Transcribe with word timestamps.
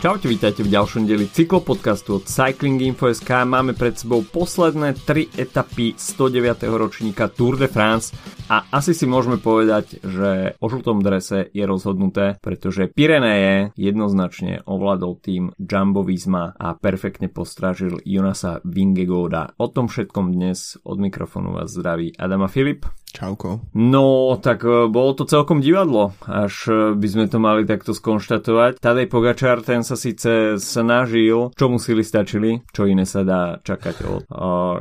Čaute, 0.00 0.32
vítajte 0.32 0.64
v 0.64 0.72
ďalšom 0.72 1.04
dieli 1.04 1.28
cyklopodcastu 1.28 2.16
od 2.16 2.24
Cycling 2.24 2.80
Info.sk. 2.80 3.44
Máme 3.44 3.76
pred 3.76 4.00
sebou 4.00 4.24
posledné 4.24 4.96
3 4.96 5.36
etapy 5.36 5.92
109. 5.92 6.64
ročníka 6.72 7.28
Tour 7.28 7.60
de 7.60 7.68
France 7.68 8.16
a 8.48 8.64
asi 8.72 8.96
si 8.96 9.04
môžeme 9.04 9.36
povedať, 9.36 10.00
že 10.00 10.56
o 10.56 10.66
žltom 10.72 11.04
drese 11.04 11.52
je 11.52 11.68
rozhodnuté, 11.68 12.40
pretože 12.40 12.88
Pyreneje 12.88 13.76
jednoznačne 13.76 14.64
ovládol 14.64 15.20
tým 15.20 15.52
Jumbo 15.60 16.00
Visma 16.00 16.56
a 16.56 16.72
perfektne 16.72 17.28
postražil 17.28 18.00
Jonasa 18.00 18.64
Vingegoda. 18.64 19.52
O 19.60 19.68
tom 19.68 19.92
všetkom 19.92 20.32
dnes 20.32 20.80
od 20.80 20.96
mikrofónu 20.96 21.60
vás 21.60 21.76
zdraví 21.76 22.16
Adama 22.16 22.48
Filip. 22.48 22.88
Čauko. 23.12 23.60
No, 23.76 24.38
tak 24.40 24.64
e, 24.64 24.86
bolo 24.88 25.12
to 25.14 25.26
celkom 25.26 25.60
divadlo, 25.60 26.16
až 26.24 26.54
e, 26.70 26.74
by 26.96 27.08
sme 27.08 27.24
to 27.26 27.38
mali 27.42 27.62
takto 27.68 27.92
skonštatovať. 27.92 28.78
Tadej 28.80 29.06
Pogačar 29.10 29.60
ten 29.60 29.82
sa 29.82 29.98
síce 29.98 30.56
snažil, 30.56 31.52
čo 31.54 31.66
mu 31.68 31.76
stačili, 31.80 32.62
čo 32.70 32.86
iné 32.86 33.04
sa 33.04 33.26
dá 33.26 33.58
čakať 33.60 33.96
od 34.06 34.22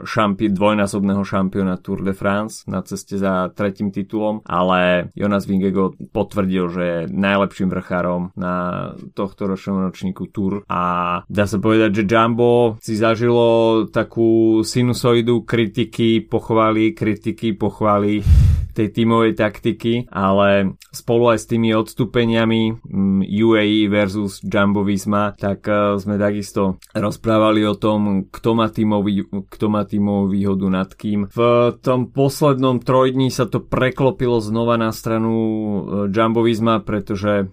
šampi- 0.06 0.54
dvojnásobného 0.54 1.24
šampiona 1.26 1.78
Tour 1.82 2.06
de 2.06 2.14
France 2.14 2.64
na 2.70 2.82
ceste 2.82 3.18
za 3.18 3.50
tretím 3.54 3.92
titulom, 3.92 4.42
ale 4.46 5.12
Jonas 5.16 5.46
Vingego 5.50 5.94
potvrdil, 6.14 6.66
že 6.70 6.84
je 6.84 7.00
najlepším 7.12 7.70
vrchárom 7.70 8.32
na 8.38 8.90
tohto 9.14 9.50
ročnom 9.50 9.84
ročníku 9.90 10.30
Tour 10.30 10.64
a 10.70 10.84
dá 11.26 11.46
sa 11.46 11.58
povedať, 11.58 12.04
že 12.04 12.08
Jumbo 12.08 12.78
si 12.80 12.96
zažilo 12.96 13.86
takú 13.90 14.62
sinusoidu 14.62 15.44
kritiky, 15.44 16.24
pochvály, 16.24 16.94
kritiky, 16.94 17.56
pochvály 17.56 18.19
be 18.22 18.69
tej 18.80 18.96
tímovej 18.96 19.36
taktiky, 19.36 20.08
ale 20.08 20.80
spolu 20.96 21.36
aj 21.36 21.44
s 21.44 21.50
tými 21.52 21.76
odstúpeniami 21.76 22.80
mm, 22.80 23.22
UAE 23.28 23.92
versus 23.92 24.40
Jumbo 24.40 24.88
Visma, 24.88 25.36
tak 25.36 25.68
e, 25.68 26.00
sme 26.00 26.16
takisto 26.16 26.80
rozprávali 26.96 27.68
o 27.68 27.76
tom, 27.76 28.32
kto 28.32 28.56
má, 28.56 28.72
tímový, 28.72 29.28
kto 29.28 29.66
má 29.68 29.84
tímovú 29.84 30.32
výhodu 30.32 30.66
nad 30.72 30.88
kým. 30.96 31.28
V 31.28 31.42
tom 31.84 32.08
poslednom 32.16 32.80
trojdní 32.80 33.28
sa 33.36 33.52
to 33.52 33.60
preklopilo 33.60 34.40
znova 34.40 34.80
na 34.80 34.96
stranu 34.96 35.34
e, 35.36 35.80
Jumbo 36.16 36.48
Visma, 36.48 36.80
pretože 36.80 37.44
e, 37.44 37.46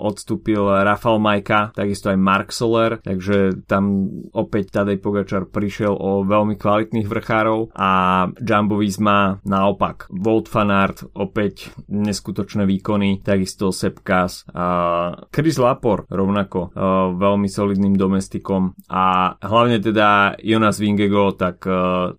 odstúpil 0.00 0.64
Rafal 0.64 1.20
Majka, 1.20 1.76
takisto 1.76 2.08
aj 2.08 2.16
Mark 2.16 2.48
Soler, 2.56 3.04
takže 3.04 3.68
tam 3.68 4.08
opäť 4.32 4.80
Tadej 4.80 4.96
Pogačar 4.96 5.44
prišiel 5.44 5.92
o 5.92 6.24
veľmi 6.24 6.56
kvalitných 6.56 7.04
vrchárov 7.04 7.76
a 7.76 8.24
Jumbo 8.40 8.80
Visma 8.80 9.44
naopak. 9.44 10.08
Volt 10.08 10.53
Fanart, 10.54 11.02
opäť 11.18 11.74
neskutočné 11.90 12.62
výkony, 12.62 13.26
takisto 13.26 13.74
Sepkas 13.74 14.46
a 14.54 14.66
Chris 15.34 15.58
Lapor 15.58 16.06
rovnako 16.06 16.70
veľmi 17.18 17.50
solidným 17.50 17.98
domestikom 17.98 18.78
a 18.86 19.34
hlavne 19.34 19.82
teda 19.82 20.38
Jonas 20.38 20.78
Vingego, 20.78 21.34
tak 21.34 21.66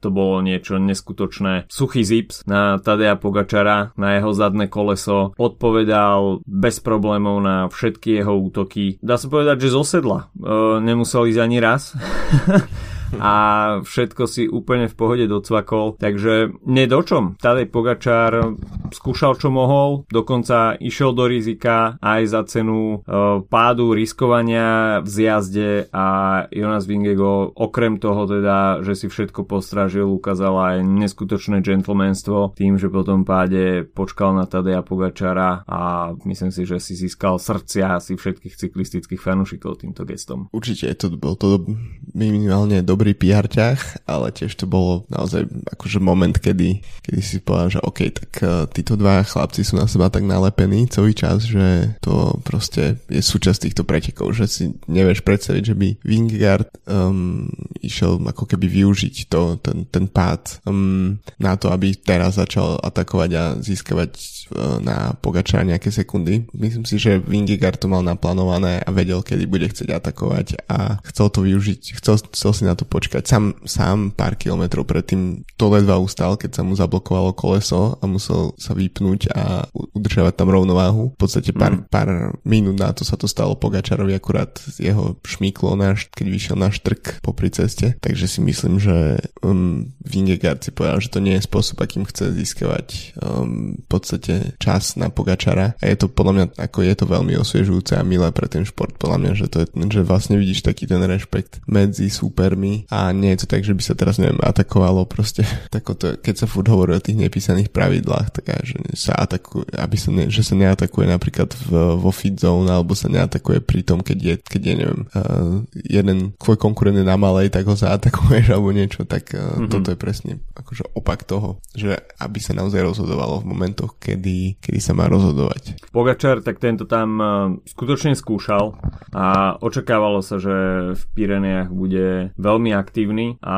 to 0.04 0.10
bolo 0.12 0.44
niečo 0.44 0.76
neskutočné. 0.76 1.72
Suchý 1.72 2.04
zips 2.04 2.44
na 2.44 2.76
Tadea 2.76 3.16
Pogačara, 3.16 3.96
na 3.96 4.20
jeho 4.20 4.36
zadné 4.36 4.68
koleso, 4.68 5.32
odpovedal 5.40 6.44
bez 6.44 6.84
problémov 6.84 7.40
na 7.40 7.72
všetky 7.72 8.20
jeho 8.20 8.36
útoky. 8.36 9.00
Dá 9.00 9.16
sa 9.16 9.32
povedať, 9.32 9.64
že 9.64 9.80
zosedla. 9.80 10.36
Nemusel 10.84 11.32
ísť 11.32 11.40
ani 11.40 11.58
raz. 11.64 11.96
a 13.20 13.36
všetko 13.84 14.24
si 14.26 14.48
úplne 14.50 14.88
v 14.90 14.96
pohode 14.96 15.26
docvakol, 15.30 16.00
takže 16.00 16.56
nedočom. 16.64 17.38
Tadej 17.38 17.68
Pogačár 17.70 18.58
skúšal 18.90 19.36
čo 19.38 19.52
mohol, 19.52 20.08
dokonca 20.10 20.80
išiel 20.80 21.12
do 21.12 21.28
rizika 21.28 22.00
aj 22.00 22.22
za 22.26 22.42
cenu 22.48 23.04
e, 23.04 23.44
pádu, 23.46 23.92
riskovania 23.92 25.00
v 25.04 25.08
zjazde 25.08 25.92
a 25.92 26.06
Jonas 26.50 26.88
Vingego 26.88 27.52
okrem 27.52 28.00
toho 28.00 28.26
teda, 28.26 28.82
že 28.82 28.96
si 28.96 29.06
všetko 29.12 29.44
postražil, 29.46 30.08
ukázal 30.08 30.56
aj 30.56 30.78
neskutočné 30.86 31.60
gentlemanstvo 31.60 32.56
tým, 32.56 32.80
že 32.80 32.88
po 32.88 33.04
tom 33.04 33.28
páde 33.28 33.84
počkal 33.84 34.34
na 34.34 34.48
Tadeja 34.48 34.82
Pogačara 34.82 35.68
a 35.68 36.14
myslím 36.24 36.50
si, 36.56 36.64
že 36.64 36.80
si 36.80 36.96
získal 36.96 37.38
srdcia 37.38 38.00
asi 38.00 38.16
všetkých 38.16 38.56
cyklistických 38.56 39.22
fanúšikov 39.22 39.84
týmto 39.84 40.08
gestom. 40.08 40.48
Určite 40.56 40.96
to 40.96 41.12
bol 41.14 41.36
to 41.36 41.68
minimálne 42.16 42.80
dobrý 42.82 43.05
dobrý 43.06 43.22
PR 43.22 43.46
ťah, 43.46 44.10
ale 44.10 44.34
tiež 44.34 44.58
to 44.58 44.66
bolo 44.66 45.06
naozaj 45.14 45.46
akože 45.78 46.02
moment, 46.02 46.34
kedy, 46.34 46.82
kedy 47.06 47.22
si 47.22 47.38
povedal, 47.38 47.78
že 47.78 47.86
OK, 47.86 48.00
tak 48.10 48.32
uh, 48.42 48.66
títo 48.66 48.98
dva 48.98 49.22
chlapci 49.22 49.62
sú 49.62 49.78
na 49.78 49.86
seba 49.86 50.10
tak 50.10 50.26
nalepení 50.26 50.90
celý 50.90 51.14
čas, 51.14 51.46
že 51.46 51.94
to 52.02 52.42
proste 52.42 52.98
je 53.06 53.22
súčasť 53.22 53.70
týchto 53.70 53.86
pretekov, 53.86 54.34
že 54.34 54.50
si 54.50 54.64
nevieš 54.90 55.22
predstaviť, 55.22 55.62
že 55.70 55.76
by 55.78 55.90
Wingard 56.02 56.66
um, 56.90 57.46
išiel 57.78 58.18
ako 58.26 58.50
keby 58.50 58.66
využiť 58.74 59.30
to, 59.30 59.62
ten, 59.62 59.86
ten 59.86 60.10
pád 60.10 60.66
um, 60.66 61.22
na 61.38 61.54
to, 61.62 61.70
aby 61.70 61.94
teraz 61.94 62.42
začal 62.42 62.82
atakovať 62.82 63.30
a 63.38 63.44
získavať 63.62 64.18
uh, 64.18 64.82
na 64.82 65.14
Pogača 65.22 65.62
nejaké 65.62 65.94
sekundy. 65.94 66.50
Myslím 66.58 66.90
si, 66.90 66.98
že 66.98 67.22
Wingard 67.22 67.78
to 67.78 67.86
mal 67.86 68.02
naplánované 68.02 68.82
a 68.82 68.90
vedel, 68.90 69.22
kedy 69.22 69.46
bude 69.46 69.70
chcieť 69.70 69.94
atakovať 69.94 70.66
a 70.66 70.98
chcel 71.06 71.30
to 71.30 71.46
využiť, 71.46 72.02
chcel, 72.02 72.18
chcel 72.34 72.52
si 72.56 72.64
na 72.66 72.74
to 72.74 72.85
počkať. 72.86 73.26
Sám, 73.26 73.46
sám 73.66 74.14
pár 74.16 74.40
kilometrov 74.40 74.88
predtým 74.88 75.44
to 75.58 75.66
ledva 75.70 75.98
ustal, 76.00 76.38
keď 76.40 76.62
sa 76.62 76.64
mu 76.64 76.78
zablokovalo 76.78 77.34
koleso 77.34 77.98
a 78.00 78.04
musel 78.06 78.54
sa 78.56 78.78
vypnúť 78.78 79.34
a 79.34 79.66
udržiavať 79.74 80.34
tam 80.38 80.50
rovnováhu. 80.54 81.16
V 81.16 81.20
podstate 81.20 81.52
pár, 81.52 81.82
mm. 81.82 81.92
pár 81.92 82.10
minút 82.46 82.78
na 82.78 82.92
to 82.94 83.08
sa 83.08 83.18
to 83.18 83.26
stalo 83.26 83.58
Pogačarovi 83.58 84.14
akurát 84.16 84.56
jeho 84.78 85.18
šmíklo, 85.26 85.78
náš, 85.80 86.12
keď 86.12 86.26
vyšiel 86.28 86.58
na 86.60 86.70
štrk 86.70 87.24
popri 87.24 87.50
ceste. 87.50 87.98
Takže 88.00 88.26
si 88.28 88.40
myslím, 88.44 88.78
že 88.78 89.22
um, 89.42 89.92
Vingegaard 90.04 90.62
si 90.62 90.76
povedal, 90.76 91.00
že 91.00 91.12
to 91.12 91.24
nie 91.24 91.38
je 91.40 91.48
spôsob, 91.48 91.80
akým 91.80 92.04
chce 92.06 92.36
získavať 92.36 93.18
um, 93.22 93.80
v 93.80 93.88
podstate 93.88 94.58
čas 94.60 95.00
na 95.00 95.08
Pogačara. 95.08 95.80
A 95.80 95.86
je 95.88 95.98
to 95.98 96.12
podľa 96.12 96.34
mňa, 96.36 96.46
ako 96.60 96.80
je 96.84 96.94
to 96.96 97.06
veľmi 97.08 97.34
osviežujúce 97.40 97.96
a 97.96 98.04
milé 98.04 98.28
pre 98.36 98.52
ten 98.52 98.68
šport. 98.68 98.96
Podľa 99.00 99.18
mňa, 99.24 99.32
že 99.40 99.48
to 99.48 99.58
je, 99.64 99.68
že 99.88 100.02
vlastne 100.04 100.36
vidíš 100.36 100.68
taký 100.68 100.86
ten 100.86 101.00
rešpekt 101.00 101.64
medzi 101.72 102.12
súpermi 102.12 102.75
a 102.92 103.16
nie 103.16 103.32
je 103.34 103.46
to 103.46 103.48
tak, 103.48 103.64
že 103.64 103.72
by 103.72 103.84
sa 103.84 103.96
teraz, 103.96 104.20
neviem, 104.20 104.40
atakovalo 104.44 105.08
proste, 105.08 105.48
tako 105.76 105.96
to, 105.96 106.20
keď 106.20 106.44
sa 106.44 106.48
furt 106.50 106.68
hovorí 106.68 106.98
o 106.98 107.04
tých 107.04 107.16
nepísaných 107.16 107.72
pravidlách, 107.72 108.36
tak 108.36 108.52
aj, 108.52 108.62
že 108.68 108.78
sa 108.98 109.16
atakuje, 109.16 109.72
aby 109.72 109.96
sa 109.96 110.10
ne, 110.12 110.24
že 110.28 110.42
sa 110.44 110.54
neatakuje 110.60 111.06
napríklad 111.08 111.56
v, 111.56 112.00
vo 112.00 112.12
feed 112.12 112.36
zone, 112.42 112.68
alebo 112.68 112.98
sa 112.98 113.08
neatakuje 113.08 113.64
pri 113.64 113.82
tom, 113.86 114.04
keď 114.04 114.18
je, 114.20 114.36
keď 114.42 114.62
je 114.62 114.74
neviem, 114.76 115.02
uh, 115.16 115.64
jeden 115.74 116.36
tvoj 116.42 116.58
konkurent 116.60 116.98
je 117.00 117.06
na 117.06 117.16
malej, 117.16 117.54
tak 117.54 117.70
ho 117.70 117.76
zaatakuješ 117.78 118.50
alebo 118.54 118.76
niečo, 118.76 119.08
tak 119.08 119.32
uh, 119.32 119.56
mm-hmm. 119.56 119.72
toto 119.72 119.94
je 119.94 119.98
presne 120.00 120.32
akože 120.58 120.92
opak 120.98 121.24
toho, 121.24 121.62
že 121.78 121.96
aby 122.20 122.40
sa 122.42 122.58
naozaj 122.58 122.82
rozhodovalo 122.82 123.44
v 123.44 123.50
momentoch, 123.52 123.98
kedy, 124.02 124.60
kedy 124.60 124.80
sa 124.82 124.98
má 124.98 125.06
rozhodovať. 125.08 125.78
Pogačar, 125.92 126.42
tak 126.42 126.58
tento 126.58 126.90
tam 126.90 127.10
uh, 127.20 127.30
skutočne 127.68 128.18
skúšal 128.18 128.74
a 129.14 129.56
očakávalo 129.60 130.24
sa, 130.24 130.42
že 130.42 130.56
v 130.96 131.04
Pyreneách 131.14 131.70
bude 131.70 132.32
veľmi 132.40 132.65
aktívny 132.72 133.38
a 133.44 133.58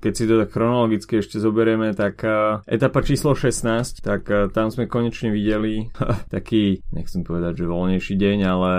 keď 0.00 0.12
si 0.12 0.24
to 0.24 0.34
tak 0.40 0.52
chronologicky 0.52 1.20
ešte 1.20 1.42
zoberieme, 1.42 1.92
tak 1.92 2.22
etapa 2.64 3.00
číslo 3.02 3.34
16, 3.34 4.00
tak 4.00 4.28
tam 4.52 4.72
sme 4.72 4.88
konečne 4.88 5.32
videli 5.34 5.90
taký, 6.34 6.80
nechcem 6.94 7.26
povedať, 7.26 7.64
že 7.64 7.72
voľnejší 7.72 8.14
deň, 8.16 8.38
ale 8.46 8.72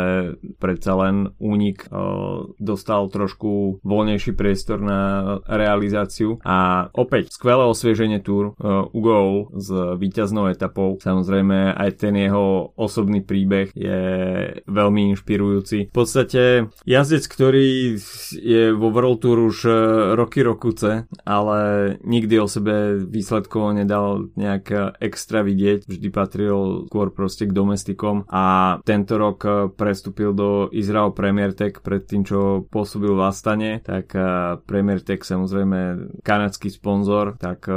predsa 0.58 0.98
len 0.98 1.36
únik 1.38 1.90
dostal 2.58 3.10
trošku 3.12 3.82
voľnejší 3.84 4.34
priestor 4.34 4.80
na 4.82 5.02
realizáciu 5.46 6.40
a 6.46 6.90
opäť 6.94 7.34
skvelé 7.34 7.66
osvieženie 7.68 8.22
túr 8.22 8.54
Ugo 8.94 9.50
s 9.58 9.70
víťaznou 9.98 10.50
etapou. 10.52 10.98
Samozrejme 11.02 11.76
aj 11.76 11.90
ten 12.00 12.14
jeho 12.16 12.72
osobný 12.78 13.26
príbeh 13.26 13.74
je 13.74 14.02
veľmi 14.66 15.14
inšpirujúci. 15.16 15.92
V 15.92 15.96
podstate 15.96 16.72
jazdec, 16.86 17.24
ktorý 17.26 17.98
je 18.38 18.64
vo 18.74 18.88
World 18.94 19.20
Tour 19.24 19.50
už 19.50 19.58
roky 20.16 20.42
rokuce, 20.42 21.06
ale 21.28 21.60
nikdy 22.04 22.36
o 22.40 22.48
sebe 22.48 23.04
výsledkovo 23.04 23.76
nedal 23.76 24.32
nejak 24.34 24.98
extra 25.04 25.44
vidieť, 25.44 25.86
vždy 25.86 26.10
patril 26.10 26.88
skôr 26.88 27.12
proste 27.12 27.46
k 27.46 27.56
domestikom 27.56 28.24
a 28.32 28.78
tento 28.88 29.20
rok 29.20 29.72
prestúpil 29.76 30.32
do 30.32 30.72
Israel 30.72 31.12
Premier 31.12 31.52
Tech 31.54 31.84
pred 31.84 32.08
tým, 32.08 32.24
čo 32.24 32.66
pôsobil 32.68 33.12
v 33.14 33.26
Astane, 33.26 33.72
tak 33.84 34.16
Premier 34.64 35.04
Tech 35.04 35.22
samozrejme 35.24 36.10
kanadský 36.24 36.72
sponzor, 36.72 37.36
tak 37.38 37.68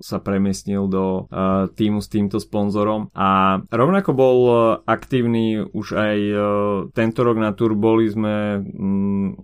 sa 0.00 0.16
premiestnil 0.20 0.88
do 0.88 1.28
týmu 1.76 2.00
s 2.00 2.08
týmto 2.08 2.40
sponzorom. 2.40 3.12
A 3.12 3.60
rovnako 3.68 4.10
bol 4.16 4.38
aktívny 4.86 5.60
už 5.60 5.86
aj 5.96 6.18
tento 6.92 7.20
rok 7.26 7.36
na 7.36 7.52
tur, 7.52 7.76
boli 7.76 8.08
sme, 8.08 8.62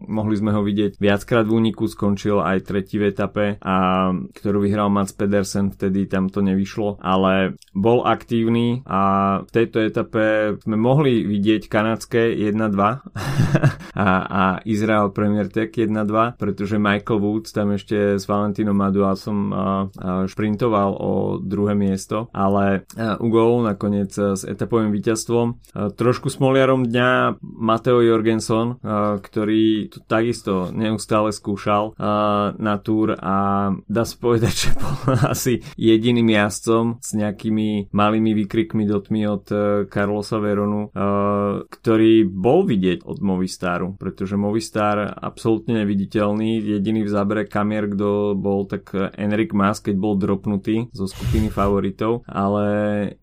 mohli 0.08 0.34
sme 0.38 0.54
ho 0.54 0.64
vidieť 0.64 0.96
viackrát 0.96 1.44
v 1.46 1.58
úniku 1.58 1.81
roku 1.82 1.90
skončil 1.90 2.38
aj 2.38 2.62
tretí 2.62 3.02
v 3.02 3.10
etape 3.10 3.58
a 3.58 3.74
ktorú 4.14 4.62
vyhral 4.62 4.86
Mats 4.86 5.10
Pedersen, 5.10 5.74
vtedy 5.74 6.06
tam 6.06 6.30
to 6.30 6.38
nevyšlo, 6.38 7.02
ale 7.02 7.58
bol 7.74 8.06
aktívny 8.06 8.86
a 8.86 9.02
v 9.42 9.50
tejto 9.50 9.82
etape 9.82 10.54
sme 10.62 10.78
mohli 10.78 11.26
vidieť 11.26 11.66
kanadské 11.66 12.38
1-2 12.38 12.54
a, 13.98 14.08
a 14.22 14.42
Izrael 14.62 15.10
Premier 15.10 15.50
Tech 15.50 15.74
1-2, 15.74 16.38
pretože 16.38 16.78
Michael 16.78 17.18
Woods 17.18 17.50
tam 17.50 17.74
ešte 17.74 18.14
s 18.14 18.30
Valentinom 18.30 18.78
Maduasom 18.78 19.38
šprintoval 20.30 20.90
o 21.02 21.42
druhé 21.42 21.74
miesto, 21.74 22.30
ale 22.30 22.86
Ugo 23.18 23.58
nakoniec 23.66 24.14
s 24.14 24.46
etapovým 24.46 24.94
víťazstvom. 24.94 25.74
Trošku 25.98 26.30
smoliarom 26.30 26.86
dňa 26.86 27.42
Mateo 27.42 27.98
Jorgenson, 28.06 28.78
ktorý 29.18 29.90
to 29.90 29.98
takisto 30.06 30.70
neustále 30.70 31.32
skúšal 31.72 31.96
na 32.58 32.74
túr 32.78 33.16
a 33.16 33.36
dá 33.88 34.02
sa 34.04 34.16
povedať, 34.20 34.54
že 34.68 34.70
bol 34.76 34.94
asi 35.28 35.64
jediným 35.76 36.28
jazdcom 36.28 37.00
s 37.00 37.10
nejakými 37.16 37.92
malými 37.92 38.32
výkrikmi 38.44 38.84
do 38.84 39.00
tmy 39.00 39.22
od 39.28 39.46
e, 39.48 39.56
Carlosa 39.88 40.38
Veronu, 40.38 40.88
e, 40.88 41.00
ktorý 41.66 42.26
bol 42.28 42.66
vidieť 42.66 43.04
od 43.06 43.18
Movistaru, 43.22 43.96
pretože 43.96 44.36
Movistar 44.36 45.12
absolútne 45.16 45.82
neviditeľný, 45.82 46.60
jediný 46.60 47.06
v 47.06 47.12
zábere 47.12 47.42
kamier, 47.48 47.88
kto 47.88 48.36
bol 48.36 48.68
tak 48.68 48.92
Enrik 49.16 49.56
Mas, 49.56 49.80
keď 49.80 49.96
bol 49.96 50.14
dropnutý 50.18 50.92
zo 50.92 51.06
skupiny 51.08 51.48
favoritov, 51.48 52.26
ale 52.28 52.64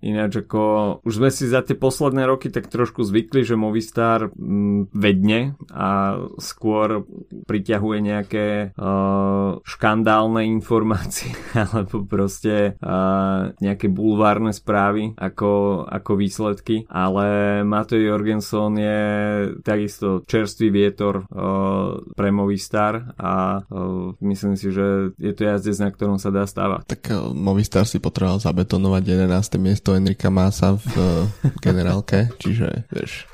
ináč 0.02 0.46
ako 0.46 0.64
už 1.04 1.14
sme 1.22 1.30
si 1.30 1.46
za 1.50 1.62
tie 1.62 1.76
posledné 1.76 2.26
roky 2.26 2.50
tak 2.50 2.72
trošku 2.72 3.04
zvykli, 3.06 3.44
že 3.46 3.60
Movistar 3.60 4.32
mm, 4.32 4.94
vedne 4.96 5.60
a 5.70 6.20
skôr 6.40 7.04
priťahuje 7.46 7.98
nejaké 8.00 8.39
uh, 8.76 9.60
škandálne 9.64 10.46
informácie 10.46 11.32
alebo 11.64 12.06
proste 12.06 12.76
uh, 12.80 13.52
nejaké 13.60 13.92
bulvárne 13.92 14.52
správy 14.56 15.14
ako, 15.16 15.84
ako 15.88 16.12
výsledky, 16.16 16.86
ale 16.90 17.62
Matej 17.64 18.10
Jorgenson 18.10 18.76
je 18.78 19.00
takisto 19.62 20.24
čerstvý 20.26 20.68
vietor 20.70 21.26
uh, 21.28 22.00
pre 22.14 22.30
Movistar 22.30 23.16
a 23.18 23.64
uh, 23.64 24.14
myslím 24.24 24.56
si, 24.60 24.72
že 24.74 25.16
je 25.18 25.34
to 25.34 25.42
jazdec, 25.48 25.78
na 25.80 25.90
ktorom 25.90 26.18
sa 26.18 26.34
dá 26.34 26.44
stávať. 26.46 26.90
Tak 26.90 27.02
uh, 27.14 27.32
Movistar 27.32 27.86
si 27.88 28.02
potreboval 28.02 28.42
zabetonovať 28.42 29.04
11. 29.28 29.60
miesto 29.62 29.96
Enrika 29.96 30.32
Masa 30.34 30.76
v 30.76 30.94
uh, 30.98 31.08
generálke, 31.64 32.32
čiže 32.40 32.88
vieš, 32.92 33.26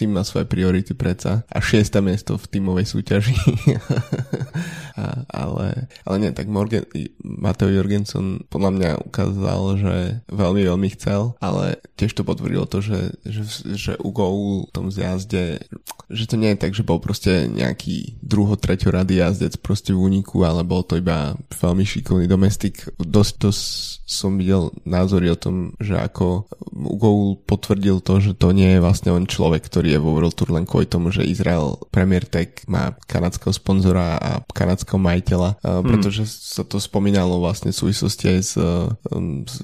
tým 0.00 0.16
má 0.16 0.24
svoje 0.24 0.48
priority 0.48 0.96
predsa. 0.96 1.44
A 1.52 1.60
šiesta 1.60 2.00
miesto 2.00 2.40
v 2.40 2.48
tímovej 2.48 2.86
súťaži. 2.88 3.36
a, 5.02 5.28
ale, 5.28 5.90
ale 6.08 6.16
nie, 6.16 6.30
tak 6.32 6.48
Morgan, 6.48 6.88
Mateo 7.20 7.68
Jorgensen 7.68 8.48
podľa 8.48 8.70
mňa 8.76 8.90
ukázal, 9.04 9.62
že 9.76 9.96
veľmi, 10.32 10.62
veľmi 10.64 10.88
chcel, 10.96 11.36
ale 11.44 11.80
tiež 12.00 12.16
to 12.16 12.24
potvrdilo 12.24 12.64
to, 12.64 12.80
že, 12.80 13.12
že, 13.28 13.42
že 13.76 13.92
Ugo 14.00 14.28
v 14.66 14.72
tom 14.72 14.88
zjazde, 14.88 15.60
že 16.10 16.24
to 16.26 16.36
nie 16.40 16.54
je 16.54 16.60
tak, 16.60 16.72
že 16.72 16.86
bol 16.86 17.02
proste 17.02 17.46
nejaký 17.50 18.18
druho, 18.20 18.56
treťo 18.56 18.94
rady 18.94 19.20
jazdec 19.20 19.58
proste 19.60 19.92
v 19.92 20.00
úniku, 20.00 20.42
ale 20.46 20.64
bol 20.66 20.80
to 20.80 20.96
iba 20.96 21.36
veľmi 21.50 21.84
šikovný 21.84 22.26
domestik. 22.30 22.88
Dosť, 22.96 23.34
dosť 23.36 23.64
som 24.10 24.34
videl 24.34 24.74
názory 24.82 25.30
o 25.30 25.38
tom, 25.38 25.78
že 25.78 25.94
ako 25.94 26.50
Ugo 26.74 27.38
potvrdil 27.46 28.02
to, 28.02 28.18
že 28.18 28.34
to 28.34 28.50
nie 28.50 28.76
je 28.76 28.82
vlastne 28.82 28.99
vlastne 29.00 29.16
len 29.16 29.24
človek, 29.24 29.64
ktorý 29.64 29.96
je 29.96 30.04
vo 30.04 30.12
World 30.12 30.36
Tour 30.36 30.52
len 30.52 30.68
kvôli 30.68 30.84
tomu, 30.84 31.08
že 31.08 31.24
Izrael 31.24 31.80
Premier 31.88 32.20
Tech 32.20 32.68
má 32.68 32.92
kanadského 33.08 33.48
sponzora 33.48 34.20
a 34.20 34.44
kanadského 34.52 35.00
majiteľa, 35.00 35.56
hmm. 35.56 35.88
pretože 35.88 36.28
sa 36.28 36.68
to 36.68 36.76
spomínalo 36.76 37.40
vlastne 37.40 37.72
v 37.72 37.80
súvislosti 37.80 38.28
aj 38.28 38.40
s, 38.44 38.54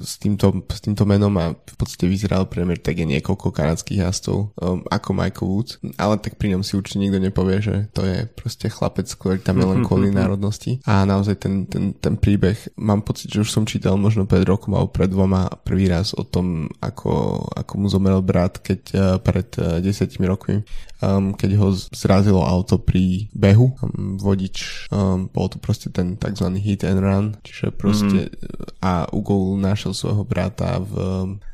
s, 0.00 0.14
týmto, 0.16 0.64
s 0.72 0.80
týmto 0.80 1.04
menom 1.04 1.36
a 1.36 1.52
v 1.52 1.76
podstate 1.76 2.08
v 2.08 2.16
Izrael 2.16 2.48
Premier 2.48 2.80
Tech 2.80 2.96
je 2.96 3.04
niekoľko 3.04 3.52
kanadských 3.52 4.08
um, 4.08 4.80
ako 4.88 5.08
Michael 5.12 5.48
Woods, 5.52 5.76
ale 6.00 6.16
tak 6.16 6.40
pri 6.40 6.56
ňom 6.56 6.64
si 6.64 6.80
určite 6.80 6.96
nikto 6.96 7.20
nepovie, 7.20 7.60
že 7.60 7.92
to 7.92 8.08
je 8.08 8.24
proste 8.32 8.72
chlapec, 8.72 9.04
ktorý 9.04 9.44
tam 9.44 9.60
je 9.60 9.68
len 9.68 9.84
kvôli 9.84 10.08
národnosti 10.08 10.80
a 10.88 11.04
naozaj 11.04 11.36
ten, 11.44 11.68
ten, 11.68 11.92
ten 11.92 12.16
príbeh, 12.16 12.56
mám 12.80 13.04
pocit, 13.04 13.28
že 13.28 13.44
už 13.44 13.52
som 13.52 13.68
čítal 13.68 14.00
možno 14.00 14.24
pred 14.24 14.48
rokom 14.48 14.72
alebo 14.72 14.96
pred 14.96 15.12
dvoma 15.12 15.52
prvý 15.60 15.92
raz 15.92 16.16
o 16.16 16.24
tom, 16.24 16.72
ako, 16.80 17.44
ako 17.52 17.72
mu 17.76 17.86
zomrel 17.92 18.24
brat, 18.24 18.64
keď 18.64 18.80
uh, 18.96 19.04
pred 19.26 19.58
uh, 19.58 19.76
desiatimi 19.84 20.30
rokmi, 20.30 20.60
um, 21.02 21.32
keď 21.36 21.50
ho 21.60 21.68
zrazilo 21.72 22.42
auto 22.44 22.80
pri 22.80 23.28
behu. 23.36 23.76
Um, 23.82 24.16
vodič, 24.16 24.88
um, 24.92 25.28
bol 25.28 25.50
to 25.52 25.60
proste 25.60 25.92
ten 25.92 26.16
tzv. 26.16 26.46
hit 26.60 26.86
and 26.86 27.00
run, 27.00 27.26
čiže 27.44 27.74
proste 27.74 28.30
mm-hmm. 28.30 28.80
a 28.84 29.08
Ugo 29.12 29.56
našiel 29.56 29.92
svojho 29.92 30.24
brata 30.24 30.80
v 30.80 30.94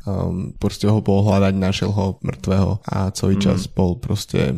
um, 0.06 0.52
proste 0.58 0.86
ho 0.90 0.98
bol 1.02 1.22
hľadať, 1.26 1.54
našiel 1.54 1.90
ho 1.94 2.18
mŕtvého 2.22 2.82
a 2.86 3.10
celý 3.14 3.38
mm. 3.38 3.42
čas 3.42 3.70
bol 3.70 3.98
proste 3.98 4.54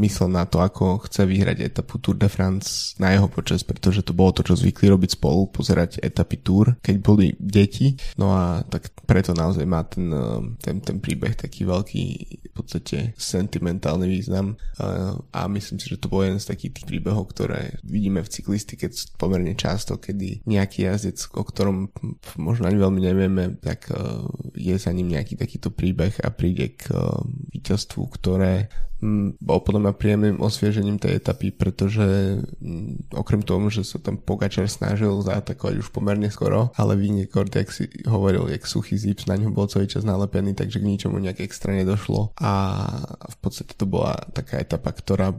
myslel 0.00 0.32
na 0.32 0.44
to, 0.48 0.60
ako 0.60 1.04
chce 1.08 1.24
vyhrať 1.28 1.58
etapu 1.60 2.00
Tour 2.00 2.16
de 2.16 2.28
France 2.28 2.96
na 2.96 3.12
jeho 3.12 3.28
počas, 3.28 3.64
pretože 3.64 4.04
to 4.04 4.16
bolo 4.16 4.32
to, 4.32 4.42
čo 4.44 4.56
zvykli 4.56 4.88
robiť 4.88 5.16
spolu, 5.16 5.52
pozerať 5.52 6.00
etapy 6.00 6.40
Tour, 6.40 6.76
keď 6.80 6.96
boli 7.00 7.26
deti. 7.36 7.94
No 8.16 8.32
a 8.32 8.64
tak 8.66 8.92
preto 9.04 9.36
naozaj 9.36 9.64
má 9.68 9.84
ten, 9.84 10.08
ten, 10.60 10.80
ten 10.80 10.96
príbeh 10.98 11.36
taký 11.36 11.68
veľký 11.68 12.04
v 12.48 12.52
podstate 12.52 13.16
sentimentálny 13.16 14.01
význam. 14.08 14.58
A, 15.32 15.46
myslím 15.48 15.78
si, 15.78 15.90
že 15.92 16.00
to 16.00 16.10
bol 16.10 16.22
jeden 16.22 16.40
z 16.40 16.50
takých 16.50 16.80
tých 16.80 16.86
príbehov, 16.88 17.30
ktoré 17.32 17.78
vidíme 17.82 18.22
v 18.22 18.32
cyklistike 18.32 18.90
pomerne 19.16 19.54
často, 19.54 19.98
kedy 19.98 20.46
nejaký 20.46 20.88
jazdec, 20.88 21.18
o 21.34 21.42
ktorom 21.42 21.92
možno 22.38 22.68
ani 22.68 22.78
veľmi 22.78 23.00
nevieme, 23.00 23.44
tak 23.58 23.90
uh, 23.92 24.24
je 24.56 24.74
za 24.78 24.90
ním 24.94 25.12
nejaký 25.12 25.36
takýto 25.36 25.72
príbeh 25.72 26.18
a 26.22 26.28
príde 26.32 26.76
k 26.76 26.92
uh, 26.92 27.22
víťazstvu, 27.52 28.02
ktoré 28.18 28.72
bol 29.42 29.58
podľa 29.66 29.90
mňa 29.90 29.92
príjemným 29.98 30.38
osviežením 30.38 31.02
tej 31.02 31.18
etapy, 31.18 31.50
pretože 31.50 32.38
okrem 33.10 33.42
toho, 33.42 33.66
že 33.66 33.82
sa 33.82 33.98
tam 33.98 34.14
Pogačar 34.14 34.70
snažil 34.70 35.10
zaatakovať 35.26 35.82
už 35.82 35.90
pomerne 35.90 36.30
skoro, 36.30 36.70
ale 36.78 36.94
Vingegaard, 36.94 37.50
jak 37.50 37.74
si 37.74 37.90
hovoril, 38.06 38.46
jak 38.46 38.62
suchý 38.62 38.94
zips, 38.94 39.26
na 39.26 39.34
ňo 39.34 39.50
bol 39.50 39.66
celý 39.66 39.90
čas 39.90 40.06
nalepený, 40.06 40.54
takže 40.54 40.78
k 40.78 40.86
ničomu 40.86 41.18
nejak 41.18 41.42
extra 41.42 41.74
nedošlo 41.74 42.38
a 42.38 42.52
v 43.26 43.36
podstate 43.42 43.74
to 43.74 43.90
bola 43.90 44.14
taká 44.30 44.62
etapa, 44.62 44.94
ktorá, 44.94 45.34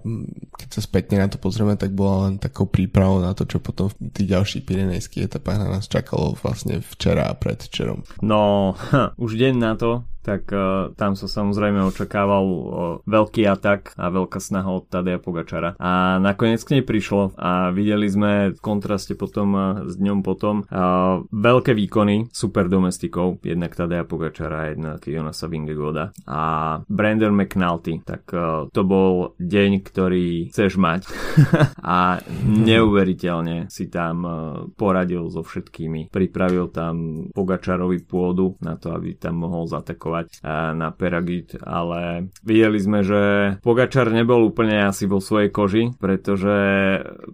keď 0.59 0.69
sa 0.69 0.81
spätne 0.83 1.23
na 1.23 1.31
to 1.31 1.39
pozrieme, 1.39 1.79
tak 1.79 1.95
bola 1.95 2.27
len 2.27 2.43
takou 2.43 2.67
prípravou 2.67 3.23
na 3.23 3.31
to, 3.31 3.47
čo 3.47 3.63
potom 3.63 3.87
v 3.87 4.11
tých 4.11 4.27
ďalších 4.35 4.63
pirenejských 4.67 5.31
etapách 5.31 5.57
na 5.63 5.67
nás 5.79 5.87
čakalo 5.87 6.35
vlastne 6.35 6.83
včera 6.83 7.31
a 7.31 7.37
predvčerom. 7.39 8.03
No, 8.19 8.75
ha, 8.91 9.15
už 9.23 9.39
deň 9.39 9.53
na 9.55 9.73
to, 9.79 10.03
tak 10.23 10.47
uh, 10.55 10.95
tam 10.95 11.19
sa 11.19 11.27
samozrejme 11.27 11.83
očakával 11.83 12.45
uh, 12.47 12.63
veľký 13.03 13.43
atak 13.43 13.91
a 13.99 14.07
veľká 14.07 14.39
snaha 14.39 14.71
od 14.71 14.87
Tadeja 14.87 15.19
Pogačara. 15.19 15.75
A 15.77 16.17
nakoniec 16.23 16.63
k 16.63 16.79
nej 16.79 16.83
prišlo 16.87 17.35
a 17.35 17.75
videli 17.75 18.07
sme 18.07 18.55
v 18.55 18.59
kontraste 18.63 19.19
potom 19.19 19.49
uh, 19.53 19.63
s 19.83 19.99
dňom 19.99 20.23
potom 20.23 20.63
uh, 20.63 21.21
veľké 21.27 21.75
výkony 21.75 22.31
super 22.31 22.71
domestikov, 22.71 23.43
jednak 23.43 23.75
Tadeja 23.75 24.07
Pogačara, 24.07 24.71
jednak 24.71 25.03
Jonasa 25.03 25.51
Vingegoda 25.51 26.15
a 26.23 26.41
Brandon 26.87 27.35
McNulty. 27.35 27.99
Tak 28.07 28.23
uh, 28.31 28.71
to 28.71 28.81
bol 28.87 29.35
deň, 29.37 29.83
ktorý 29.83 30.47
chceš 30.55 30.79
mať 30.79 31.03
a 31.83 32.23
neuveriteľne 32.47 33.67
si 33.67 33.91
tam 33.91 34.15
uh, 34.23 34.35
poradil 34.79 35.27
so 35.27 35.43
všetkými. 35.43 36.07
Pripravil 36.07 36.71
tam 36.71 37.27
Pogačarovi 37.35 38.07
pôdu 38.07 38.55
na 38.63 38.79
to, 38.79 38.95
aby 38.95 39.19
tam 39.19 39.43
mohol 39.43 39.67
zatakovať 39.67 40.12
reagovať 40.13 40.29
na 40.77 40.93
Peragit, 40.93 41.57
ale 41.65 42.29
videli 42.45 42.77
sme, 42.77 43.01
že 43.01 43.21
Pogačar 43.65 44.13
nebol 44.13 44.45
úplne 44.45 44.85
asi 44.85 45.09
vo 45.09 45.17
svojej 45.17 45.49
koži, 45.49 45.83
pretože 45.97 46.55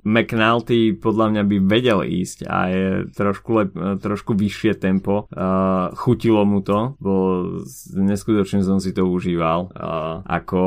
McNulty 0.07 0.95
podľa 0.95 1.25
mňa 1.35 1.43
by 1.43 1.57
vedel 1.67 1.99
ísť 2.07 2.47
a 2.47 2.57
je 2.71 2.87
trošku, 3.11 3.49
lep, 3.51 3.71
trošku 3.99 4.31
vyššie 4.35 4.79
tempo. 4.79 5.27
Uh, 5.29 5.91
chutilo 5.99 6.47
mu 6.47 6.63
to, 6.63 6.95
bo 7.01 7.13
neskutočne 7.95 8.63
som 8.63 8.79
si 8.79 8.95
to 8.95 9.03
užíval, 9.03 9.73
uh, 9.73 10.23
ako, 10.23 10.63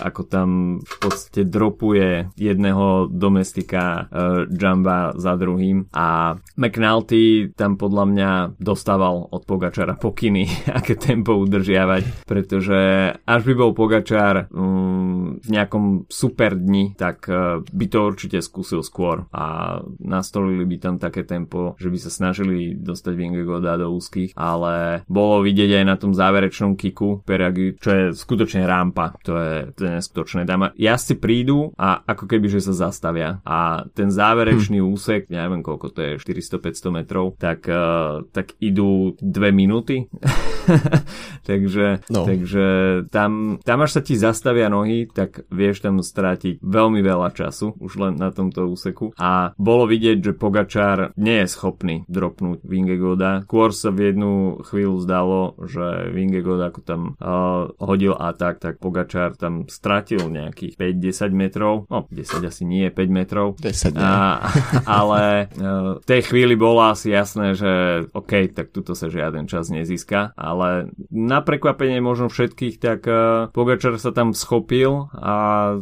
ako 0.00 0.20
tam 0.24 0.48
v 0.80 0.96
podstate 1.02 1.44
dropuje 1.44 2.32
jedného 2.38 3.10
domestika 3.10 4.06
Jamba 4.48 5.12
za 5.18 5.34
druhým 5.34 5.90
a 5.92 6.38
McNulty 6.56 7.52
tam 7.58 7.74
podľa 7.74 8.04
mňa 8.08 8.30
dostával 8.62 9.26
od 9.28 9.42
Pogačara 9.44 9.98
pokyny, 9.98 10.46
aké 10.78 10.94
tempo 10.94 11.41
udržiavať, 11.44 12.26
pretože 12.26 13.12
až 13.14 13.40
by 13.46 13.54
bol 13.58 13.70
Pogačár 13.72 14.48
um, 14.52 15.38
v 15.40 15.48
nejakom 15.48 16.06
super 16.06 16.54
dni, 16.54 16.94
tak 16.94 17.26
uh, 17.26 17.60
by 17.62 17.86
to 17.88 17.98
určite 18.02 18.38
skúsil 18.44 18.80
skôr 18.84 19.26
a 19.34 19.78
nastolili 20.02 20.62
by 20.66 20.76
tam 20.78 20.94
také 21.02 21.26
tempo, 21.26 21.74
že 21.78 21.88
by 21.88 21.98
sa 21.98 22.10
snažili 22.10 22.74
dostať 22.76 23.12
Vingegoda 23.14 23.78
do 23.78 23.90
úzkých, 23.94 24.34
ale 24.38 25.04
bolo 25.08 25.42
vidieť 25.42 25.82
aj 25.82 25.84
na 25.86 25.96
tom 25.98 26.12
záverečnom 26.12 26.78
kiku 26.78 27.22
Peragi, 27.22 27.78
čo 27.78 27.90
je 27.90 28.04
skutočne 28.14 28.64
rampa, 28.64 29.16
to 29.22 29.34
je, 29.36 29.56
to 29.74 29.80
je 29.86 29.90
neskutočné. 29.98 30.46
Tam 30.46 30.70
jazdci 30.74 31.14
prídu 31.18 31.72
a 31.76 32.02
ako 32.06 32.26
keby, 32.28 32.46
že 32.50 32.64
sa 32.64 32.88
zastavia 32.88 33.42
a 33.42 33.86
ten 33.92 34.08
záverečný 34.12 34.78
hm. 34.82 34.86
úsek, 34.92 35.20
neviem 35.28 35.64
koľko 35.64 35.86
to 35.94 36.00
je, 36.02 36.12
400-500 36.20 36.98
metrov, 37.02 37.34
tak, 37.38 37.64
uh, 37.66 38.26
tak 38.30 38.58
idú 38.58 39.14
dve 39.18 39.54
minúty. 39.54 40.06
takže, 41.42 42.06
no. 42.12 42.22
takže 42.24 42.66
tam, 43.08 43.58
tam 43.62 43.78
až 43.84 43.98
sa 43.98 44.02
ti 44.04 44.14
zastavia 44.16 44.68
nohy, 44.68 45.08
tak 45.08 45.44
vieš 45.48 45.84
tam 45.84 46.00
strátiť 46.00 46.60
veľmi 46.62 47.00
veľa 47.00 47.32
času 47.32 47.74
už 47.78 47.92
len 47.98 48.14
na 48.18 48.30
tomto 48.30 48.68
úseku 48.68 49.12
a 49.18 49.52
bolo 49.56 49.88
vidieť, 49.88 50.18
že 50.20 50.32
Pogačár 50.36 51.14
nie 51.18 51.44
je 51.44 51.48
schopný 51.48 51.96
dropnúť 52.08 52.64
Vingegoda. 52.64 53.44
Skôr 53.46 53.70
sa 53.74 53.90
v 53.90 54.12
jednu 54.12 54.62
chvíľu 54.64 54.96
zdalo, 55.02 55.58
že 55.66 56.10
Vingegod 56.10 56.60
ako 56.62 56.80
tam 56.82 57.00
uh, 57.18 57.70
hodil 57.78 58.14
atak, 58.16 58.62
tak 58.62 58.74
Pogačár 58.78 59.34
tam 59.36 59.66
stratil 59.68 60.26
nejakých 60.30 60.78
5-10 60.78 61.32
metrov, 61.34 61.74
no 61.88 62.06
10 62.10 62.42
asi 62.42 62.62
nie, 62.64 62.88
5 62.88 62.98
metrov. 63.10 63.58
10 63.60 63.94
nie. 63.94 64.02
A, 64.02 64.46
ale 65.00 65.52
uh, 65.58 65.98
v 66.00 66.06
tej 66.06 66.22
chvíli 66.26 66.54
bolo 66.54 66.82
asi 66.84 67.12
jasné, 67.12 67.54
že 67.54 68.04
OK, 68.12 68.52
tak 68.52 68.70
tuto 68.74 68.96
sa 68.96 69.12
žiaden 69.12 69.46
čas 69.46 69.68
nezíska, 69.68 70.34
ale 70.34 70.92
na 71.26 71.40
prekvapenie 71.42 71.98
možno 71.98 72.30
všetkých, 72.30 72.76
tak 72.78 73.00
uh, 73.08 73.48
Pogačar 73.50 73.98
sa 73.98 74.14
tam 74.14 74.36
schopil 74.36 75.10
a 75.16 75.34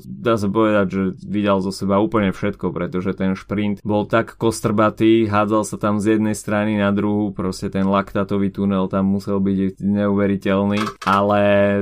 dá 0.04 0.35
sa 0.40 0.49
povedať, 0.49 0.87
že 0.88 1.02
vydal 1.25 1.61
zo 1.61 1.73
seba 1.75 2.00
úplne 2.00 2.32
všetko, 2.32 2.73
pretože 2.73 3.12
ten 3.16 3.35
šprint 3.35 3.82
bol 3.85 4.06
tak 4.09 4.37
kostrbatý, 4.40 5.28
hádzal 5.28 5.62
sa 5.66 5.76
tam 5.76 6.00
z 6.00 6.16
jednej 6.16 6.37
strany 6.37 6.78
na 6.80 6.94
druhú, 6.94 7.35
proste 7.35 7.68
ten 7.68 7.85
laktatový 7.85 8.54
tunel 8.54 8.87
tam 8.87 9.11
musel 9.11 9.42
byť 9.42 9.80
neuveriteľný, 9.80 10.80
ale 11.04 11.40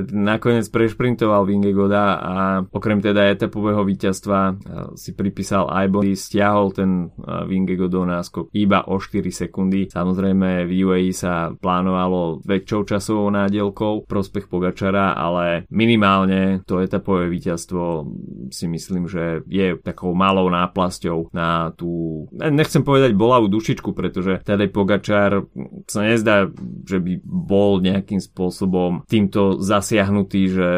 nakoniec 0.09 0.67
prešprintoval 0.73 1.45
Vingegoda 1.45 2.05
a 2.19 2.35
okrem 2.71 2.99
teda 3.03 3.29
etapového 3.29 3.85
víťazstva 3.85 4.39
uh, 4.51 4.55
si 4.97 5.13
pripísal 5.13 5.69
Aibon, 5.69 6.09
stiahol 6.15 6.71
ten 6.71 7.11
uh, 7.11 7.45
Vingegodov 7.45 8.07
náskok 8.07 8.55
iba 8.55 8.87
o 8.87 8.97
4 8.97 9.29
sekundy. 9.29 9.91
Samozrejme 9.91 10.65
v 10.65 10.73
UAE 10.87 11.11
sa 11.11 11.51
plánovalo 11.53 12.41
väčšou 12.45 12.81
časovou 12.87 13.29
nádielkou 13.45 14.09
prospech 14.09 14.51
Pogačara, 14.51 15.15
ale 15.15 15.69
minimálne 15.71 16.65
to 16.67 16.83
etapové 16.83 17.31
víťazstvo 17.31 18.09
si 18.51 18.67
myslím, 18.67 19.07
že 19.07 19.45
je 19.47 19.77
takou 19.79 20.13
malou 20.17 20.49
náplasťou 20.51 21.31
na 21.31 21.71
tú, 21.77 22.25
nechcem 22.33 22.83
povedať 22.83 23.15
bolavú 23.15 23.47
dušičku, 23.47 23.93
pretože 23.93 24.41
Tadej 24.43 24.73
Pogačar 24.73 25.45
sa 25.87 26.01
nezdá, 26.05 26.49
že 26.85 26.99
by 26.99 27.13
bol 27.25 27.79
nejakým 27.79 28.19
spôsobom 28.19 29.05
týmto 29.07 29.61
zasiahnutý, 29.61 30.43
že, 30.51 30.73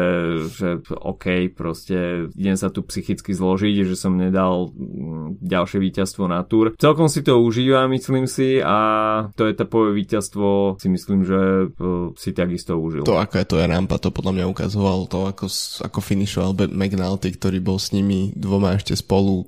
že 0.51 0.69
OK, 0.91 1.51
proste 1.53 2.29
idem 2.35 2.57
sa 2.59 2.69
tu 2.69 2.83
psychicky 2.85 3.31
zložiť, 3.31 3.87
že 3.87 3.95
som 3.95 4.19
nedal 4.19 4.71
mm, 4.71 5.41
ďalšie 5.41 5.79
víťazstvo 5.79 6.27
na 6.27 6.43
túr. 6.43 6.75
Celkom 6.77 7.07
si 7.07 7.23
to 7.23 7.39
užíva, 7.39 7.87
myslím 7.89 8.27
si, 8.27 8.59
a 8.59 8.77
to 9.35 9.47
etapové 9.47 9.95
víťazstvo 9.95 10.77
si 10.77 10.87
myslím, 10.91 11.23
že 11.23 11.39
e, 11.39 11.65
si 12.15 12.31
takisto 12.51 12.75
užil. 12.75 13.07
To, 13.07 13.15
aká 13.15 13.39
je 13.39 13.47
to 13.47 13.55
je 13.63 13.65
rampa, 13.71 13.95
to 13.95 14.11
podľa 14.11 14.35
mňa 14.35 14.45
ukazoval 14.51 15.07
to, 15.07 15.31
ako, 15.31 15.47
ako 15.87 15.99
finišoval 16.03 16.51
McNulty, 16.67 17.31
ktorý 17.31 17.63
bol 17.63 17.79
s 17.79 17.95
nimi 17.95 18.35
dvoma 18.35 18.75
ešte 18.75 18.91
spolu 18.99 19.47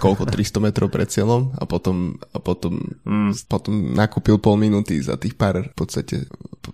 koľko 0.00 0.24
300 0.32 0.64
metrov 0.64 0.88
pred 0.88 1.04
cieľom 1.04 1.52
a 1.60 1.68
potom, 1.68 2.16
a 2.32 2.40
potom, 2.40 2.80
mm. 3.04 3.44
potom 3.44 3.92
nakúpil 3.92 4.40
pol 4.40 4.56
minúty 4.56 4.96
za 5.04 5.20
tých 5.20 5.36
pár, 5.36 5.68
v 5.68 5.76
podstate 5.76 6.24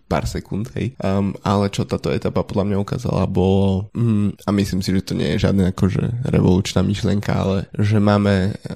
pár 0.07 0.26
sekúnd, 0.28 0.71
hej. 0.78 0.95
Um, 1.00 1.35
ale 1.43 1.71
čo 1.71 1.87
táto 1.87 2.11
etapa 2.11 2.45
podľa 2.47 2.71
mňa 2.71 2.76
ukázala, 2.83 3.31
bolo, 3.31 3.90
mm, 3.95 4.47
a 4.47 4.50
myslím 4.54 4.81
si, 4.83 4.95
že 4.95 5.07
to 5.07 5.19
nie 5.19 5.35
je 5.35 5.43
žiadna 5.49 5.75
akože 5.75 6.31
revolučná 6.31 6.85
myšlienka, 6.85 7.31
ale 7.31 7.57
že 7.78 7.99
máme 8.02 8.35
e, 8.35 8.73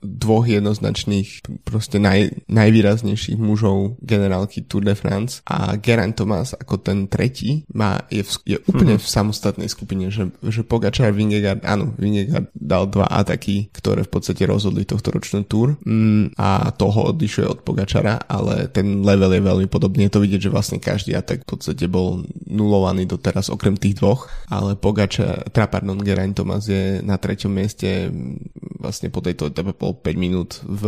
dvoch 0.00 0.46
jednoznačných, 0.46 1.44
proste 1.66 1.98
naj, 1.98 2.46
najvýraznejších 2.46 3.40
mužov 3.40 3.98
generálky 4.04 4.64
Tour 4.64 4.86
de 4.86 4.94
France 4.94 5.42
a 5.48 5.74
Geraint 5.76 6.14
Thomas 6.14 6.37
ako 6.42 6.78
ten 6.82 7.06
tretí 7.06 7.64
má, 7.72 8.04
je, 8.12 8.22
v, 8.22 8.56
je 8.56 8.58
úplne 8.66 8.96
mm-hmm. 8.98 9.08
v 9.08 9.14
samostatnej 9.14 9.68
skupine, 9.70 10.10
že, 10.12 10.30
že 10.44 10.62
Pogačar, 10.66 11.14
Vingegaard, 11.14 11.64
áno, 11.64 11.94
Vingegaard 11.96 12.50
dal 12.54 12.90
dva 12.90 13.08
ataky, 13.08 13.72
ktoré 13.72 14.04
v 14.04 14.12
podstate 14.12 14.44
rozhodli 14.44 14.84
tohto 14.84 15.14
ročnú 15.14 15.42
Tour 15.46 15.78
mm, 15.82 16.38
a 16.38 16.70
toho 16.74 17.14
odlišuje 17.14 17.46
od 17.48 17.62
Pogačara, 17.64 18.20
ale 18.28 18.68
ten 18.70 19.02
level 19.02 19.34
je 19.34 19.42
veľmi 19.42 19.66
podobný. 19.70 20.06
Je 20.06 20.14
to 20.14 20.24
vidieť, 20.24 20.48
že 20.48 20.54
vlastne 20.54 20.78
každý 20.78 21.14
atak 21.14 21.46
v 21.46 21.50
podstate 21.56 21.86
bol 21.90 22.22
nulovaný 22.46 23.08
doteraz 23.08 23.48
okrem 23.48 23.74
tých 23.74 23.98
dvoch, 23.98 24.28
ale 24.50 24.74
Pogača, 24.78 25.48
teda 25.50 25.66
pardon, 25.70 26.00
Geraint 26.00 26.36
Thomas 26.36 26.66
je 26.66 27.00
na 27.02 27.16
treťom 27.16 27.52
mieste 27.52 28.10
vlastne 28.78 29.10
po 29.10 29.20
tejto 29.20 29.50
etape 29.50 29.74
bol 29.74 29.92
5 29.98 30.14
minút 30.14 30.62
v, 30.62 30.82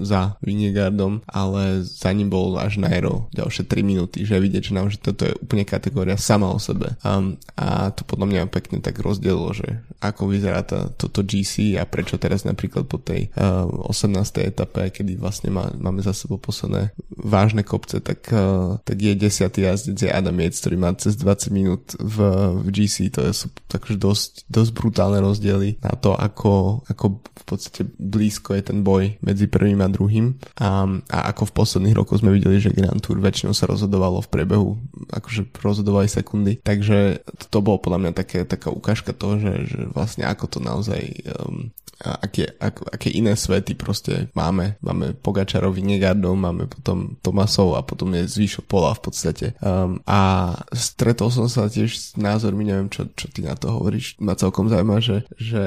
za 0.00 0.40
Vinegardom, 0.40 1.20
ale 1.28 1.84
za 1.84 2.10
ním 2.10 2.32
bol 2.32 2.56
až 2.56 2.80
Nairo 2.80 3.28
ďalšie 3.36 3.68
3 3.68 3.84
minúty, 3.84 4.24
že 4.24 4.40
vidieť, 4.40 4.61
nám, 4.70 4.94
že 4.94 5.02
toto 5.02 5.26
je 5.26 5.34
úplne 5.42 5.66
kategória 5.66 6.14
sama 6.14 6.46
o 6.46 6.62
sebe. 6.62 6.94
Um, 7.02 7.34
a 7.58 7.90
to 7.90 8.06
podľa 8.06 8.30
mňa 8.30 8.54
pekne 8.54 8.78
tak 8.78 9.02
rozdielilo, 9.02 9.50
že 9.50 9.82
ako 9.98 10.30
vyzerá 10.30 10.62
tá, 10.62 10.86
toto 10.94 11.26
GC 11.26 11.74
a 11.74 11.82
prečo 11.82 12.22
teraz 12.22 12.46
napríklad 12.46 12.86
po 12.86 13.02
tej 13.02 13.34
uh, 13.34 13.66
18. 13.90 14.14
etape, 14.46 14.94
kedy 14.94 15.18
vlastne 15.18 15.50
má, 15.50 15.72
máme 15.74 15.98
za 16.06 16.14
sebou 16.14 16.38
posledné 16.38 16.94
vážne 17.22 17.62
kopce, 17.62 18.02
tak 18.02 18.28
uh, 18.34 18.78
tak 18.82 18.98
je 18.98 19.12
desiatý 19.16 19.64
jazdec 19.64 19.98
je 20.02 20.10
Adam 20.10 20.36
Yates, 20.36 20.60
ktorý 20.60 20.76
má 20.76 20.90
cez 20.98 21.16
20 21.16 21.54
minút 21.54 21.84
v, 21.96 22.16
v 22.60 22.68
GC, 22.68 23.08
to 23.14 23.24
sú 23.32 23.48
takže 23.70 23.96
dosť, 23.96 24.32
dosť 24.50 24.70
brutálne 24.76 25.18
rozdiely 25.22 25.80
na 25.80 25.94
to, 25.96 26.12
ako, 26.12 26.84
ako 26.90 27.22
v 27.22 27.44
podstate 27.46 27.88
blízko 27.96 28.52
je 28.58 28.62
ten 28.62 28.84
boj 28.84 29.16
medzi 29.24 29.48
prvým 29.48 29.80
a 29.80 29.88
druhým. 29.88 30.36
A, 30.60 30.84
a 31.08 31.18
ako 31.32 31.48
v 31.48 31.56
posledných 31.56 31.96
rokoch 31.96 32.20
sme 32.20 32.34
videli, 32.34 32.60
že 32.60 32.74
Grand 32.74 33.00
Tour 33.00 33.18
väčšinou 33.18 33.56
sa 33.56 33.70
rozhodovalo 33.70 34.20
v 34.20 34.30
priebehu, 34.30 34.70
akože 35.10 35.48
rozhodovali 35.62 36.06
sekundy, 36.10 36.60
takže 36.60 37.22
to 37.48 37.58
bolo 37.64 37.80
podľa 37.80 37.98
mňa 38.08 38.12
také, 38.12 38.44
taká 38.44 38.68
ukážka 38.68 39.16
toho, 39.16 39.40
že, 39.40 39.52
že 39.68 39.80
vlastne 39.90 40.28
ako 40.28 40.44
to 40.52 40.58
naozaj 40.60 41.00
um, 41.38 41.72
aké, 42.00 42.50
ak, 42.58 42.98
aké 42.98 43.08
iné 43.12 43.36
svety 43.38 43.78
proste 43.78 44.28
máme. 44.34 44.76
Máme 44.82 45.14
Pogačarov, 45.14 45.78
Negardov, 45.78 46.34
máme 46.34 46.66
potom 46.66 47.18
Tomasov 47.20 47.78
a 47.78 47.86
potom 47.86 48.14
je 48.14 48.26
zvyšok 48.26 48.64
pola 48.66 48.94
v 48.94 49.02
podstate. 49.02 49.46
Um, 49.62 50.02
a 50.06 50.52
stretol 50.74 51.30
som 51.30 51.46
sa 51.46 51.70
tiež 51.70 51.90
s 51.92 52.06
názormi, 52.18 52.66
neviem, 52.66 52.90
čo, 52.90 53.06
čo 53.14 53.30
ty 53.30 53.42
na 53.42 53.54
to 53.58 53.70
hovoríš, 53.70 54.18
ma 54.22 54.38
celkom 54.38 54.70
zaujíma, 54.70 54.98
že, 55.02 55.26
že 55.38 55.64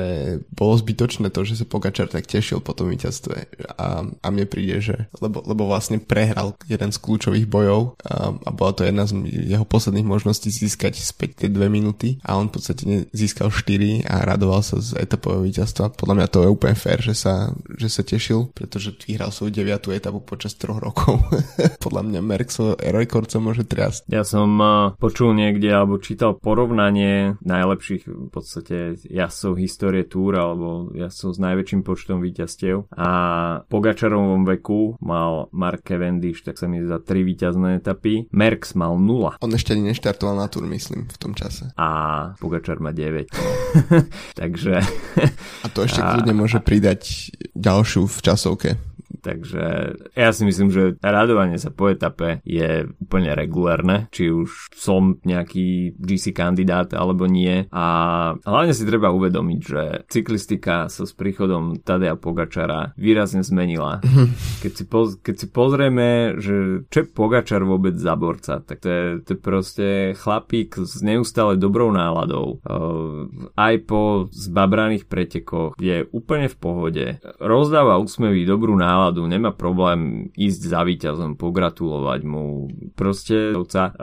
bolo 0.51 0.75
zbytočné 0.79 1.31
to, 1.31 1.43
že 1.47 1.63
sa 1.63 1.65
Pogačar 1.67 2.07
tak 2.11 2.27
tešil 2.27 2.63
po 2.63 2.75
tom 2.75 2.91
víťazstve 2.91 3.35
a, 3.75 4.07
a 4.07 4.27
mne 4.31 4.45
príde, 4.47 4.79
že 4.79 4.95
lebo, 5.19 5.43
lebo 5.43 5.67
vlastne 5.67 5.99
prehral 5.99 6.55
jeden 6.67 6.91
z 6.91 7.01
kľúčových 7.01 7.47
bojov 7.47 7.99
a, 8.03 8.31
a 8.31 8.49
bola 8.51 8.71
to 8.75 8.87
jedna 8.87 9.03
z 9.07 9.15
jeho 9.27 9.65
posledných 9.67 10.07
možností 10.07 10.51
získať 10.51 10.99
späť 10.99 11.45
tie 11.45 11.49
dve 11.51 11.67
minúty 11.67 12.17
a 12.23 12.39
on 12.39 12.47
v 12.47 12.59
podstate 12.59 12.83
získal 13.11 13.51
4 13.51 14.07
a 14.07 14.15
radoval 14.23 14.61
sa 14.63 14.79
z 14.79 14.97
etapového 14.99 15.43
víťazstva. 15.45 15.95
Podľa 15.95 16.14
mňa 16.15 16.25
mňa 16.25 16.33
to 16.33 16.41
je 16.41 16.49
úplne 16.49 16.73
fér, 16.73 16.99
že 17.05 17.13
sa, 17.13 17.53
že 17.77 17.85
sa 17.85 18.01
tešil, 18.01 18.49
pretože 18.57 18.97
vyhral 19.05 19.29
svoju 19.29 19.53
deviatú 19.53 19.93
etapu 19.93 20.25
počas 20.25 20.57
troch 20.57 20.81
rokov. 20.81 21.21
Podľa 21.85 22.01
mňa 22.01 22.19
Merkso 22.25 22.73
rekord 22.81 23.29
sa 23.29 23.37
môže 23.37 23.61
triasť. 23.61 24.09
Ja 24.09 24.25
som 24.25 24.57
uh, 24.57 24.97
počul 24.97 25.37
niekde 25.37 25.69
alebo 25.69 26.01
čítal 26.01 26.33
porovnanie 26.41 27.37
najlepších 27.45 28.09
v 28.09 28.29
podstate 28.33 28.97
jazdcov 29.05 29.53
histórie 29.61 30.09
túr 30.09 30.33
alebo 30.33 30.89
jazdcov 30.97 31.29
s 31.29 31.39
najväčším 31.45 31.81
počtom 31.85 32.17
víťazstiev 32.25 32.89
a 32.89 33.09
po 33.69 33.77
Gačarovom 33.85 34.49
veku 34.49 34.97
mal 35.05 35.53
Mark 35.53 35.85
Cavendish, 35.85 36.41
tak 36.41 36.57
sa 36.57 36.65
mi 36.65 36.81
za 36.81 36.97
tri 36.97 37.21
víťazné 37.21 37.85
etapy. 37.85 38.33
Merks 38.33 38.73
mal 38.73 38.97
0. 38.97 39.37
On 39.37 39.51
ešte 39.53 39.77
ani 39.77 39.93
neštartoval 39.93 40.41
na 40.41 40.47
túr, 40.49 40.65
myslím, 40.65 41.05
v 41.05 41.17
tom 41.21 41.37
čase. 41.37 41.69
A 41.77 42.33
Pogačar 42.41 42.81
má 42.81 42.89
9. 42.89 43.29
Takže... 44.41 44.73
a 45.61 45.67
to 45.69 45.85
ešte 45.85 46.01
a 46.05 46.13
kľudne 46.17 46.33
môže 46.37 46.59
pridať 46.61 47.33
ďalšiu 47.57 48.05
v 48.05 48.17
časovke 48.21 48.69
takže 49.19 49.95
ja 50.13 50.29
si 50.31 50.43
myslím, 50.47 50.69
že 50.71 50.83
radovanie 50.99 51.59
sa 51.59 51.71
po 51.71 51.91
etape 51.91 52.43
je 52.43 52.89
úplne 52.99 53.31
regulárne, 53.37 54.07
či 54.11 54.31
už 54.31 54.73
som 54.75 55.17
nejaký 55.23 55.95
GC 55.95 56.35
kandidát 56.35 56.91
alebo 56.93 57.29
nie 57.29 57.67
a 57.71 57.85
hlavne 58.43 58.73
si 58.73 58.83
treba 58.83 59.13
uvedomiť, 59.13 59.59
že 59.61 59.81
cyklistika 60.09 60.87
sa 60.91 61.03
s 61.05 61.13
príchodom 61.15 61.79
Tadea 61.81 62.17
Pogačara 62.19 62.95
výrazne 62.97 63.45
zmenila. 63.45 64.01
Keď 64.63 64.71
si, 64.73 64.85
poz, 64.89 65.21
keď 65.21 65.35
si 65.37 65.47
pozrieme, 65.51 66.41
že 66.41 66.87
čo 66.89 67.05
je 67.05 67.11
Pogačar 67.11 67.61
vôbec 67.61 67.93
za 67.93 68.17
borca, 68.17 68.63
tak 68.65 68.81
to 68.81 68.89
je, 68.89 69.03
to 69.21 69.29
je 69.37 69.39
proste 69.39 69.87
chlapík 70.17 70.81
s 70.81 71.05
neustále 71.05 71.59
dobrou 71.59 71.93
náladou. 71.93 72.57
Aj 73.53 73.75
po 73.85 74.25
zbabraných 74.33 75.05
pretekoch, 75.05 75.77
je 75.77 76.09
úplne 76.09 76.49
v 76.49 76.57
pohode. 76.57 77.05
Rozdáva 77.37 78.01
úsmevy, 78.01 78.47
dobrú 78.47 78.73
náladu, 78.73 79.04
nemá 79.13 79.53
problém 79.53 80.31
ísť 80.33 80.61
za 80.65 80.81
víťazom, 80.81 81.37
pogratulovať 81.37 82.21
mu. 82.25 82.69
Proste 82.95 83.53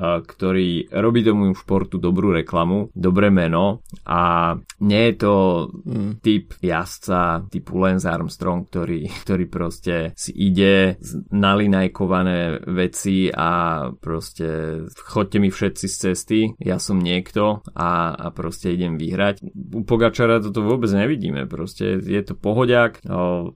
ktorý 0.03 0.93
robí 0.93 1.21
tomu 1.25 1.51
športu 1.57 1.97
dobrú 1.97 2.35
reklamu, 2.35 2.93
dobré 2.93 3.33
meno 3.33 3.81
a 4.05 4.55
nie 4.83 5.03
je 5.13 5.15
to 5.17 5.35
mm. 5.71 6.13
typ 6.21 6.55
jazdca 6.61 7.47
typu 7.49 7.79
Lance 7.79 8.07
Armstrong, 8.07 8.67
ktorý, 8.67 9.09
ktorý 9.25 9.45
proste 9.49 9.95
si 10.19 10.35
ide 10.35 10.99
nalinajkované 11.31 12.67
veci 12.69 13.31
a 13.33 13.87
proste 13.95 14.83
chodte 14.99 15.39
mi 15.39 15.49
všetci 15.49 15.87
z 15.87 15.97
cesty, 15.97 16.41
ja 16.59 16.83
som 16.83 16.99
niekto 16.99 17.63
a, 17.73 18.13
a 18.13 18.27
proste 18.35 18.75
idem 18.75 18.99
vyhrať. 18.99 19.43
U 19.73 19.87
Pogačara 19.87 20.43
toto 20.43 20.67
vôbec 20.67 20.91
nevidíme, 20.91 21.47
proste 21.47 22.03
je 22.03 22.23
to 22.23 22.35
pohodiak, 22.35 23.01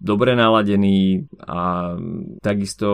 dobre 0.00 0.38
naladený 0.38 1.25
a 1.42 1.94
takisto 2.40 2.88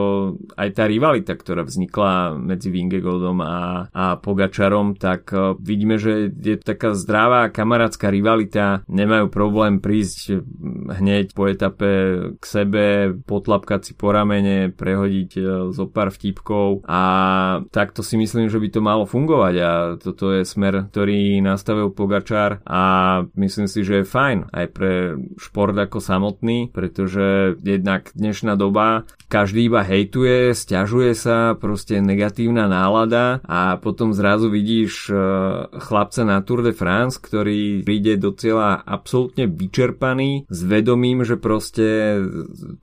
aj 0.56 0.68
tá 0.74 0.84
rivalita, 0.88 1.36
ktorá 1.36 1.64
vznikla 1.66 2.36
medzi 2.36 2.68
Vingegoldom 2.72 3.38
a, 3.42 3.88
a 3.92 4.04
Pogačarom, 4.18 4.96
tak 4.96 5.32
vidíme, 5.60 5.96
že 5.96 6.30
je 6.32 6.56
taká 6.58 6.94
zdravá 6.96 7.48
kamarátska 7.52 8.08
rivalita, 8.12 8.84
nemajú 8.88 9.28
problém 9.32 9.78
prísť 9.78 10.44
hneď 10.92 11.32
po 11.32 11.48
etape 11.48 11.90
k 12.38 12.44
sebe, 12.44 12.84
potlapkať 13.24 13.80
si 13.82 13.92
po 13.96 14.12
ramene, 14.12 14.70
prehodiť 14.70 15.30
e, 15.36 15.42
zo 15.72 15.84
pár 15.88 16.12
vtipkov. 16.12 16.84
A 16.86 17.02
takto 17.70 18.04
si 18.04 18.18
myslím, 18.20 18.48
že 18.48 18.60
by 18.60 18.68
to 18.68 18.80
malo 18.84 19.04
fungovať. 19.04 19.54
A 19.62 19.70
toto 19.98 20.30
je 20.32 20.46
smer, 20.46 20.90
ktorý 20.92 21.40
nastavil 21.40 21.90
Pogačar. 21.90 22.60
A 22.68 22.82
myslím 23.34 23.66
si, 23.66 23.82
že 23.82 24.02
je 24.02 24.10
fajn 24.10 24.52
aj 24.52 24.66
pre 24.72 24.92
šport 25.38 25.74
ako 25.76 25.98
samotný, 25.98 26.70
pretože 26.70 27.58
jednak 27.62 28.12
dnešná 28.22 28.54
doba 28.54 29.02
každý 29.32 29.72
iba 29.72 29.80
hejtuje, 29.80 30.52
stiažuje 30.52 31.16
sa, 31.16 31.56
proste 31.56 32.04
negatívna 32.04 32.68
nálada 32.68 33.40
a 33.48 33.80
potom 33.80 34.12
zrazu 34.12 34.52
vidíš 34.52 35.08
e, 35.08 35.14
chlapca 35.72 36.20
na 36.28 36.44
Tour 36.44 36.60
de 36.60 36.76
France, 36.76 37.16
ktorý 37.16 37.80
príde 37.80 38.20
do 38.20 38.36
cieľa 38.36 38.84
absolútne 38.84 39.48
vyčerpaný 39.48 40.44
s 40.52 40.60
vedomím, 40.68 41.24
že 41.24 41.40
proste 41.40 42.20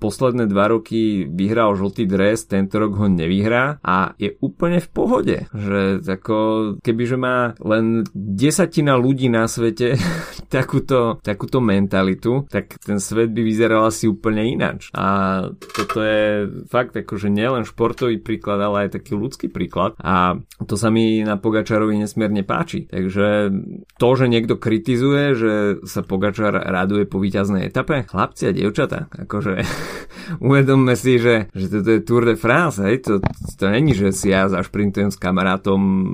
posledné 0.01 0.50
dva 0.50 0.74
roky 0.74 1.29
vyhral 1.29 1.77
žltý 1.77 2.10
dres, 2.10 2.50
tento 2.50 2.81
rok 2.81 2.98
ho 2.98 3.05
nevyhrá 3.05 3.77
a 3.86 4.17
je 4.17 4.34
úplne 4.41 4.81
v 4.81 4.89
pohode, 4.89 5.38
že 5.53 6.01
ako 6.01 6.38
kebyže 6.81 7.17
má 7.22 7.53
len 7.62 8.10
desatina 8.17 8.98
ľudí 8.98 9.29
na 9.29 9.46
svete 9.46 10.01
takúto, 10.50 11.22
takúto 11.22 11.62
mentalitu, 11.62 12.50
tak 12.50 12.81
ten 12.81 12.98
svet 12.98 13.29
by 13.29 13.46
vyzeral 13.46 13.86
asi 13.86 14.10
úplne 14.10 14.50
ináč. 14.50 14.89
A 14.98 15.28
toto 15.53 16.00
je 16.03 16.50
fakt 16.69 16.95
akože 16.95 17.29
nielen 17.31 17.65
športový 17.67 18.21
príklad, 18.21 18.59
ale 18.62 18.88
aj 18.88 19.01
taký 19.01 19.15
ľudský 19.17 19.48
príklad 19.50 19.95
a 20.00 20.38
to 20.65 20.75
sa 20.75 20.91
mi 20.93 21.21
na 21.24 21.39
Pogačarovi 21.39 21.95
nesmierne 21.98 22.43
páči. 22.43 22.86
Takže 22.89 23.51
to, 23.98 24.09
že 24.15 24.25
niekto 24.27 24.59
kritizuje, 24.59 25.24
že 25.36 25.53
sa 25.88 26.01
Pogačar 26.05 26.53
raduje 26.55 27.09
po 27.09 27.19
víťaznej 27.19 27.69
etape, 27.69 28.05
chlapci 28.07 28.50
a 28.50 28.55
dievčata, 28.55 29.09
akože 29.25 29.53
uvedomme 30.45 30.93
si, 30.93 31.17
že, 31.17 31.50
že 31.55 31.65
toto 31.69 31.89
je 31.89 32.01
Tour 32.05 32.24
de 32.27 32.36
France, 32.36 32.79
hej, 32.83 33.01
to, 33.03 33.24
to 33.57 33.65
není, 33.69 33.95
že 33.98 34.13
si 34.13 34.31
ja 34.31 34.50
zašprintujem 34.51 35.09
s 35.09 35.17
kamarátom 35.17 35.81
e, 35.81 36.09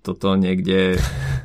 toto 0.00 0.34
niekde, 0.38 0.96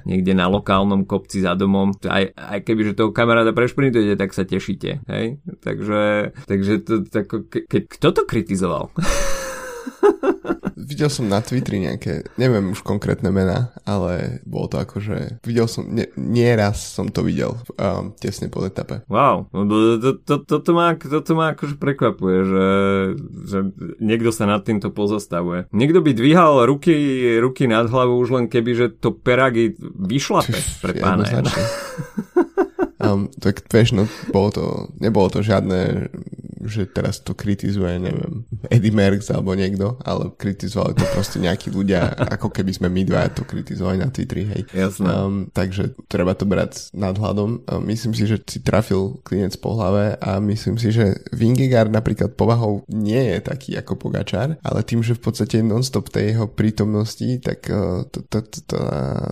niekde 0.07 0.31
na 0.31 0.47
lokálnom 0.47 1.03
kopci 1.03 1.43
za 1.43 1.53
domom, 1.59 1.91
aj, 2.07 2.31
aj 2.31 2.59
keby, 2.63 2.81
že 2.91 2.97
toho 2.97 3.11
kamaráta 3.11 3.51
prešprintujete, 3.51 4.15
tak 4.15 4.31
sa 4.31 4.47
tešíte, 4.47 5.03
hej, 5.03 5.43
takže, 5.59 6.31
takže 6.47 6.73
to, 6.79 6.93
tak, 7.03 7.27
ke, 7.27 7.67
kto 7.67 8.07
kto 8.07 8.07
to 8.15 8.21
kritizoval? 8.23 8.87
videl 10.87 11.09
som 11.11 11.27
na 11.27 11.43
Twitteri 11.43 11.83
nejaké, 11.83 12.31
neviem 12.39 12.71
už 12.71 12.85
konkrétne 12.85 13.27
mená, 13.33 13.75
ale 13.83 14.39
bolo 14.47 14.71
to 14.71 14.77
akože, 14.79 15.43
videl 15.43 15.67
som, 15.67 15.89
nie, 15.89 16.07
nie 16.15 16.47
raz 16.55 16.79
som 16.79 17.11
to 17.11 17.25
videl 17.27 17.59
um, 17.75 18.15
tesne 18.15 18.47
po 18.47 18.63
etape. 18.63 19.03
Wow, 19.11 19.51
no 19.51 19.67
to, 19.99 20.15
to, 20.23 20.35
toto, 20.47 20.71
ma, 20.71 20.95
toto 20.95 21.31
ma 21.35 21.53
akože 21.57 21.75
prekvapuje, 21.75 22.37
že, 22.47 22.67
že 23.51 23.57
niekto 23.99 24.31
sa 24.31 24.47
nad 24.47 24.63
týmto 24.63 24.93
pozastavuje. 24.93 25.67
Niekto 25.75 25.99
by 25.99 26.11
dvíhal 26.15 26.63
ruky, 26.63 26.95
ruky 27.43 27.67
nad 27.67 27.91
hlavu 27.91 28.15
už 28.23 28.29
len 28.33 28.45
keby, 28.47 28.71
že 28.77 28.87
to 28.95 29.11
Peragi 29.11 29.75
vyšlape 29.81 30.55
pre 30.79 30.93
pána. 30.95 31.27
um, 33.03 33.27
tak 33.43 33.67
vieš, 33.67 33.97
no, 33.97 34.03
bolo 34.31 34.49
to, 34.53 34.65
nebolo 35.01 35.27
to 35.27 35.43
žiadne 35.43 36.07
že 36.67 36.89
teraz 36.89 37.21
to 37.23 37.37
kritizuje, 37.37 38.01
neviem, 38.01 38.43
Eddie 38.67 38.93
Merckx 38.93 39.29
alebo 39.29 39.53
niekto, 39.53 40.01
ale 40.01 40.33
kritizovali 40.33 40.97
to 40.97 41.05
proste 41.13 41.37
nejakí 41.37 41.69
ľudia, 41.69 42.17
ako 42.37 42.49
keby 42.49 42.71
sme 42.73 42.87
my 42.89 43.01
dva 43.05 43.29
to 43.29 43.45
kritizovali 43.45 44.01
na 44.01 44.09
Twitteri, 44.09 44.43
hej. 44.49 44.61
Jasné. 44.73 45.05
Um, 45.05 45.47
takže 45.53 45.93
treba 46.09 46.33
to 46.33 46.49
brať 46.49 46.89
nadhľadom. 46.97 47.49
Um, 47.69 47.81
myslím 47.85 48.17
si, 48.17 48.25
že 48.25 48.41
si 48.41 48.63
trafil 48.63 49.21
klinec 49.21 49.53
po 49.61 49.77
hlave 49.77 50.17
a 50.17 50.41
myslím 50.41 50.81
si, 50.81 50.89
že 50.89 51.21
Vingegaard 51.35 51.93
napríklad 51.93 52.33
povahou 52.33 52.87
nie 52.89 53.35
je 53.35 53.37
taký 53.43 53.77
ako 53.77 53.99
Pogačar, 53.99 54.57
ale 54.63 54.79
tým, 54.81 55.05
že 55.05 55.13
v 55.13 55.21
podstate 55.21 55.61
non-stop 55.61 56.09
tej 56.09 56.33
jeho 56.33 56.47
prítomnosti, 56.49 57.27
tak 57.43 57.69
uh, 57.69 58.07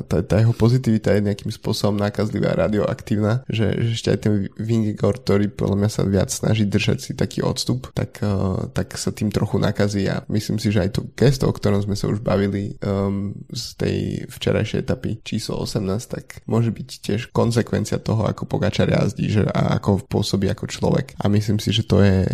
tá, 0.05 0.35
jeho 0.35 0.53
pozitivita 0.53 1.15
je 1.15 1.25
nejakým 1.25 1.49
spôsobom 1.49 1.97
nákazlivá 1.97 2.53
a 2.53 2.67
radioaktívna, 2.67 3.47
že, 3.47 3.95
ešte 3.95 4.11
aj 4.11 4.19
ten 4.19 4.33
Vingegaard, 4.59 5.23
ktorý 5.23 5.49
podľa 5.49 5.77
mňa 5.79 5.89
sa 5.89 6.03
viac 6.03 6.29
snaží 6.29 6.67
držať 6.67 6.97
si 6.99 7.11
taký 7.15 7.41
odstup, 7.41 7.89
tak, 7.95 8.19
uh, 8.21 8.67
tak 8.75 8.93
sa 8.99 9.14
tým 9.15 9.31
trochu 9.31 9.57
nakazí 9.57 10.03
a 10.11 10.27
myslím 10.27 10.59
si, 10.59 10.69
že 10.69 10.83
aj 10.83 10.99
to 10.99 11.01
gesto, 11.15 11.47
o 11.47 11.55
ktorom 11.55 11.79
sme 11.79 11.95
sa 11.95 12.11
už 12.11 12.19
bavili 12.19 12.75
um, 12.83 13.31
z 13.49 13.63
tej 13.79 13.97
včerajšej 14.27 14.83
etapy 14.83 15.23
číslo 15.23 15.63
18, 15.63 15.87
tak 16.11 16.43
môže 16.45 16.75
byť 16.75 16.89
tiež 16.99 17.21
konsekvencia 17.31 17.97
toho, 18.03 18.27
ako 18.27 18.43
Pogačar 18.45 18.91
jazdí 18.91 19.31
že, 19.31 19.47
a 19.47 19.79
ako 19.79 20.03
pôsobí 20.05 20.51
ako 20.51 20.67
človek. 20.67 21.15
A 21.17 21.31
myslím 21.31 21.57
si, 21.63 21.71
že 21.71 21.87
to 21.87 22.03
je 22.03 22.27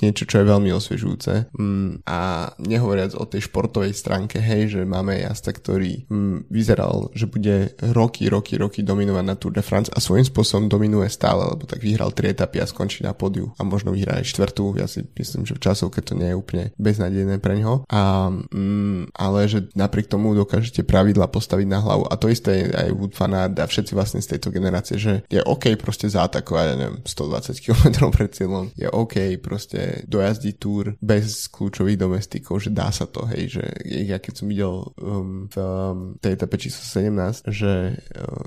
niečo, 0.00 0.24
čo 0.24 0.40
je 0.40 0.50
veľmi 0.50 0.72
osviežujúce. 0.72 1.52
Um, 1.54 2.00
a 2.08 2.50
nehovoriac 2.56 3.12
o 3.14 3.28
tej 3.28 3.46
športovej 3.46 3.92
stránke, 3.92 4.40
hej, 4.40 4.80
že 4.80 4.80
máme 4.88 5.20
jazda, 5.20 5.52
ktorý 5.52 6.08
um, 6.08 6.42
vyzeral, 6.48 7.12
že 7.12 7.28
bude 7.28 7.76
roky, 7.92 8.32
roky, 8.32 8.56
roky 8.56 8.80
dominovať 8.80 9.24
na 9.24 9.36
Tour 9.36 9.52
de 9.52 9.62
France 9.62 9.92
a 9.92 10.00
svojím 10.00 10.24
spôsobom 10.24 10.66
dominuje 10.70 11.12
stále, 11.12 11.44
lebo 11.44 11.68
tak 11.68 11.84
vyhral 11.84 12.14
tri 12.14 12.32
etapy 12.32 12.62
a 12.62 12.66
skončí 12.66 13.04
na 13.04 13.12
pódiu 13.12 13.52
a 13.58 13.62
možno 13.66 13.92
vyhrá 13.92 14.22
aj 14.22 14.30
štvrtú, 14.30 14.78
ja 14.78 14.86
si 14.88 15.04
myslím, 15.04 15.44
že 15.44 15.58
v 15.58 15.62
časovke 15.62 16.00
to 16.00 16.13
nie 16.14 16.32
je 16.32 16.38
úplne 16.38 16.64
beznadejné 16.78 17.42
pre 17.42 17.58
ňo. 17.60 17.84
A, 17.90 18.30
mm, 18.30 19.14
ale 19.14 19.38
že 19.50 19.68
napriek 19.74 20.08
tomu 20.08 20.32
dokážete 20.32 20.86
pravidla 20.86 21.28
postaviť 21.28 21.66
na 21.68 21.78
hlavu. 21.82 22.06
A 22.08 22.14
to 22.16 22.30
isté 22.30 22.70
aj 22.70 22.88
Wood 22.94 23.14
Fanard 23.18 23.54
a 23.58 23.66
všetci 23.66 23.92
vlastne 23.92 24.20
z 24.22 24.36
tejto 24.36 24.54
generácie, 24.54 24.96
že 24.96 25.26
je 25.28 25.42
OK 25.42 25.74
proste 25.76 26.06
zaatakovať, 26.08 26.64
ja 26.64 26.76
neviem, 26.78 26.98
120 27.02 27.64
km 27.64 27.84
pred 28.14 28.30
cieľom. 28.30 28.70
Je 28.78 28.88
OK 28.88 29.38
proste 29.42 30.06
dojazdiť 30.06 30.54
túr 30.56 30.94
bez 31.02 31.50
kľúčových 31.50 31.98
domestikov, 31.98 32.62
že 32.62 32.70
dá 32.70 32.88
sa 32.94 33.04
to, 33.04 33.26
hej, 33.30 33.60
že 33.60 33.64
ja 33.84 34.18
keď 34.22 34.32
som 34.38 34.46
videl 34.48 34.94
um, 34.98 35.50
v 35.50 35.56
um, 35.58 36.14
tej 36.20 36.38
etape 36.38 36.56
číslo 36.56 36.82
17, 36.86 37.50
že 37.50 37.98
uh, 37.98 38.44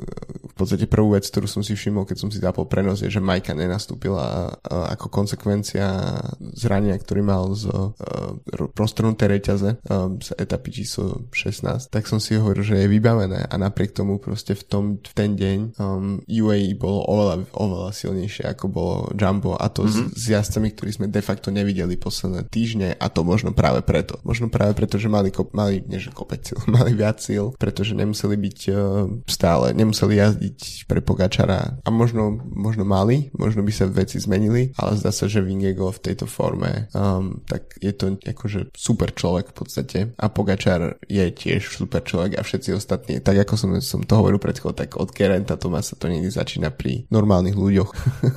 v 0.48 0.54
podstate 0.56 0.90
prvú 0.90 1.14
vec, 1.14 1.28
ktorú 1.28 1.46
som 1.46 1.62
si 1.62 1.76
všimol, 1.76 2.08
keď 2.08 2.18
som 2.18 2.30
si 2.32 2.40
zapol 2.42 2.66
prenos, 2.66 3.04
je, 3.04 3.12
že 3.12 3.24
Majka 3.24 3.54
nenastúpila 3.54 4.52
uh, 4.52 4.88
ako 4.94 5.12
konsekvencia 5.12 6.18
zrania, 6.56 6.96
ktorý 6.98 7.22
mal 7.26 7.44
z 7.58 7.66
uh, 7.74 8.70
prostrnuté 8.72 9.26
reťaze 9.26 9.82
um, 9.90 10.22
z 10.22 10.38
etapy 10.38 10.70
číslo 10.84 11.26
16, 11.34 11.90
tak 11.90 12.06
som 12.06 12.22
si 12.22 12.38
hovoril, 12.38 12.62
že 12.62 12.78
je 12.78 12.88
vybavené. 12.88 13.50
A 13.50 13.56
napriek 13.58 13.98
tomu 13.98 14.22
proste 14.22 14.54
v, 14.54 14.64
tom, 14.64 14.84
v 15.02 15.14
ten 15.18 15.34
deň 15.34 15.58
um, 15.82 16.22
UAE 16.30 16.78
bolo 16.78 17.02
oveľa, 17.10 17.36
oveľa 17.58 17.90
silnejšie 17.92 18.46
ako 18.48 18.66
bolo 18.70 18.96
Jumbo. 19.18 19.58
A 19.58 19.68
to 19.74 19.86
mm-hmm. 19.86 20.14
s, 20.14 20.22
s 20.22 20.24
jazdcami, 20.30 20.68
ktorí 20.78 20.92
sme 20.94 21.08
de 21.10 21.22
facto 21.26 21.50
nevideli 21.50 21.98
posledné 21.98 22.46
týždne. 22.48 22.94
A 22.96 23.08
to 23.10 23.26
možno 23.26 23.52
práve 23.52 23.82
preto. 23.82 24.22
Možno 24.22 24.52
práve 24.54 24.78
preto, 24.78 25.02
že 25.02 25.10
mali, 25.10 25.34
kop, 25.34 25.52
mali 25.58 25.82
nie 25.88 25.98
že 25.98 26.14
kopec 26.14 26.46
síl, 26.46 26.60
mali 26.78 26.94
viac 26.94 27.18
síl, 27.18 27.56
pretože 27.58 27.98
nemuseli 27.98 28.36
byť 28.38 28.60
uh, 28.70 28.78
stále, 29.26 29.74
nemuseli 29.74 30.20
jazdiť 30.20 30.86
pre 30.86 31.02
Pogačara. 31.02 31.82
A 31.82 31.90
možno, 31.90 32.38
možno 32.52 32.86
mali, 32.86 33.34
možno 33.34 33.64
by 33.64 33.72
sa 33.74 33.86
veci 33.88 34.20
zmenili, 34.22 34.76
ale 34.78 35.00
zdá 35.00 35.10
sa, 35.10 35.26
že 35.26 35.42
Vingego 35.42 35.90
v 35.90 36.04
tejto 36.04 36.28
forme 36.28 36.92
um, 36.92 37.40
tak 37.48 37.80
je 37.80 37.96
to 37.96 38.20
akože 38.20 38.76
super 38.76 39.16
človek 39.16 39.52
v 39.52 39.56
podstate. 39.56 40.00
A 40.20 40.28
Pogačar 40.28 41.00
je 41.08 41.26
tiež 41.32 41.64
super 41.64 42.04
človek 42.04 42.36
a 42.36 42.44
všetci 42.44 42.76
ostatní, 42.76 43.24
tak 43.24 43.40
ako 43.48 43.54
som, 43.56 43.72
som 43.80 44.04
to 44.04 44.20
hovoril 44.20 44.38
pred 44.38 44.60
chvíľou, 44.60 44.76
tak 44.76 45.00
od 45.00 45.10
Gerenta 45.16 45.56
Tomasa 45.56 45.96
to 45.96 46.12
niekdy 46.12 46.28
začína 46.28 46.76
pri 46.76 47.08
normálnych 47.08 47.56
ľuďoch. 47.56 47.90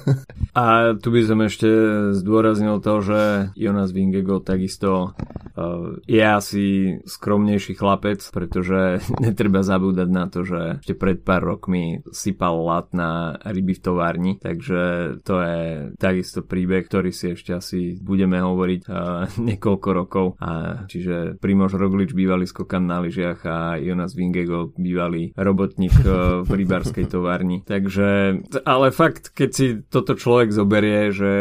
a 0.61 0.95
tu 0.95 1.11
by 1.11 1.21
som 1.27 1.43
ešte 1.43 1.69
zdôraznil 2.15 2.79
to, 2.79 2.95
že 3.03 3.21
Jonas 3.59 3.91
Vingego 3.91 4.39
takisto 4.39 5.13
uh, 5.13 5.99
je 6.07 6.23
asi 6.23 6.65
skromnejší 7.03 7.75
chlapec, 7.75 8.23
pretože 8.31 9.03
netreba 9.25 9.67
zabúdať 9.67 10.09
na 10.09 10.31
to, 10.31 10.47
že 10.47 10.79
ešte 10.87 10.95
pred 10.95 11.19
pár 11.27 11.43
rokmi 11.43 12.07
sypal 12.15 12.63
lat 12.63 12.95
na 12.95 13.35
ryby 13.43 13.75
v 13.75 13.83
továrni, 13.83 14.33
takže 14.39 14.81
to 15.27 15.35
je 15.43 15.59
takisto 15.99 16.47
príbeh, 16.47 16.87
ktorý 16.87 17.11
si 17.11 17.35
ešte 17.35 17.57
asi 17.57 17.99
budeme 17.99 18.39
hovoriť 18.39 18.81
uh, 18.87 19.00
niekoľko 19.49 19.89
rokov. 19.93 20.27
A 20.41 20.83
čiže 20.87 21.37
Primož 21.39 21.77
Roglič 21.77 22.13
bývalý 22.13 22.45
skokan 22.49 22.87
na 22.87 23.03
lyžiach 23.03 23.41
a 23.47 23.57
Jonas 23.81 24.17
Vingego 24.17 24.73
bývalý 24.75 25.33
robotník 25.37 25.95
uh, 26.05 26.43
v 26.45 26.51
rybárskej 26.65 27.07
továrni. 27.11 27.63
Takže, 27.65 28.41
ale 28.65 28.87
fakt, 28.91 29.33
keď 29.35 29.51
si 29.51 29.67
toto 29.87 30.17
človek 30.17 30.51
zoberie, 30.55 31.11
že, 31.15 31.35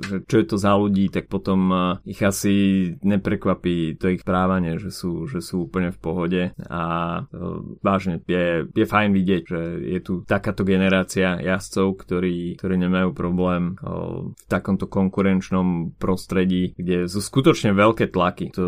že 0.00 0.16
čo 0.26 0.36
je 0.40 0.46
to 0.46 0.56
za 0.56 0.74
ľudí, 0.76 1.08
tak 1.12 1.26
potom 1.26 1.60
uh, 1.70 1.82
ich 2.04 2.20
asi 2.20 2.86
neprekvapí 3.00 3.96
to 3.96 4.12
ich 4.12 4.22
správanie, 4.22 4.76
že 4.78 4.92
sú, 4.92 5.26
že 5.26 5.40
sú 5.40 5.70
úplne 5.70 5.94
v 5.94 5.98
pohode 5.98 6.42
a 6.68 6.82
uh, 7.24 7.60
vážne 7.80 8.22
je, 8.26 8.68
je 8.70 8.86
fajn 8.86 9.10
vidieť, 9.12 9.42
že 9.46 9.60
je 9.96 10.00
tu 10.02 10.22
takáto 10.24 10.62
generácia 10.62 11.40
jazdcov, 11.40 12.04
ktorí, 12.04 12.60
ktorí 12.60 12.74
nemajú 12.76 13.10
problém 13.16 13.74
v 13.80 14.42
takomto 14.46 14.86
konkurenčnom 14.86 15.96
prostredí, 15.96 16.76
kde 16.76 16.99
sú 17.06 17.20
skutočne 17.22 17.72
veľké 17.72 18.10
tlaky. 18.10 18.52
To, 18.56 18.64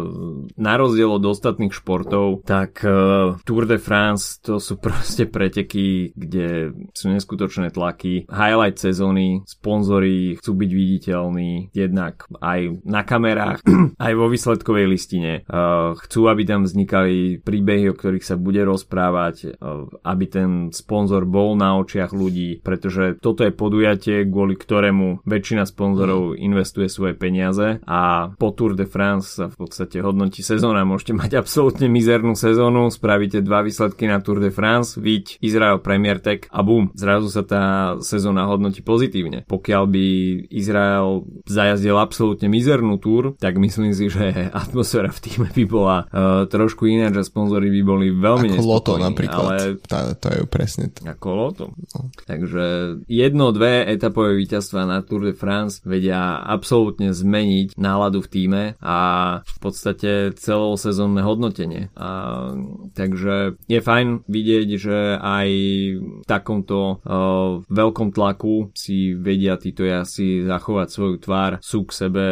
na 0.56 0.78
rozdiel 0.78 1.10
od 1.10 1.24
ostatných 1.24 1.74
športov, 1.74 2.46
tak 2.46 2.80
uh, 2.86 3.36
Tour 3.42 3.64
de 3.66 3.76
France 3.76 4.38
to 4.40 4.62
sú 4.62 4.78
proste 4.84 5.28
preteky, 5.28 6.14
kde 6.14 6.72
sú 6.92 7.10
neskutočné 7.10 7.74
tlaky. 7.74 8.28
Highlight 8.30 8.78
sezóny, 8.78 9.42
sponzory 9.44 10.38
chcú 10.38 10.52
byť 10.56 10.70
viditeľní, 10.70 11.74
jednak 11.74 12.28
aj 12.40 12.84
na 12.86 13.02
kamerách, 13.02 13.60
aj 14.06 14.12
vo 14.14 14.26
výsledkovej 14.30 14.86
listine. 14.88 15.44
Uh, 15.48 15.98
chcú, 16.00 16.30
aby 16.30 16.46
tam 16.46 16.64
vznikali 16.64 17.42
príbehy, 17.42 17.90
o 17.90 17.96
ktorých 17.96 18.24
sa 18.24 18.36
bude 18.38 18.62
rozprávať, 18.62 19.56
uh, 19.58 19.88
aby 20.06 20.24
ten 20.28 20.50
sponzor 20.70 21.26
bol 21.26 21.54
na 21.58 21.76
očiach 21.80 22.14
ľudí, 22.14 22.60
pretože 22.62 23.18
toto 23.18 23.42
je 23.42 23.52
podujatie, 23.52 24.24
kvôli 24.28 24.54
ktorému 24.54 25.24
väčšina 25.24 25.64
sponzorov 25.64 26.38
investuje 26.38 26.86
svoje 26.86 27.14
peniaze 27.16 27.82
a 28.22 28.30
po 28.30 28.54
Tour 28.54 28.78
de 28.78 28.86
France 28.86 29.42
sa 29.42 29.50
v 29.50 29.56
podstate 29.66 29.98
hodnotí 29.98 30.46
sezóna. 30.46 30.86
Môžete 30.86 31.16
mať 31.16 31.30
absolútne 31.38 31.90
mizernú 31.90 32.38
sezónu, 32.38 32.90
spravíte 32.92 33.42
dva 33.42 33.66
výsledky 33.66 34.06
na 34.06 34.22
Tour 34.22 34.38
de 34.38 34.54
France, 34.54 34.98
viď 34.98 35.42
Izrael 35.42 35.82
Premier 35.82 36.22
Tech 36.22 36.46
a 36.52 36.62
bum, 36.62 36.94
zrazu 36.94 37.32
sa 37.32 37.42
tá 37.42 37.64
sezóna 37.98 38.46
hodnotí 38.46 38.84
pozitívne. 38.84 39.42
Pokiaľ 39.48 39.82
by 39.88 40.06
Izrael 40.52 41.24
zajazdil 41.48 41.96
absolútne 41.98 42.46
mizernú 42.46 43.00
túr, 43.00 43.34
tak 43.40 43.56
myslím 43.58 43.96
si, 43.96 44.12
že 44.12 44.52
atmosféra 44.52 45.08
v 45.08 45.20
týme 45.22 45.48
by 45.48 45.64
bola 45.64 45.96
uh, 46.12 46.44
trošku 46.44 46.84
iná, 46.86 47.08
že 47.08 47.24
sponzory 47.24 47.72
by 47.72 47.82
boli 47.82 48.06
veľmi 48.12 48.60
Ako 48.60 48.66
Loto 48.68 48.92
napríklad, 49.00 49.46
ale... 49.48 49.56
to, 49.80 49.96
to 50.20 50.28
je 50.28 50.40
presne 50.46 50.92
to. 50.92 51.00
Ako 51.08 51.28
Loto. 51.32 51.64
No. 51.72 52.12
Takže 52.28 52.64
jedno, 53.08 53.50
dve 53.56 53.88
etapové 53.88 54.36
víťazstva 54.36 54.84
na 54.84 55.00
Tour 55.00 55.32
de 55.32 55.34
France 55.34 55.80
vedia 55.86 56.44
absolútne 56.44 57.16
zmeniť 57.16 57.80
náladu 57.80 58.11
v 58.20 58.28
týme 58.28 58.62
a 58.82 58.98
v 59.40 59.58
podstate 59.62 60.36
celosezónne 60.36 61.22
hodnotenie. 61.24 61.88
A, 61.96 62.52
takže 62.92 63.56
je 63.70 63.80
fajn 63.80 64.28
vidieť, 64.28 64.68
že 64.76 64.98
aj 65.16 65.48
v 65.96 66.26
takomto 66.26 67.00
uh, 67.00 67.62
veľkom 67.70 68.12
tlaku 68.12 68.74
si 68.76 69.14
vedia 69.14 69.56
títo 69.56 69.86
jazdci 69.86 70.44
zachovať 70.44 70.88
svoju 70.90 71.16
tvár, 71.22 71.52
sú 71.62 71.86
k 71.86 71.90
sebe, 71.94 72.26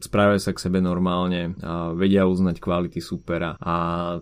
správajú 0.00 0.40
sa 0.40 0.52
k 0.56 0.62
sebe 0.64 0.78
normálne, 0.80 1.54
a 1.60 1.92
vedia 1.92 2.24
uznať 2.24 2.58
kvality 2.58 2.98
supera 2.98 3.54
a 3.60 3.74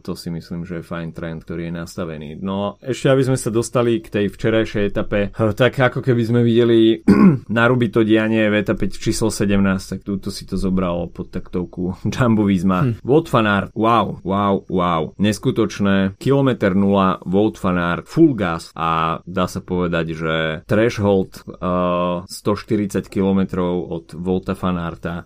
to 0.03 0.19
si 0.19 0.29
myslím, 0.35 0.67
že 0.67 0.83
je 0.83 0.89
fajn 0.89 1.09
trend, 1.15 1.47
ktorý 1.47 1.71
je 1.71 1.75
nastavený. 1.79 2.29
No 2.43 2.77
ešte 2.83 3.13
aby 3.13 3.23
sme 3.23 3.39
sa 3.39 3.55
dostali 3.55 4.03
k 4.03 4.11
tej 4.11 4.27
včerajšej 4.33 4.85
etape, 4.91 5.31
tak 5.55 5.73
ako 5.79 6.01
keby 6.03 6.23
sme 6.27 6.41
videli 6.43 7.01
narubiť 7.59 7.91
to 7.93 8.01
dianie 8.03 8.49
v 8.51 8.59
etape 8.61 8.91
číslo 8.91 9.31
17, 9.31 9.57
tak 9.63 10.01
túto 10.03 10.33
si 10.33 10.49
to 10.49 10.59
zobralo 10.67 11.07
pod 11.07 11.31
taktovku 11.31 11.95
Jumbo 12.15 12.45
Visma. 12.51 12.83
Hm. 12.83 12.93
Wout 13.07 13.31
van 13.31 13.47
Aert, 13.47 13.71
wow, 13.79 14.19
wow, 14.27 14.67
wow, 14.67 15.15
neskutočné, 15.23 16.19
kilometr 16.19 16.75
0, 16.75 17.23
Wout 17.27 17.57
van 17.63 17.79
Aert, 17.79 18.11
full 18.11 18.35
gas. 18.35 18.75
A 18.75 19.21
dá 19.23 19.47
sa 19.47 19.63
povedať, 19.63 20.19
že 20.19 20.35
threshold 20.67 21.47
uh, 21.47 22.27
140 22.27 23.07
km 23.07 23.63
od 23.67 24.11
Vouta 24.17 24.55
van 24.59 24.79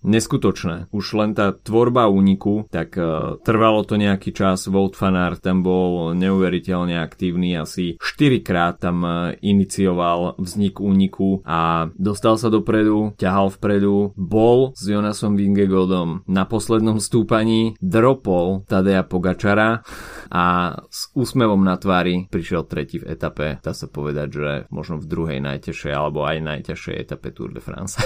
neskutočné. 0.03 0.91
Už 0.91 1.15
len 1.17 1.33
tá 1.33 1.55
tvorba 1.55 2.11
úniku, 2.11 2.67
tak 2.69 2.97
uh, 2.99 3.39
trvalo 3.41 3.87
to 3.87 3.97
nejaký 3.97 4.35
čas, 4.35 4.69
Wout 4.69 4.97
van 4.99 5.19
tam 5.39 5.63
bol 5.63 6.17
neuveriteľne 6.17 6.99
aktívny, 7.03 7.55
asi 7.55 7.97
4 7.99 8.41
krát 8.47 8.81
tam 8.81 9.03
uh, 9.05 9.13
inicioval 9.41 10.39
vznik 10.39 10.81
úniku 10.81 11.45
a 11.45 11.91
dostal 11.95 12.41
sa 12.41 12.49
dopredu, 12.49 13.15
ťahal 13.21 13.53
vpredu, 13.55 14.13
bol 14.17 14.73
s 14.75 14.89
Jonasom 15.21 15.37
Vingegodom 15.37 16.25
na 16.25 16.49
poslednom 16.49 16.97
stúpaní, 16.97 17.77
dropol 17.77 18.65
Tadeja 18.65 19.05
Pogačara 19.05 19.85
a 20.33 20.45
s 20.89 21.13
úsmevom 21.13 21.61
na 21.61 21.77
tvári 21.77 22.25
prišiel 22.33 22.65
tretí 22.65 23.05
v 23.05 23.13
etape, 23.13 23.61
dá 23.61 23.77
sa 23.77 23.85
povedať, 23.85 24.29
že 24.33 24.51
možno 24.73 24.97
v 24.97 25.05
druhej 25.05 25.45
najťažšej 25.45 25.93
alebo 25.93 26.25
aj 26.25 26.41
najťažšej 26.41 26.95
etape 26.97 27.37
Tour 27.37 27.53
de 27.53 27.61
France. 27.61 28.01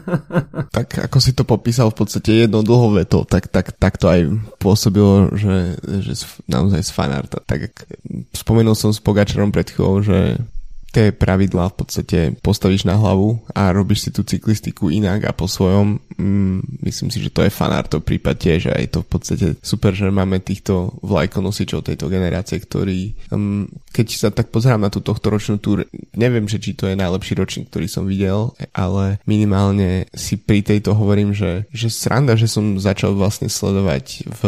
tak 0.76 0.88
ako 1.04 1.20
si 1.20 1.36
to 1.36 1.44
popísal 1.44 1.92
v 1.92 2.00
podstate 2.00 2.48
jednou 2.48 2.64
dlhou 2.64 2.96
vetou, 2.96 3.28
tak, 3.28 3.52
tak, 3.52 3.76
tak 3.76 4.00
to 4.00 4.08
aj 4.08 4.32
pôsobilo, 4.56 5.28
že, 5.36 5.76
že 5.84 6.16
naozaj 6.48 6.80
z 6.80 6.90
fanarta. 6.96 7.44
Tak 7.44 7.92
spomenul 8.32 8.72
som 8.72 8.88
s 8.88 9.04
Pogačarom 9.04 9.52
pred 9.52 9.68
chvíľou, 9.68 10.00
že 10.00 10.40
tie 10.88 11.12
pravidlá 11.12 11.68
v 11.72 11.76
podstate 11.76 12.18
postavíš 12.40 12.88
na 12.88 12.96
hlavu 12.96 13.38
a 13.52 13.70
robíš 13.70 14.08
si 14.08 14.10
tú 14.10 14.24
cyklistiku 14.24 14.88
inak 14.88 15.28
a 15.28 15.36
po 15.36 15.44
svojom. 15.44 16.00
Mm, 16.16 16.64
myslím 16.88 17.08
si, 17.12 17.20
že 17.22 17.30
to 17.30 17.44
je 17.44 17.52
fanártov 17.52 18.02
prípad 18.02 18.36
tiež 18.40 18.72
a 18.72 18.80
je 18.80 18.88
to 18.88 19.04
v 19.04 19.08
podstate 19.08 19.46
super, 19.60 19.92
že 19.92 20.08
máme 20.08 20.40
týchto 20.40 20.96
vlajkonosičov 21.04 21.84
tejto 21.84 22.08
generácie, 22.08 22.58
ktorí, 22.58 23.14
um, 23.30 23.68
keď 23.92 24.06
sa 24.16 24.28
tak 24.32 24.48
pozerám 24.48 24.82
na 24.82 24.90
tú 24.90 25.04
tohto 25.04 25.28
ročnú 25.28 25.60
túr, 25.60 25.84
neviem, 26.16 26.48
že 26.48 26.58
či 26.58 26.74
to 26.74 26.88
je 26.88 26.96
najlepší 26.96 27.36
ročník, 27.38 27.68
ktorý 27.68 27.86
som 27.86 28.08
videl, 28.08 28.56
ale 28.72 29.20
minimálne 29.28 30.08
si 30.16 30.40
pri 30.40 30.64
tejto 30.64 30.96
hovorím, 30.96 31.36
že, 31.36 31.68
že 31.70 31.92
sranda, 31.92 32.34
že 32.34 32.50
som 32.50 32.80
začal 32.80 33.14
vlastne 33.14 33.46
sledovať 33.46 34.26
v 34.26 34.40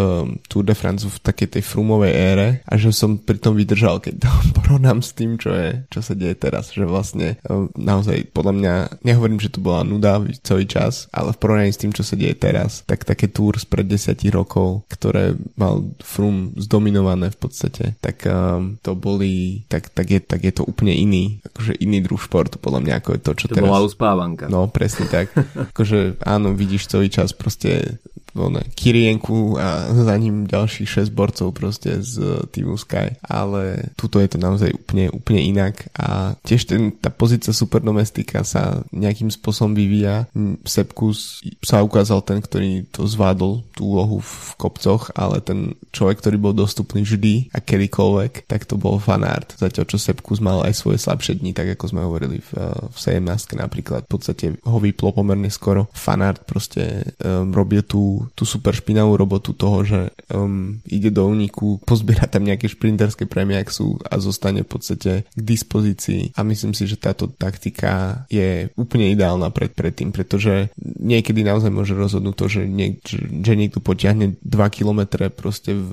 Tour 0.48 0.64
de 0.64 0.74
France 0.74 1.04
v 1.04 1.20
takej 1.20 1.60
tej 1.60 1.62
frumovej 1.62 2.12
ére 2.16 2.48
a 2.66 2.74
že 2.80 2.90
som 2.90 3.20
pri 3.20 3.38
tom 3.38 3.54
vydržal, 3.54 4.02
keď 4.02 4.26
to 4.26 4.30
porovnám 4.58 5.04
s 5.04 5.14
tým, 5.14 5.36
čo, 5.36 5.54
je, 5.54 5.86
čo 5.92 6.00
sa 6.02 6.18
deje 6.18 6.29
deje 6.30 6.38
teraz, 6.38 6.70
že 6.70 6.86
vlastne 6.86 7.34
e, 7.42 7.66
naozaj 7.74 8.30
podľa 8.30 8.54
mňa, 8.54 8.74
nehovorím, 9.02 9.42
že 9.42 9.50
to 9.50 9.58
bola 9.58 9.82
nuda 9.82 10.22
celý 10.46 10.70
čas, 10.70 11.10
ale 11.10 11.34
v 11.34 11.40
porovnaní 11.42 11.74
s 11.74 11.82
tým, 11.82 11.90
čo 11.90 12.06
sa 12.06 12.14
deje 12.14 12.38
teraz, 12.38 12.86
tak 12.86 13.02
také 13.02 13.26
túr 13.26 13.58
spred 13.58 13.90
10 13.90 14.14
rokov, 14.30 14.86
ktoré 14.86 15.34
mal 15.58 15.82
Frum 15.98 16.54
zdominované 16.54 17.34
v 17.34 17.38
podstate, 17.38 17.98
tak 17.98 18.22
um, 18.30 18.78
to 18.78 18.94
boli, 18.94 19.66
tak, 19.66 19.90
tak, 19.90 20.06
je, 20.06 20.20
tak 20.22 20.40
je 20.46 20.54
to 20.54 20.62
úplne 20.62 20.94
iný, 20.94 21.42
akože 21.50 21.74
iný 21.82 21.98
druh 22.06 22.20
športu 22.20 22.62
podľa 22.62 22.80
mňa, 22.86 22.94
ako 23.02 23.10
je 23.18 23.20
to, 23.20 23.32
čo 23.34 23.46
to 23.50 23.54
teraz. 23.58 23.66
To 23.66 23.70
bola 23.74 23.82
uspávanka. 23.82 24.44
No, 24.46 24.70
presne 24.70 25.10
tak. 25.10 25.34
akože 25.74 26.22
áno, 26.22 26.54
vidíš 26.54 26.86
celý 26.86 27.10
čas 27.10 27.34
proste 27.34 27.98
one, 28.34 28.62
Kirienku 28.74 29.58
a 29.58 29.90
za 29.90 30.14
ním 30.16 30.46
ďalších 30.46 31.08
6 31.08 31.14
borcov 31.14 31.52
proste 31.54 32.02
z 32.02 32.46
týmu 32.50 32.78
Sky. 32.78 33.18
Ale 33.24 33.92
tuto 33.94 34.22
je 34.22 34.28
to 34.30 34.38
naozaj 34.38 34.70
úplne, 34.72 35.10
úplne 35.10 35.40
inak 35.42 35.90
a 35.96 36.34
tiež 36.46 36.70
ten, 36.70 36.94
tá 36.96 37.10
pozícia 37.10 37.50
superdomestika 37.54 38.42
sa 38.46 38.82
nejakým 38.94 39.28
spôsobom 39.30 39.74
vyvíja. 39.74 40.26
Sepkus 40.64 41.42
sa 41.64 41.82
ukázal 41.82 42.22
ten, 42.22 42.38
ktorý 42.40 42.86
to 42.90 43.06
zvládol, 43.06 43.62
tú 43.74 43.96
úlohu 43.96 44.22
v 44.22 44.54
kopcoch, 44.56 45.12
ale 45.16 45.42
ten 45.42 45.74
človek, 45.90 46.22
ktorý 46.22 46.36
bol 46.38 46.54
dostupný 46.54 47.02
vždy 47.02 47.50
a 47.54 47.58
kedykoľvek, 47.58 48.46
tak 48.46 48.66
to 48.66 48.76
bol 48.76 49.00
fanart. 49.00 49.56
Zatiaľ, 49.56 49.84
čo 49.88 49.98
Sepkus 50.00 50.40
mal 50.40 50.64
aj 50.64 50.74
svoje 50.76 50.98
slabšie 51.00 51.40
dni, 51.40 51.52
tak 51.52 51.76
ako 51.76 51.84
sme 51.92 52.06
hovorili 52.06 52.40
v, 52.40 52.50
v 52.90 52.96
17 52.96 53.60
napríklad. 53.60 54.06
V 54.06 54.12
podstate 54.12 54.44
ho 54.64 54.78
vyplo 54.80 55.12
pomerne 55.12 55.52
skoro. 55.52 55.88
Fanart 55.92 56.44
proste 56.48 57.14
um, 57.20 57.52
robil 57.52 57.84
tú 57.84 58.19
tú, 58.34 58.42
super 58.48 58.74
špinavú 58.74 59.14
robotu 59.14 59.54
toho, 59.54 59.86
že 59.86 60.00
um, 60.34 60.82
ide 60.88 61.14
do 61.14 61.24
úniku, 61.28 61.78
pozbiera 61.90 62.26
tam 62.26 62.44
nejaké 62.44 62.66
šprinterské 62.66 63.30
prémie, 63.30 63.56
ak 63.60 63.70
sú 63.70 63.96
a 64.02 64.18
zostane 64.18 64.66
v 64.66 64.70
podstate 64.74 65.12
k 65.24 65.40
dispozícii. 65.40 66.34
A 66.34 66.42
myslím 66.42 66.74
si, 66.74 66.84
že 66.90 66.98
táto 66.98 67.30
taktika 67.30 68.24
je 68.32 68.72
úplne 68.74 69.12
ideálna 69.12 69.52
pred, 69.54 69.70
pred 69.70 69.92
pretože 70.00 70.72
niekedy 70.80 71.44
naozaj 71.44 71.68
môže 71.68 71.92
rozhodnúť 71.92 72.34
to, 72.38 72.46
že, 72.48 72.62
niek, 72.64 73.04
že 73.44 73.52
niekto 73.52 73.84
potiahne 73.84 74.40
2 74.40 74.76
km 74.76 75.28
proste 75.34 75.76
v, 75.76 75.92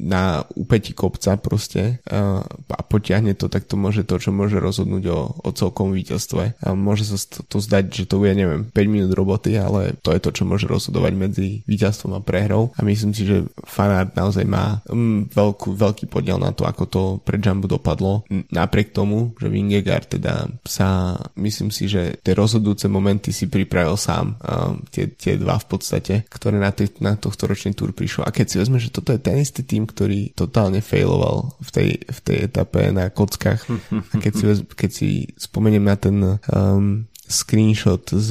na 0.00 0.48
úpeti 0.56 0.96
kopca 0.96 1.36
proste 1.36 2.00
a, 2.08 2.42
potiahne 2.90 3.36
to, 3.36 3.46
tak 3.46 3.68
to 3.68 3.78
môže 3.78 4.02
to, 4.08 4.16
čo 4.18 4.34
môže 4.34 4.58
rozhodnúť 4.58 5.04
o, 5.12 5.20
o 5.46 5.50
celkom 5.54 5.92
víťazstve. 5.94 6.58
A 6.64 6.74
môže 6.74 7.06
sa 7.06 7.16
to, 7.20 7.44
to 7.46 7.56
zdať, 7.62 7.92
že 7.92 8.04
to 8.08 8.18
bude, 8.18 8.34
neviem, 8.34 8.66
5 8.66 8.74
minút 8.88 9.12
roboty, 9.14 9.54
ale 9.60 9.94
to 10.00 10.10
je 10.10 10.20
to, 10.20 10.30
čo 10.32 10.48
môže 10.48 10.66
rozhodovať 10.66 11.12
medzi 11.14 11.48
víťazstvom 11.68 12.18
a 12.18 12.20
prehrou. 12.24 12.72
A 12.74 12.82
myslím 12.82 13.12
si, 13.12 13.28
že 13.28 13.46
fanát 13.68 14.10
naozaj 14.16 14.44
má 14.48 14.80
um, 14.88 15.28
veľkú, 15.28 15.76
veľký 15.76 16.08
podiel 16.08 16.40
na 16.40 16.50
to, 16.50 16.64
ako 16.64 16.84
to 16.88 17.02
pre 17.22 17.36
Jumbo 17.38 17.68
dopadlo. 17.68 18.24
Napriek 18.50 18.90
tomu, 18.96 19.36
že 19.36 19.52
Vingegaard 19.52 20.08
teda 20.10 20.48
sa, 20.64 21.18
myslím 21.36 21.70
si, 21.70 21.86
že 21.86 22.18
tie 22.24 22.34
rozhodujúce 22.34 22.88
momenty 22.88 23.30
si 23.30 23.46
pripravil 23.46 23.94
sám. 23.94 24.38
Um, 24.40 24.82
tie, 24.88 25.10
tie 25.10 25.36
dva 25.36 25.58
v 25.58 25.66
podstate, 25.66 26.14
ktoré 26.30 26.58
na, 26.58 26.70
tý, 26.70 26.88
na 27.02 27.14
tohto 27.18 27.50
ročný 27.50 27.76
túr 27.76 27.92
prišlo. 27.92 28.24
A 28.26 28.30
keď 28.30 28.46
si 28.46 28.56
vezme, 28.58 28.78
že 28.78 28.94
toto 28.94 29.10
je 29.10 29.20
ten 29.20 29.36
istý 29.38 29.66
tým, 29.66 29.89
ktorý 29.90 30.32
totálne 30.38 30.78
failoval 30.78 31.58
v 31.58 31.70
tej, 31.74 31.88
v 32.06 32.18
tej 32.22 32.36
etape 32.46 32.94
na 32.94 33.10
kockách. 33.10 33.66
A 34.12 34.14
keď 34.22 34.32
si, 34.38 34.44
keď 34.64 34.90
si 34.90 35.08
spomeniem 35.34 35.82
na 35.82 35.96
ten 35.98 36.16
um, 36.22 37.09
screenshot 37.30 38.02
z, 38.10 38.30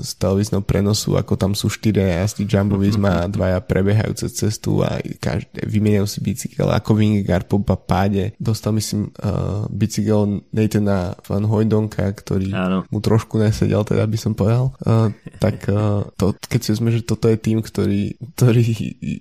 z 0.00 0.10
televízneho 0.16 0.64
prenosu, 0.64 1.14
ako 1.20 1.36
tam 1.36 1.52
sú 1.52 1.68
štyria 1.68 2.24
jazdí 2.24 2.48
Jumbo 2.48 2.80
Visma 2.80 3.28
a 3.28 3.30
dvaja 3.30 3.60
prebiehajú 3.60 4.16
cez 4.16 4.32
cestu 4.32 4.80
a 4.80 4.96
každé 5.20 5.68
vymieňajú 5.68 6.06
si 6.08 6.18
bicykel, 6.24 6.72
ako 6.72 6.96
Vingegaard 6.96 7.44
po 7.44 7.60
páde. 7.60 8.32
Dostal 8.40 8.72
myslím 8.80 9.12
uh, 9.20 9.68
bicykel 9.68 10.40
Nathana 10.48 11.12
Van 11.28 11.44
Hojdonka, 11.44 12.08
ktorý 12.16 12.48
Áno. 12.56 12.78
mu 12.88 12.98
trošku 13.04 13.36
nesedel, 13.36 13.84
teda 13.84 14.08
by 14.08 14.18
som 14.18 14.32
povedal. 14.32 14.72
Uh, 14.80 15.12
tak 15.38 15.68
uh, 15.68 16.08
to, 16.16 16.32
keď 16.48 16.60
si 16.64 16.68
vezme, 16.72 16.90
že 16.90 17.04
toto 17.04 17.28
je 17.28 17.36
tým, 17.36 17.60
ktorý, 17.60 18.16
ktorý 18.34 18.64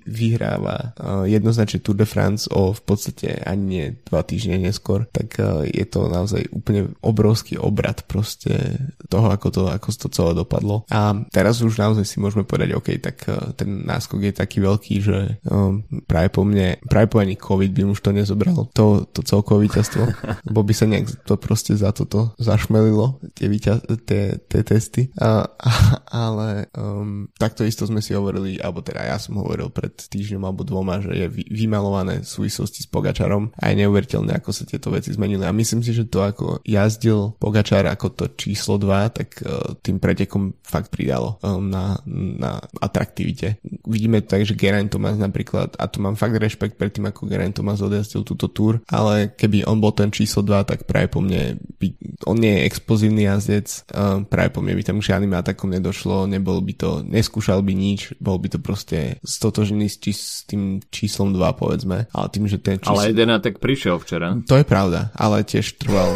vyhráva 0.08 0.96
uh, 0.96 1.28
jednoznačne 1.28 1.84
Tour 1.84 2.00
de 2.00 2.08
France 2.08 2.48
o 2.48 2.72
v 2.72 2.82
podstate 2.88 3.44
ani 3.44 3.64
nie 3.68 3.86
dva 4.08 4.24
týždne 4.24 4.56
neskôr, 4.64 5.04
tak 5.12 5.36
uh, 5.44 5.68
je 5.68 5.84
to 5.84 6.08
naozaj 6.08 6.48
úplne 6.56 6.96
obrovský 7.04 7.60
obrad 7.60 8.08
proste 8.08 8.80
to 9.12 9.17
toho, 9.18 9.34
ako 9.34 9.48
to, 9.50 9.62
ako 9.66 9.90
to 9.90 10.08
celé 10.14 10.32
dopadlo. 10.38 10.86
A 10.94 11.18
teraz 11.34 11.58
už 11.66 11.82
naozaj 11.82 12.06
si 12.06 12.22
môžeme 12.22 12.46
povedať, 12.46 12.78
OK, 12.78 13.02
tak 13.02 13.26
uh, 13.26 13.50
ten 13.58 13.82
náskok 13.82 14.30
je 14.30 14.34
taký 14.38 14.62
veľký, 14.62 14.96
že 15.02 15.42
um, 15.50 15.82
práve 16.06 16.30
po 16.30 16.46
mne, 16.46 16.78
práve 16.86 17.10
po 17.10 17.18
ani 17.18 17.34
COVID 17.34 17.74
by 17.74 17.82
už 17.90 18.00
to 18.06 18.14
nezobral, 18.14 18.70
to, 18.78 19.10
to 19.10 19.26
celkové 19.26 19.66
víťazstvo, 19.66 20.06
lebo 20.54 20.62
by 20.62 20.74
sa 20.78 20.86
nejak 20.86 21.26
to 21.26 21.34
proste 21.42 21.74
za 21.74 21.90
toto 21.90 22.38
zašmelilo, 22.38 23.18
tie, 23.34 23.50
víťaz, 23.50 23.82
tie, 24.06 24.38
tie 24.38 24.62
testy. 24.62 25.10
A, 25.18 25.50
a, 25.50 25.72
ale 26.14 26.70
um, 26.78 27.26
takto 27.42 27.66
isto 27.66 27.90
sme 27.90 28.06
si 28.06 28.14
hovorili, 28.14 28.62
alebo 28.62 28.86
teda 28.86 29.02
ja 29.02 29.18
som 29.18 29.42
hovoril 29.42 29.74
pred 29.74 29.98
týždňom 29.98 30.46
alebo 30.46 30.62
dvoma, 30.62 31.02
že 31.02 31.18
je 31.18 31.28
vy, 31.32 31.44
vymalované 31.50 32.22
v 32.22 32.30
súvislosti 32.30 32.86
s 32.86 32.88
Pogačarom 32.92 33.50
a 33.58 33.74
je 33.74 33.82
neuveriteľné, 33.82 34.38
ako 34.38 34.54
sa 34.54 34.68
tieto 34.68 34.94
veci 34.94 35.10
zmenili. 35.10 35.42
A 35.48 35.56
myslím 35.56 35.82
si, 35.82 35.96
že 35.96 36.06
to 36.06 36.22
ako 36.22 36.62
jazdil 36.68 37.34
Pogačar 37.42 37.88
ako 37.88 38.08
to 38.14 38.26
číslo 38.36 38.76
2 38.76 39.07
tak 39.10 39.42
uh, 39.44 39.76
tým 39.80 39.98
pretekom 40.00 40.58
fakt 40.64 40.94
pridalo 40.94 41.38
um, 41.42 41.68
na, 41.68 42.00
na 42.08 42.62
atraktivite. 42.80 43.60
Vidíme 43.86 44.22
to 44.24 44.38
tak, 44.38 44.44
že 44.48 44.58
Geraint 44.58 44.92
Thomas 44.92 45.20
napríklad, 45.20 45.76
a 45.80 45.86
tu 45.90 46.00
mám 46.04 46.16
fakt 46.16 46.38
rešpekt 46.38 46.76
pred 46.76 46.94
tým, 46.94 47.10
ako 47.10 47.28
Geraint 47.28 47.56
Thomas 47.56 47.84
odjazdil 47.84 48.24
túto 48.24 48.48
túr, 48.52 48.80
ale 48.88 49.34
keby 49.34 49.68
on 49.68 49.82
bol 49.82 49.92
ten 49.92 50.12
číslo 50.14 50.44
2, 50.44 50.68
tak 50.68 50.80
práve 50.86 51.12
po 51.12 51.20
mne, 51.20 51.60
by, 51.78 51.88
on 52.28 52.38
nie 52.38 52.58
je 52.58 52.66
explozívny 52.68 53.28
jazdec, 53.28 53.68
uh, 53.94 54.24
práve 54.26 54.54
po 54.54 54.64
mne 54.64 54.78
by 54.78 54.84
tam 54.84 55.04
žiadnym 55.04 55.34
atakom 55.36 55.72
nedošlo, 55.74 56.30
nebol 56.30 56.60
by 56.64 56.74
to, 56.76 56.90
neskúšal 57.04 57.64
by 57.64 57.74
nič, 57.74 58.16
bol 58.18 58.38
by 58.38 58.52
to 58.52 58.60
proste 58.62 59.20
stotožený 59.24 59.88
s, 59.88 59.98
či, 60.00 60.12
s 60.14 60.44
tým 60.48 60.80
číslom 60.88 61.36
2 61.36 61.60
povedzme, 61.60 62.08
ale 62.12 62.28
tým, 62.34 62.46
že 62.46 62.58
ten 62.62 62.78
číslo... 62.80 62.98
Ale 62.98 63.12
jeden 63.12 63.30
atak 63.34 63.60
prišiel 63.60 64.00
včera. 64.02 64.38
To 64.48 64.56
je 64.58 64.66
pravda, 64.66 65.12
ale 65.18 65.44
tiež 65.44 65.78
trval. 65.80 66.14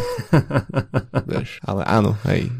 Vieš, 1.30 1.62
ale 1.64 1.82
áno, 1.86 2.16
hej, 2.28 2.50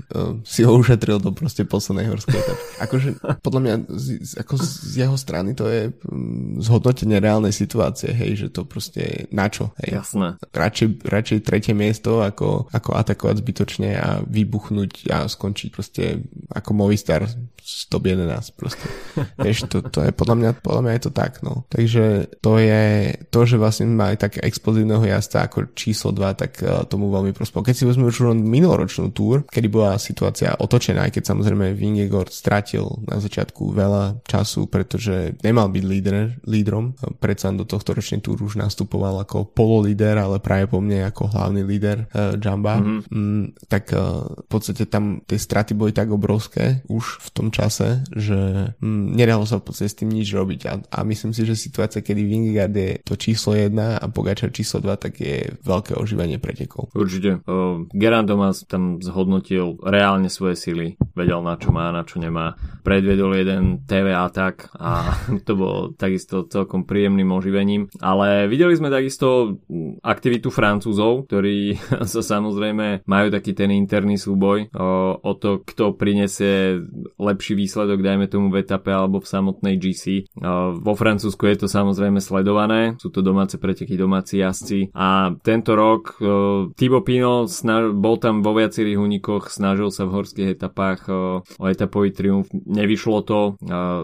si 0.45 0.63
ho 0.63 0.73
ušetril 0.77 1.19
do 1.19 1.33
proste 1.33 1.65
poslednej 1.65 2.13
horskej 2.13 2.39
etapy. 2.39 2.63
Akože 2.85 3.09
podľa 3.41 3.61
mňa 3.61 3.75
z, 3.93 4.07
ako 4.37 4.55
z 4.61 4.69
jeho 5.07 5.17
strany 5.17 5.57
to 5.57 5.69
je 5.69 5.89
mm, 5.91 6.61
zhodnotenie 6.61 7.19
reálnej 7.19 7.55
situácie, 7.55 8.13
hej, 8.13 8.47
že 8.47 8.49
to 8.53 8.69
proste 8.69 9.27
na 9.33 9.49
čo, 9.49 9.73
hej. 9.83 10.03
Jasné. 10.03 10.37
Radšej, 10.53 10.89
radšej 11.07 11.39
tretie 11.45 11.75
miesto 11.77 12.21
ako, 12.21 12.69
ako 12.71 12.91
atakovať 12.97 13.37
zbytočne 13.41 13.91
a 13.97 14.09
vybuchnúť 14.25 15.13
a 15.13 15.25
skončiť 15.27 15.69
proste 15.73 16.25
ako 16.53 16.71
Movistar 16.77 17.25
z 17.63 17.87
top 17.87 18.11
11 18.11 18.59
proste. 18.59 18.87
Vieš, 19.47 19.71
to, 19.71 19.79
to 19.87 20.03
je 20.03 20.11
podľa 20.11 20.37
mňa, 20.37 20.51
podľa 20.59 20.83
mňa 20.83 20.93
je 20.99 21.03
to 21.07 21.13
tak, 21.15 21.33
no. 21.47 21.63
Takže 21.71 22.35
to 22.43 22.59
je 22.59 23.15
to, 23.31 23.41
že 23.47 23.57
vlastne 23.57 23.87
má 23.95 24.11
aj 24.11 24.19
tak 24.29 24.33
explozívneho 24.43 25.07
jazda 25.07 25.47
ako 25.47 25.71
číslo 25.79 26.11
2, 26.11 26.35
tak 26.35 26.53
uh, 26.61 26.83
tomu 26.91 27.09
veľmi 27.15 27.31
prospel. 27.31 27.63
Keď 27.63 27.75
si 27.75 27.85
vezme 27.87 28.11
už 28.11 28.35
minuloročnú 28.35 29.15
túr, 29.15 29.47
kedy 29.47 29.69
bola 29.71 29.95
situácia 30.03 30.59
otočená, 30.59 31.07
aj 31.07 31.15
keď 31.15 31.31
samozrejme 31.31 31.79
Vingegaard 31.79 32.35
stratil 32.35 32.91
na 33.07 33.23
začiatku 33.23 33.71
veľa 33.71 34.27
času, 34.27 34.67
pretože 34.67 35.39
nemal 35.47 35.71
byť 35.71 35.85
líder, 35.87 36.17
lídrom. 36.43 36.99
Predsa 37.23 37.55
do 37.55 37.63
tohto 37.63 37.95
ročnej 37.95 38.19
túr 38.19 38.43
už 38.43 38.59
nastupoval 38.59 39.23
ako 39.23 39.47
pololíder, 39.55 40.19
ale 40.19 40.43
práve 40.43 40.67
po 40.67 40.83
mne 40.83 41.07
ako 41.07 41.31
hlavný 41.31 41.63
líder 41.63 42.11
uh, 42.11 42.35
Jamba. 42.35 42.83
Mm-hmm. 42.83 43.01
Mm, 43.13 43.45
tak 43.71 43.95
uh, 43.95 44.27
v 44.27 44.49
podstate 44.51 44.91
tam 44.91 45.23
tie 45.23 45.39
straty 45.39 45.79
boli 45.79 45.95
tak 45.95 46.11
obrovské 46.11 46.83
už 46.91 47.23
v 47.23 47.29
tom 47.31 47.49
čase, 47.55 48.03
že 48.11 48.73
mm, 48.83 49.15
nedalo 49.15 49.47
sa 49.47 49.63
v 49.63 49.71
podstate 49.71 49.91
s 49.93 49.99
tým 50.03 50.11
nič 50.11 50.33
robiť 50.33 50.61
a, 50.67 50.75
a 50.81 50.99
myslím 51.07 51.31
si, 51.37 51.47
že 51.47 51.55
situácia, 51.55 52.03
kedy 52.03 52.25
Vingegaard 52.25 52.75
je 52.75 52.91
to 53.05 53.15
číslo 53.15 53.55
1 53.55 53.71
a 54.01 54.05
Pogačar 54.09 54.51
číslo 54.51 54.83
2, 54.83 54.97
tak 54.97 55.21
je 55.21 55.53
veľké 55.63 55.95
oživenie 55.95 56.41
pretekov. 56.43 56.91
Určite. 56.97 57.45
Uh, 57.45 57.85
Gerard 57.93 58.27
Thomas 58.27 58.65
tam 58.65 58.99
zhodnotil 59.05 59.77
reálne 59.93 60.33
svoje 60.33 60.57
sily, 60.57 60.97
vedel 61.13 61.45
na 61.45 61.61
čo 61.61 61.69
má, 61.69 61.93
na 61.93 62.03
čo 62.03 62.17
nemá. 62.17 62.57
Predvedol 62.81 63.37
jeden 63.37 63.85
TV 63.85 64.17
atak 64.17 64.73
a 64.81 65.13
to 65.47 65.53
bolo 65.53 65.79
takisto 65.93 66.49
celkom 66.49 66.89
príjemným 66.89 67.29
oživením. 67.29 67.93
Ale 68.01 68.49
videli 68.49 68.73
sme 68.73 68.89
takisto 68.89 69.61
aktivitu 70.01 70.49
Francúzov, 70.49 71.29
ktorí 71.29 71.77
sa 72.13 72.21
samozrejme 72.25 73.05
majú 73.05 73.29
taký 73.29 73.53
ten 73.53 73.71
interný 73.71 74.17
súboj 74.17 74.73
o, 74.73 75.19
o 75.21 75.33
to, 75.37 75.61
kto 75.63 75.95
prinesie 75.95 76.81
lepší 77.21 77.55
výsledok, 77.55 78.01
dajme 78.01 78.27
tomu 78.27 78.49
v 78.49 78.65
etape 78.65 78.89
alebo 78.89 79.21
v 79.21 79.31
samotnej 79.31 79.77
GC. 79.77 80.33
O, 80.41 80.79
vo 80.81 80.95
Francúzsku 80.97 81.45
je 81.51 81.65
to 81.65 81.69
samozrejme 81.69 82.19
sledované, 82.19 82.97
sú 82.97 83.13
to 83.13 83.21
domáce 83.21 83.59
preteky, 83.61 83.95
domáci 83.99 84.41
jazdci 84.41 84.95
a 84.97 85.35
tento 85.45 85.77
rok 85.77 86.19
o, 86.19 86.27
Thibaut 86.73 87.05
Pinot 87.05 87.51
snaž, 87.51 87.93
bol 87.93 88.17
tam 88.17 88.41
vo 88.41 88.55
viacerých 88.55 88.99
únikoch, 88.99 89.51
snažil 89.51 89.82
sa 89.89 90.05
v 90.05 90.21
horských 90.21 90.55
etapách 90.55 91.01
o, 91.09 91.41
o 91.41 91.65
etapový 91.67 92.13
triumf, 92.13 92.53
nevyšlo 92.53 93.19
to, 93.25 93.57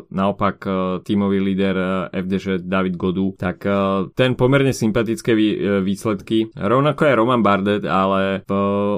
naopak 0.08 0.56
o, 0.64 0.70
tímový 1.04 1.38
líder 1.44 2.08
FDŽ 2.10 2.64
David 2.64 2.96
Godu, 2.96 3.36
tak 3.36 3.68
ten 4.16 4.32
pomerne 4.34 4.72
sympatické 4.72 5.36
vý, 5.36 5.48
výsledky, 5.84 6.48
rovnako 6.56 7.00
aj 7.04 7.18
Roman 7.18 7.42
Bardet, 7.44 7.84
ale 7.84 8.46
v 8.48 8.54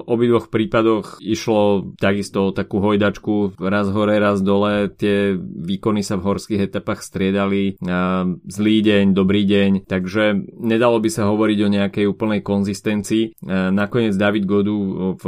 obidvoch 0.07 0.53
prípadoch 0.53 1.19
išlo 1.19 1.91
takisto 1.99 2.53
o 2.53 2.55
takú 2.55 2.79
hojdačku. 2.79 3.59
Raz 3.59 3.91
hore, 3.91 4.21
raz 4.21 4.45
dole, 4.45 4.93
tie 4.93 5.35
výkony 5.41 6.05
sa 6.05 6.21
v 6.21 6.31
horských 6.31 6.71
etapách 6.71 7.03
striedali, 7.03 7.75
zlý 8.47 8.77
deň, 8.85 9.05
dobrý 9.17 9.43
deň, 9.49 9.89
takže 9.89 10.39
nedalo 10.61 11.01
by 11.01 11.11
sa 11.11 11.27
hovoriť 11.27 11.59
o 11.65 11.73
nejakej 11.73 12.05
úplnej 12.07 12.45
konzistencii. 12.45 13.43
Nakoniec 13.51 14.15
David 14.15 14.45
Godu 14.47 14.77
v, 15.17 15.25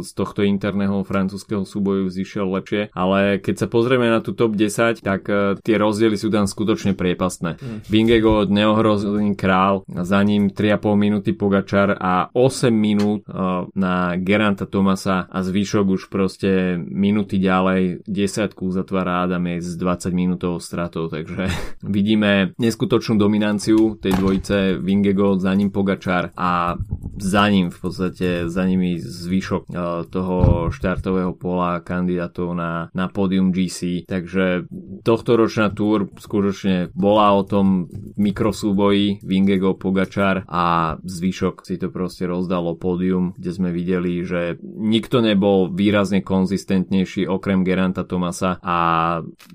z 0.00 0.10
tohto 0.14 0.46
interného 0.46 0.95
francúzského 1.02 1.66
súboju 1.66 2.08
zišiel 2.08 2.46
lepšie, 2.48 2.94
ale 2.94 3.42
keď 3.42 3.64
sa 3.64 3.66
pozrieme 3.66 4.08
na 4.08 4.22
tú 4.22 4.32
top 4.32 4.54
10, 4.54 5.02
tak 5.02 5.28
tie 5.60 5.76
rozdiely 5.76 6.16
sú 6.16 6.30
tam 6.30 6.46
skutočne 6.46 6.94
priepastné. 6.94 7.58
Mm. 7.58 7.78
Vingegaard 7.90 8.48
neohrozený 8.48 9.34
král, 9.34 9.82
za 9.88 10.20
ním 10.22 10.48
3,5 10.48 10.96
minúty 10.96 11.30
Pogačar 11.34 11.98
a 11.98 12.30
8 12.32 12.70
minút 12.70 13.26
na 13.74 14.16
Geranta 14.16 14.64
Tomasa 14.64 15.26
a 15.26 15.38
zvyšok 15.42 15.86
už 15.88 16.02
proste 16.08 16.76
minúty 16.78 17.40
ďalej 17.42 18.06
desiatku 18.06 18.70
zatvára 18.70 19.24
Adam 19.24 19.46
s 19.58 19.76
20 19.76 20.12
minútovou 20.12 20.60
stratou, 20.60 21.08
takže 21.08 21.48
vidíme 21.96 22.52
neskutočnú 22.58 23.16
dominanciu 23.16 23.96
tej 23.96 24.12
dvojice 24.16 24.56
Vingegaard, 24.78 25.40
za 25.40 25.52
ním 25.54 25.70
Pogačar 25.70 26.30
a 26.36 26.76
za 27.16 27.44
ním 27.48 27.70
v 27.70 27.78
podstate, 27.80 28.28
za 28.48 28.64
nimi 28.66 28.98
zvyšok 29.00 29.62
e, 29.66 29.72
toho 30.10 30.68
štartového 30.86 31.34
pola 31.34 31.82
kandidátov 31.82 32.54
na, 32.54 32.94
na 32.94 33.10
pódium 33.10 33.50
GC, 33.50 34.06
takže 34.06 34.70
tohto 35.02 35.34
ročná 35.34 35.74
túr 35.74 36.06
skutočne 36.14 36.94
bola 36.94 37.34
o 37.34 37.42
tom 37.42 37.90
mikrosúboji 38.14 39.18
Vingego 39.26 39.74
Pogačar 39.74 40.46
a 40.46 40.94
zvyšok 41.02 41.66
si 41.66 41.82
to 41.82 41.90
proste 41.90 42.30
rozdalo 42.30 42.78
pódium, 42.78 43.34
kde 43.34 43.50
sme 43.50 43.74
videli, 43.74 44.22
že 44.22 44.62
nikto 44.62 45.18
nebol 45.18 45.74
výrazne 45.74 46.22
konzistentnejší 46.22 47.26
okrem 47.26 47.66
Geranta 47.66 48.06
Tomasa 48.06 48.62
a 48.62 48.78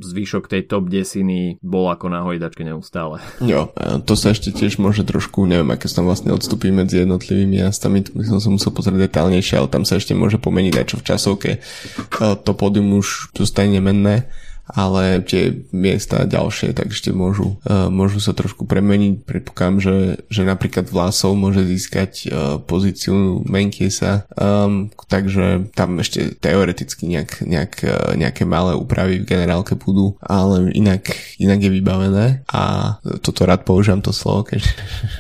zvyšok 0.04 0.52
tej 0.52 0.68
top 0.68 0.92
desiny 0.92 1.56
bol 1.64 1.88
ako 1.88 2.12
na 2.12 2.28
hojdačke 2.28 2.68
neustále. 2.68 3.24
Jo, 3.52 3.68
to 4.08 4.16
sa 4.16 4.32
ešte 4.32 4.54
tiež 4.56 4.80
môže 4.80 5.04
trošku, 5.04 5.44
neviem, 5.44 5.76
aké 5.76 5.92
sa 5.92 6.00
tam 6.00 6.08
vlastne 6.08 6.32
odstupí 6.32 6.72
medzi 6.72 7.04
jednotlivými 7.04 7.60
jazdami, 7.60 8.04
to 8.08 8.16
by 8.16 8.24
som 8.24 8.40
sa 8.40 8.48
musel 8.48 8.72
pozrieť 8.72 9.12
detálnejšie, 9.12 9.60
ale 9.60 9.68
tam 9.68 9.84
sa 9.84 10.00
ešte 10.00 10.16
môže 10.16 10.40
pomeniť 10.40 10.74
aj 10.78 10.86
čo 10.88 10.96
v 11.02 11.06
časovke. 11.22 11.62
To 12.18 12.52
pódium 12.58 12.98
už 12.98 13.38
zostane 13.38 13.78
nemenné 13.78 14.26
ale 14.68 15.22
tie 15.26 15.68
miesta 15.76 16.24
ďalšie 16.24 16.72
tak 16.78 16.96
ešte 16.96 17.12
môžu, 17.12 17.60
uh, 17.68 17.92
môžu 17.92 18.24
sa 18.24 18.32
trošku 18.32 18.64
premeniť. 18.66 19.28
Predpokladám, 19.28 19.78
že, 19.82 19.96
že 20.32 20.42
napríklad 20.48 20.88
Vlasov 20.88 21.36
môže 21.36 21.64
získať 21.66 22.12
uh, 22.28 22.58
pozíciu 22.64 23.44
Menkiesa, 23.46 24.26
um, 24.36 24.90
takže 25.12 25.72
tam 25.76 26.00
ešte 26.00 26.38
teoreticky 26.40 27.08
nejak, 27.08 27.44
nejak, 27.44 27.74
uh, 27.84 28.12
nejaké 28.16 28.48
malé 28.48 28.78
úpravy 28.78 29.22
v 29.22 29.30
generálke 29.30 29.76
budú, 29.76 30.16
ale 30.24 30.72
inak, 30.72 31.12
inak 31.38 31.60
je 31.60 31.72
vybavené 31.72 32.26
a 32.48 32.96
toto 33.20 33.44
rád 33.44 33.68
používam 33.68 34.00
to 34.00 34.16
slovo, 34.16 34.48
keď, 34.48 34.62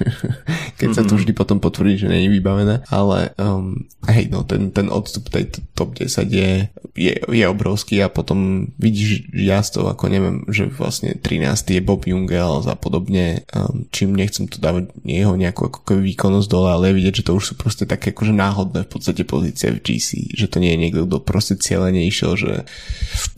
keď 0.80 0.88
mm-hmm. 0.88 0.96
sa 0.96 1.02
to 1.04 1.14
mhm. 1.16 1.20
vždy 1.22 1.32
potom 1.36 1.58
potvrdí, 1.60 1.96
že 2.02 2.08
je 2.08 2.30
vybavené, 2.32 2.84
ale 2.88 3.36
um, 3.36 3.76
hej, 4.08 4.32
no 4.32 4.48
ten, 4.48 4.72
ten 4.72 4.88
odstup 4.88 5.28
tej 5.28 5.52
top 5.76 5.96
10 5.98 6.28
je, 6.30 6.52
je, 6.96 7.14
je 7.18 7.46
obrovský 7.48 8.02
a 8.04 8.12
potom 8.12 8.70
vidíš, 8.78 9.31
jazdov, 9.32 9.88
ako 9.96 10.12
neviem, 10.12 10.38
že 10.52 10.68
vlastne 10.68 11.16
13. 11.16 11.80
je 11.80 11.82
Bob 11.82 12.04
Jungels 12.04 12.68
a 12.68 12.76
podobne, 12.76 13.48
um, 13.56 13.88
čím 13.88 14.12
nechcem 14.12 14.46
tu 14.52 14.60
dávať 14.60 14.92
jeho 15.08 15.40
nejakú 15.40 15.72
ako 15.72 16.04
výkonnosť 16.04 16.48
dole, 16.52 16.68
ale 16.68 16.92
je 16.92 16.98
vidieť, 17.00 17.14
že 17.24 17.26
to 17.32 17.40
už 17.40 17.44
sú 17.52 17.54
proste 17.56 17.88
také 17.88 18.12
akože 18.12 18.36
náhodné 18.36 18.84
v 18.84 18.92
podstate 18.92 19.24
pozície 19.24 19.72
v 19.72 19.80
GC, 19.80 20.36
že 20.36 20.52
to 20.52 20.60
nie 20.60 20.76
je 20.76 20.82
niekto, 20.84 21.08
kto 21.08 21.18
proste 21.24 21.56
cieľene 21.56 22.04
išiel, 22.04 22.36
že 22.36 22.52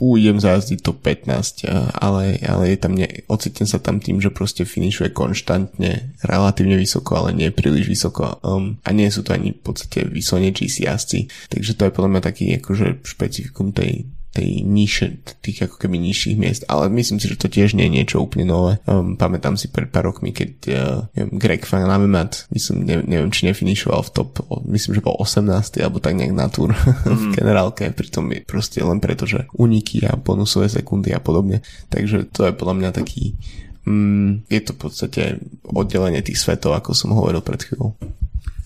idem 0.02 0.38
zajazdiť 0.42 0.80
to 0.82 0.92
15, 0.98 1.70
ale, 1.94 2.42
ale 2.42 2.64
je 2.74 2.78
tam, 2.82 2.94
ne, 2.98 3.08
ocitnem 3.30 3.70
sa 3.70 3.78
tam 3.78 4.02
tým, 4.02 4.18
že 4.18 4.34
proste 4.34 4.66
finišuje 4.66 5.14
konštantne, 5.14 6.18
relatívne 6.26 6.76
vysoko, 6.76 7.22
ale 7.22 7.38
nie 7.38 7.54
príliš 7.54 7.86
vysoko 7.86 8.42
um, 8.42 8.82
a 8.82 8.90
nie 8.90 9.10
sú 9.14 9.22
to 9.22 9.38
ani 9.38 9.54
v 9.54 9.62
podstate 9.62 10.10
vyslovene 10.10 10.50
GC 10.50 10.90
jazdci, 10.90 11.30
takže 11.54 11.78
to 11.78 11.86
je 11.86 11.96
podľa 11.96 12.10
mňa 12.18 12.22
taký 12.26 12.46
akože 12.58 13.06
špecifikum 13.06 13.70
tej, 13.70 14.10
tej 14.34 14.66
niže, 14.66 15.22
tých 15.46 15.70
ako 15.70 15.78
keby 15.78 16.02
nižších 16.02 16.38
miest, 16.42 16.66
ale 16.66 16.90
myslím 16.90 17.22
si, 17.22 17.30
že 17.30 17.38
to 17.38 17.54
tiež 17.54 17.78
nie 17.78 17.86
je 17.86 17.96
niečo 18.02 18.18
úplne 18.18 18.50
nové. 18.50 18.82
Um, 18.90 19.14
pamätám 19.14 19.54
si 19.54 19.70
pred 19.70 19.94
pár 19.94 20.10
rokmi, 20.10 20.34
keď 20.34 20.52
uh, 20.74 21.06
neviem, 21.14 21.38
Greg 21.38 21.62
Van 21.70 21.86
Avermaet, 21.86 22.50
myslím, 22.50 22.82
ne, 22.82 22.98
neviem, 23.06 23.30
či 23.30 23.46
nefinišoval 23.46 24.02
v 24.02 24.12
top, 24.12 24.42
myslím, 24.66 24.98
že 24.98 25.06
bol 25.06 25.14
18. 25.22 25.78
alebo 25.86 26.02
tak 26.02 26.18
nejak 26.18 26.34
na 26.34 26.50
túr 26.50 26.74
mm. 26.74 27.14
v 27.22 27.24
generálke, 27.38 27.94
pritom 27.94 28.34
je 28.34 28.42
proste 28.42 28.82
len 28.82 28.98
preto, 28.98 29.30
že 29.30 29.46
uniky 29.54 30.02
a 30.10 30.18
bonusové 30.18 30.66
sekundy 30.66 31.14
a 31.14 31.22
podobne. 31.22 31.62
Takže 31.94 32.26
to 32.34 32.50
je 32.50 32.58
podľa 32.58 32.76
mňa 32.82 32.90
taký 32.90 33.38
mm, 33.86 34.50
je 34.50 34.60
to 34.66 34.72
v 34.74 34.80
podstate 34.80 35.22
oddelenie 35.68 36.26
tých 36.26 36.40
svetov, 36.40 36.74
ako 36.74 36.98
som 36.98 37.14
hovoril 37.14 37.46
pred 37.46 37.62
chvíľou. 37.62 37.94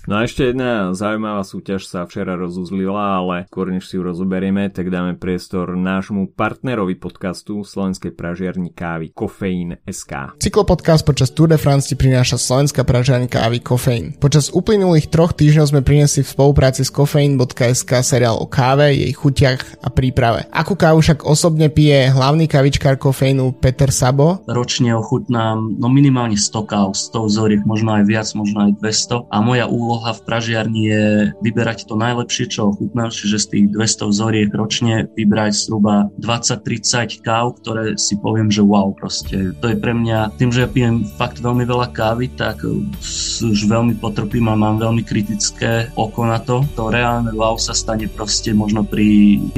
No 0.07 0.15
a 0.15 0.23
ešte 0.23 0.55
jedna 0.55 0.95
zaujímavá 0.95 1.43
súťaž 1.43 1.83
sa 1.83 2.07
včera 2.07 2.39
rozuzlila, 2.39 3.19
ale 3.19 3.43
skôr 3.51 3.67
než 3.75 3.91
si 3.91 3.99
ju 3.99 4.07
rozoberieme, 4.07 4.71
tak 4.71 4.87
dáme 4.87 5.19
priestor 5.19 5.75
nášmu 5.75 6.31
partnerovi 6.31 6.95
podcastu 6.95 7.67
Slovenskej 7.67 8.15
pražiarni 8.15 8.71
kávy 8.71 9.11
Kofeín 9.11 9.75
SK. 9.83 10.39
Cyklopodcast 10.39 11.03
počas 11.03 11.35
Tour 11.35 11.51
de 11.51 11.59
France 11.59 11.91
ti 11.91 11.99
prináša 11.99 12.39
Slovenská 12.39 12.87
pražiarni 12.87 13.27
kávy 13.27 13.59
Kofeín. 13.59 14.15
Počas 14.15 14.47
uplynulých 14.47 15.11
troch 15.11 15.35
týždňov 15.35 15.75
sme 15.75 15.81
priniesli 15.83 16.23
v 16.23 16.31
spolupráci 16.31 16.87
s 16.87 16.91
Kofeín.sk 16.95 17.91
seriál 17.99 18.39
o 18.39 18.47
káve, 18.47 18.95
jej 18.95 19.11
chutiach 19.11 19.83
a 19.83 19.91
príprave. 19.91 20.47
Akú 20.55 20.79
kávu 20.79 21.03
však 21.03 21.27
osobne 21.27 21.67
pije 21.67 22.15
hlavný 22.15 22.47
kavičkár 22.47 22.95
kofeínu 22.95 23.59
Peter 23.59 23.91
Sabo? 23.91 24.39
Ročne 24.47 24.95
ochutnám 24.95 25.75
no 25.75 25.91
minimálne 25.91 26.39
100 26.39 26.63
káv, 26.63 26.95
100 26.95 27.27
vzoriek, 27.27 27.61
možno 27.67 27.99
aj 27.99 28.07
viac, 28.07 28.31
možno 28.39 28.71
aj 28.71 28.79
200 28.79 29.27
a 29.27 29.37
moja 29.43 29.67
úloha 29.67 29.96
úloha 29.97 30.13
v 30.13 30.25
pražiarni 30.29 30.81
je 30.93 31.05
vyberať 31.41 31.89
to 31.89 31.97
najlepšie, 31.97 32.53
čo 32.53 32.69
ochutnám, 32.69 33.09
čiže 33.09 33.41
z 33.41 33.45
tých 33.49 33.65
200 33.73 34.13
vzoriek 34.13 34.49
ročne 34.53 35.09
vybrať 35.17 35.57
zhruba 35.57 36.13
20-30 36.21 37.25
káv, 37.25 37.57
ktoré 37.57 37.97
si 37.97 38.13
poviem, 38.21 38.53
že 38.53 38.61
wow, 38.61 38.93
proste. 38.93 39.57
To 39.57 39.73
je 39.73 39.77
pre 39.81 39.97
mňa, 39.97 40.37
tým, 40.37 40.53
že 40.53 40.61
ja 40.61 40.69
pijem 40.69 41.01
fakt 41.17 41.41
veľmi 41.41 41.65
veľa 41.65 41.89
kávy, 41.97 42.29
tak 42.37 42.61
už 42.61 43.57
veľmi 43.65 43.97
potrpím 43.97 44.53
a 44.53 44.59
mám 44.59 44.77
veľmi 44.77 45.01
kritické 45.01 45.89
oko 45.97 46.29
na 46.29 46.37
to. 46.37 46.61
To 46.77 46.93
reálne 46.93 47.33
wow 47.33 47.57
sa 47.57 47.73
stane 47.73 48.05
proste 48.05 48.53
možno 48.53 48.85
pri 48.85 49.41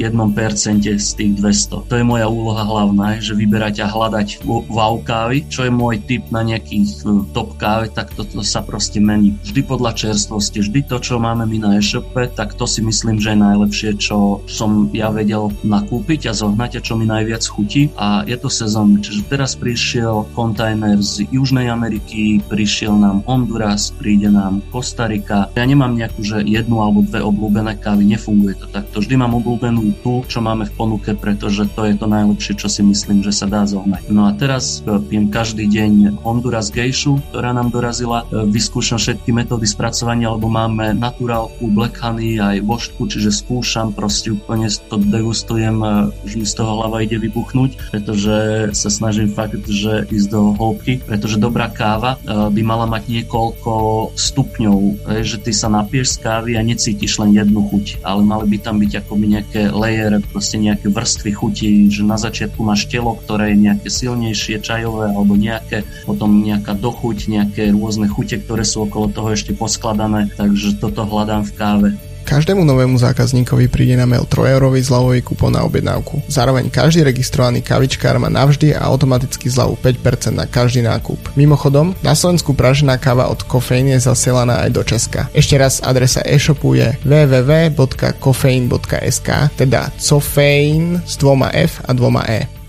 z 0.80 1.10
tých 1.20 1.32
200. 1.36 1.84
To 1.84 1.94
je 2.00 2.04
moja 2.06 2.32
úloha 2.32 2.64
hlavná, 2.64 3.20
že 3.20 3.36
vyberať 3.36 3.84
a 3.84 3.92
hľadať 3.92 4.48
wow 4.48 4.96
kávy, 5.04 5.44
čo 5.52 5.68
je 5.68 5.72
môj 5.74 6.00
tip 6.08 6.24
na 6.32 6.40
nejakých 6.40 7.04
top 7.36 7.60
kávy, 7.60 7.92
tak 7.92 8.16
toto 8.16 8.40
sa 8.40 8.64
proste 8.64 9.02
mení. 9.02 9.36
Vždy 9.44 9.60
podľa 9.66 9.92
čerstva 9.98 10.29
čerstvosti. 10.30 10.62
Vždy 10.62 10.80
to, 10.86 10.96
čo 11.02 11.18
máme 11.18 11.42
my 11.42 11.58
na 11.58 11.70
e-shope, 11.82 12.30
tak 12.38 12.54
to 12.54 12.62
si 12.62 12.86
myslím, 12.86 13.18
že 13.18 13.34
je 13.34 13.42
najlepšie, 13.42 13.90
čo 13.98 14.38
som 14.46 14.86
ja 14.94 15.10
vedel 15.10 15.50
nakúpiť 15.66 16.30
a 16.30 16.32
zohnať 16.32 16.78
a 16.78 16.84
čo 16.84 16.94
mi 16.94 17.10
najviac 17.10 17.42
chutí. 17.42 17.90
A 17.98 18.22
je 18.22 18.38
to 18.38 18.46
sezónne, 18.46 19.02
čiže 19.02 19.26
teraz 19.26 19.58
prišiel 19.58 20.30
kontajner 20.38 21.02
z 21.02 21.26
Južnej 21.34 21.66
Ameriky, 21.66 22.38
prišiel 22.46 22.94
nám 22.94 23.26
Honduras, 23.26 23.90
príde 23.90 24.30
nám 24.30 24.62
Kostarika. 24.70 25.50
Ja 25.58 25.66
nemám 25.66 25.98
nejakú, 25.98 26.22
že 26.22 26.46
jednu 26.46 26.78
alebo 26.78 27.02
dve 27.02 27.26
obľúbené 27.26 27.82
kávy, 27.82 28.06
nefunguje 28.06 28.54
to 28.62 28.66
takto. 28.70 29.02
Vždy 29.02 29.18
mám 29.18 29.34
obľúbenú 29.34 29.98
tú, 30.06 30.22
čo 30.30 30.38
máme 30.38 30.70
v 30.70 30.76
ponuke, 30.78 31.10
pretože 31.18 31.66
to 31.74 31.90
je 31.90 31.98
to 31.98 32.06
najlepšie, 32.06 32.54
čo 32.54 32.70
si 32.70 32.86
myslím, 32.86 33.26
že 33.26 33.34
sa 33.34 33.50
dá 33.50 33.66
zohnať. 33.66 34.06
No 34.14 34.30
a 34.30 34.36
teraz 34.36 34.84
e, 34.86 34.94
pijem 35.02 35.26
každý 35.32 35.66
deň 35.66 36.22
Honduras 36.22 36.70
Gejšu, 36.70 37.18
ktorá 37.34 37.50
nám 37.50 37.74
dorazila. 37.74 38.22
E, 38.30 38.46
vyskúšam 38.46 39.00
všetky 39.00 39.32
metódy 39.32 39.66
spracovania 39.66 40.09
skúšanie, 40.10 40.26
alebo 40.26 40.50
máme 40.50 40.90
naturálku, 40.98 41.70
black 41.70 42.02
aj 42.02 42.58
voštku, 42.66 43.06
čiže 43.06 43.30
skúšam, 43.30 43.94
proste 43.94 44.34
úplne 44.34 44.66
to 44.66 44.98
degustujem, 44.98 45.78
už 46.26 46.32
mi 46.34 46.42
z 46.42 46.54
toho 46.58 46.82
hlava 46.82 47.06
ide 47.06 47.14
vybuchnúť, 47.22 47.94
pretože 47.94 48.36
sa 48.74 48.90
snažím 48.90 49.30
fakt, 49.30 49.62
že 49.70 50.10
ísť 50.10 50.28
do 50.34 50.50
hĺbky, 50.58 51.06
pretože 51.06 51.38
dobrá 51.38 51.70
káva 51.70 52.18
by 52.26 52.62
mala 52.66 52.90
mať 52.90 53.06
niekoľko 53.06 53.72
stupňov, 54.18 55.06
že 55.22 55.36
ty 55.38 55.54
sa 55.54 55.70
napieš 55.70 56.18
z 56.18 56.26
kávy 56.26 56.50
a 56.58 56.66
necítiš 56.66 57.22
len 57.22 57.30
jednu 57.30 57.70
chuť, 57.70 58.02
ale 58.02 58.26
mali 58.26 58.50
by 58.50 58.58
tam 58.58 58.82
byť 58.82 59.06
akoby 59.06 59.24
nejaké 59.38 59.60
layer, 59.70 60.18
proste 60.34 60.58
nejaké 60.58 60.90
vrstvy 60.90 61.30
chutí, 61.36 61.70
že 61.86 62.02
na 62.02 62.18
začiatku 62.18 62.58
máš 62.66 62.90
telo, 62.90 63.14
ktoré 63.14 63.54
je 63.54 63.62
nejaké 63.70 63.86
silnejšie, 63.86 64.58
čajové 64.58 65.14
alebo 65.14 65.38
nejaké, 65.38 65.86
potom 66.02 66.42
nejaká 66.42 66.74
dochuť, 66.74 67.18
nejaké 67.30 67.62
rôzne 67.70 68.10
chute, 68.10 68.40
ktoré 68.40 68.66
sú 68.66 68.88
okolo 68.88 69.12
toho 69.12 69.36
ešte 69.36 69.52
poskladané 69.52 69.99
zaujímavé, 70.00 70.32
takže 70.32 70.80
toto 70.80 71.04
hľadám 71.04 71.44
v 71.44 71.52
káve. 71.52 71.92
Každému 72.20 72.60
novému 72.62 72.94
zákazníkovi 72.94 73.66
príde 73.66 73.98
na 73.98 74.06
mail 74.06 74.22
3 74.22 74.54
eurový 74.54 74.78
zľavový 74.78 75.18
kupón 75.18 75.50
na 75.50 75.66
objednávku. 75.66 76.22
Zároveň 76.30 76.70
každý 76.70 77.02
registrovaný 77.02 77.58
kavičkár 77.58 78.22
má 78.22 78.30
navždy 78.30 78.70
a 78.70 78.86
automaticky 78.86 79.50
zľavu 79.50 79.74
5% 79.82 80.38
na 80.38 80.46
každý 80.46 80.86
nákup. 80.86 81.18
Mimochodom, 81.34 81.90
na 82.06 82.14
Slovensku 82.14 82.54
pražená 82.54 83.02
káva 83.02 83.26
od 83.26 83.42
Kofeín 83.42 83.90
je 83.90 83.98
zasielaná 83.98 84.62
aj 84.62 84.70
do 84.70 84.86
Česka. 84.86 85.26
Ešte 85.34 85.58
raz 85.58 85.82
adresa 85.82 86.22
e-shopu 86.22 86.78
je 86.78 86.94
www.kofein.sk 87.02 89.28
teda 89.58 89.90
cofein 89.98 91.02
s 91.02 91.18
dvoma 91.18 91.50
F 91.50 91.82
a 91.82 91.90
dvoma 91.90 92.22
E. 92.30 92.59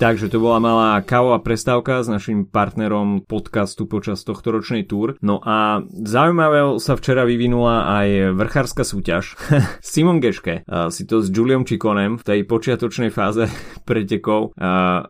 Takže 0.00 0.32
to 0.32 0.40
bola 0.40 0.56
malá 0.64 1.04
kávová 1.04 1.44
prestávka 1.44 2.00
s 2.00 2.08
našim 2.08 2.48
partnerom 2.48 3.20
podcastu 3.20 3.84
počas 3.84 4.24
tohto 4.24 4.48
ročnej 4.48 4.88
túr. 4.88 5.20
No 5.20 5.44
a 5.44 5.84
zaujímavé 5.92 6.80
sa 6.80 6.96
včera 6.96 7.28
vyvinula 7.28 8.00
aj 8.00 8.32
vrchárska 8.32 8.80
súťaž. 8.80 9.36
Simon 9.84 10.24
Geške 10.24 10.64
si 10.88 11.04
to 11.04 11.20
s 11.20 11.28
Juliom 11.28 11.68
Čikonem 11.68 12.16
v 12.16 12.24
tej 12.24 12.48
počiatočnej 12.48 13.12
fáze 13.12 13.44
pretekov 13.88 14.56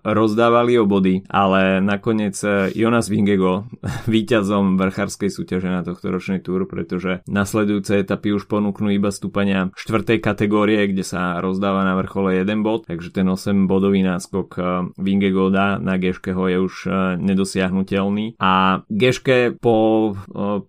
rozdávali 0.03 0.75
o 0.83 0.91
body, 0.91 1.23
ale 1.31 1.79
nakoniec 1.79 2.35
e, 2.43 2.75
Jonas 2.75 3.07
Vingego 3.07 3.71
víťazom 4.11 4.75
vrchárskej 4.75 5.31
súťaže 5.31 5.71
na 5.71 5.87
tohto 5.87 6.11
ročnej 6.11 6.43
túr, 6.43 6.67
pretože 6.67 7.23
nasledujúce 7.31 8.03
etapy 8.03 8.35
už 8.35 8.51
ponúknú 8.51 8.91
iba 8.91 9.15
stúpania 9.15 9.71
štvrtej 9.79 10.19
kategórie, 10.19 10.83
kde 10.91 11.07
sa 11.07 11.39
rozdáva 11.39 11.87
na 11.87 11.95
vrchole 11.95 12.43
jeden 12.43 12.67
bod, 12.67 12.91
takže 12.91 13.15
ten 13.15 13.31
8 13.31 13.71
bodový 13.71 14.03
náskok 14.03 14.80
e, 14.81 14.85
Vingegoda 14.97 15.77
na 15.77 16.01
Geškeho 16.01 16.49
je 16.49 16.59
už 16.61 16.75
nedosiahnutelný 17.21 18.41
a 18.41 18.83
Geške 18.89 19.55
po 19.57 20.13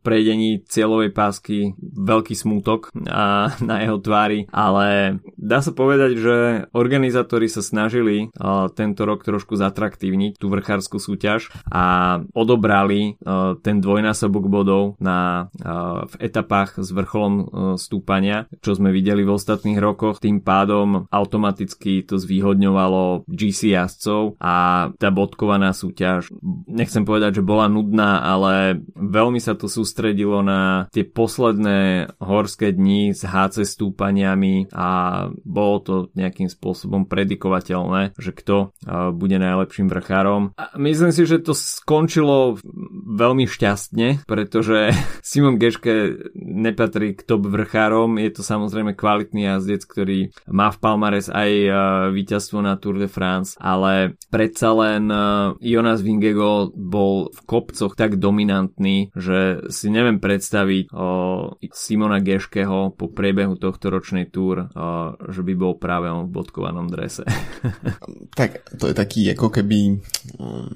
prejdení 0.04 0.64
cieľovej 0.68 1.12
pásky 1.16 1.74
veľký 1.80 2.36
smútok 2.36 2.92
na 3.62 3.76
jeho 3.84 3.98
tvári, 4.02 4.48
ale 4.52 5.20
dá 5.38 5.64
sa 5.64 5.72
povedať, 5.72 6.12
že 6.18 6.36
organizátori 6.76 7.48
sa 7.48 7.64
snažili 7.64 8.34
tento 8.76 9.02
rok 9.04 9.24
trošku 9.24 9.56
zatraktívniť 9.58 10.38
tú 10.38 10.52
vrchárskú 10.52 10.98
súťaž 10.98 11.52
a 11.70 12.18
odobrali 12.34 13.16
ten 13.62 13.78
dvojnásobok 13.80 14.46
bodov 14.48 15.00
na, 15.00 15.50
v 16.08 16.16
etapách 16.20 16.82
s 16.82 16.90
vrcholom 16.92 17.48
stúpania, 17.78 18.48
čo 18.60 18.76
sme 18.76 18.94
videli 18.94 19.24
v 19.26 19.36
ostatných 19.36 19.80
rokoch. 19.80 20.20
Tým 20.20 20.42
pádom 20.44 21.08
automaticky 21.10 22.04
to 22.06 22.18
zvýhodňovalo 22.18 23.28
GC 23.28 23.74
jazdcov 24.02 24.42
a 24.42 24.90
tá 24.98 25.10
bodkovaná 25.14 25.78
súťaž, 25.78 26.34
nechcem 26.66 27.06
povedať, 27.06 27.40
že 27.40 27.46
bola 27.46 27.70
nudná, 27.70 28.26
ale 28.26 28.82
veľmi 28.98 29.38
sa 29.38 29.54
to 29.54 29.70
sústredilo 29.70 30.42
na 30.42 30.90
tie 30.90 31.06
posledné 31.06 32.10
horské 32.18 32.74
dni 32.74 33.14
s 33.14 33.22
HC 33.22 33.62
stúpaniami 33.62 34.74
a 34.74 34.90
bolo 35.46 35.76
to 35.86 35.94
nejakým 36.18 36.50
spôsobom 36.50 37.06
predikovateľné, 37.06 38.18
že 38.18 38.34
kto 38.34 38.74
bude 39.14 39.38
najlepším 39.38 39.88
vrchárom. 39.88 40.58
A 40.58 40.74
myslím 40.82 41.14
si, 41.14 41.30
že 41.30 41.38
to 41.38 41.54
skončilo 41.54 42.58
veľmi 43.12 43.46
šťastne, 43.46 44.24
pretože 44.24 44.96
Simon 45.28 45.60
Geške 45.60 46.32
nepatrí 46.36 47.20
k 47.20 47.28
top 47.28 47.52
vrchárom, 47.52 48.16
je 48.16 48.32
to 48.32 48.42
samozrejme 48.42 48.96
kvalitný 48.96 49.52
jazdec, 49.52 49.84
ktorý 49.84 50.20
má 50.48 50.72
v 50.72 50.80
Palmares 50.80 51.28
aj 51.28 51.52
víťazstvo 52.16 52.64
na 52.64 52.80
Tour 52.80 52.98
de 52.98 53.12
France, 53.12 53.60
ale 53.60 54.16
predsa 54.32 54.72
len 54.72 55.12
Jonas 55.60 56.00
Vingego 56.02 56.72
bol 56.72 57.30
v 57.32 57.40
kopcoch 57.44 57.94
tak 58.00 58.18
dominantný, 58.18 59.12
že 59.14 59.68
si 59.68 59.88
neviem 59.92 60.18
predstaviť 60.18 60.94
o 60.96 61.10
Simona 61.72 62.24
Geškeho 62.24 62.96
po 62.96 63.06
priebehu 63.12 63.60
tohto 63.60 63.92
ročnej 63.92 64.30
túr, 64.30 64.70
že 65.30 65.42
by 65.42 65.54
bol 65.58 65.76
práve 65.78 66.08
on 66.10 66.30
v 66.30 66.34
bodkovanom 66.36 66.88
drese. 66.92 67.26
tak 68.40 68.64
to 68.78 68.92
je 68.92 68.96
taký 68.96 69.32
ako 69.34 69.48
keby, 69.50 70.02
um, 70.38 70.70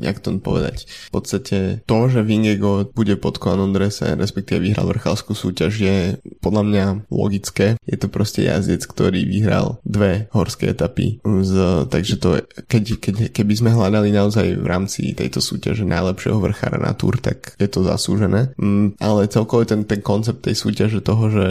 jak 0.00 0.20
to 0.20 0.34
povedať, 0.38 0.86
v 0.86 1.10
podstate 1.10 1.73
to, 1.82 1.98
že 2.06 2.22
Vingego 2.22 2.86
bude 2.94 3.18
v 3.18 3.22
bodkovanom 3.24 3.74
drese, 3.74 4.14
respektíve 4.14 4.62
vyhral 4.62 4.86
vrchalskú 4.86 5.34
súťaž, 5.34 5.72
je 5.74 5.96
podľa 6.38 6.62
mňa 6.62 6.84
logické. 7.10 7.74
Je 7.84 7.98
to 7.98 8.06
proste 8.06 8.46
jazdec, 8.46 8.86
ktorý 8.86 9.26
vyhral 9.26 9.82
dve 9.82 10.30
horské 10.30 10.70
etapy. 10.70 11.18
Z, 11.24 11.86
takže 11.90 12.14
to, 12.20 12.42
keď, 12.68 12.82
keď, 13.00 13.14
keby 13.34 13.54
sme 13.54 13.70
hľadali 13.74 14.14
naozaj 14.14 14.60
v 14.60 14.66
rámci 14.66 15.12
tejto 15.12 15.42
súťaže 15.42 15.82
najlepšieho 15.86 16.38
vrchára 16.38 16.78
na 16.78 16.92
túr, 16.94 17.18
tak 17.18 17.56
je 17.58 17.68
to 17.68 17.84
zasúžené. 17.84 18.52
Mm, 18.60 18.98
ale 19.00 19.30
celkovo 19.30 19.64
ten, 19.64 19.84
ten 19.84 20.00
koncept 20.04 20.44
tej 20.44 20.56
súťaže 20.56 21.00
toho, 21.00 21.30
že 21.32 21.46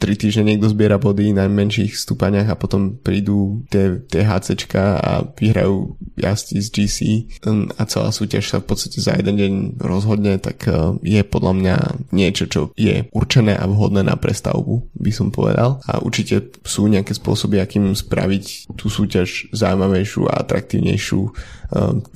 tri 0.00 0.16
týždne 0.16 0.52
niekto 0.52 0.70
zbiera 0.72 0.96
body 0.96 1.36
na 1.36 1.46
menších 1.50 1.96
stúpaniach 1.96 2.48
a 2.48 2.58
potom 2.58 2.96
prídu 2.96 3.64
tie, 3.68 4.00
tie 4.08 4.24
HCčka 4.24 4.84
a 5.00 5.12
vyhrajú 5.36 5.96
jazdci 6.16 6.56
z 6.60 6.68
GC 6.70 6.98
mm, 7.44 7.76
a 7.76 7.82
celá 7.84 8.10
súťaž 8.10 8.44
sa 8.48 8.58
v 8.60 8.66
podstate 8.68 8.98
za 9.00 9.16
jeden 9.16 9.36
deň 9.36 9.52
rozhodne, 9.78 10.40
tak 10.40 10.66
e, 10.66 10.96
je 11.04 11.20
podľa 11.22 11.52
mňa 11.56 11.76
niečo, 12.10 12.44
čo 12.48 12.60
je 12.74 13.06
určené 13.12 13.54
a 13.56 13.64
vhodné 13.68 14.06
na 14.06 14.16
prestavbu, 14.16 14.90
by 14.96 15.12
som 15.12 15.28
povedal. 15.28 15.82
A 15.86 16.00
určite 16.00 16.54
sú 16.64 16.88
nejaké 16.88 17.12
spôsoby, 17.14 17.60
akým 17.60 17.92
spraviť 17.92 18.74
tú 18.74 18.88
súťaž 18.88 19.52
zaujímavejšiu 19.52 20.30
a 20.30 20.42
atraktívnejšiu. 20.42 21.20
E, 21.26 21.30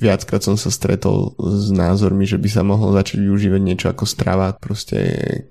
viackrát 0.01 0.41
som 0.41 0.57
sa 0.57 0.73
stretol 0.73 1.37
s 1.37 1.69
názormi, 1.71 2.25
že 2.25 2.41
by 2.41 2.49
sa 2.49 2.61
mohlo 2.65 2.91
začať 2.93 3.21
využívať 3.21 3.61
niečo 3.61 3.87
ako 3.91 4.05
strava, 4.09 4.53
proste 4.57 4.97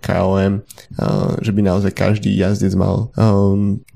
KOM, 0.03 0.61
e, 0.61 1.07
že 1.41 1.51
by 1.55 1.61
naozaj 1.63 1.93
každý 1.95 2.35
jazdec 2.35 2.75
mal 2.77 3.09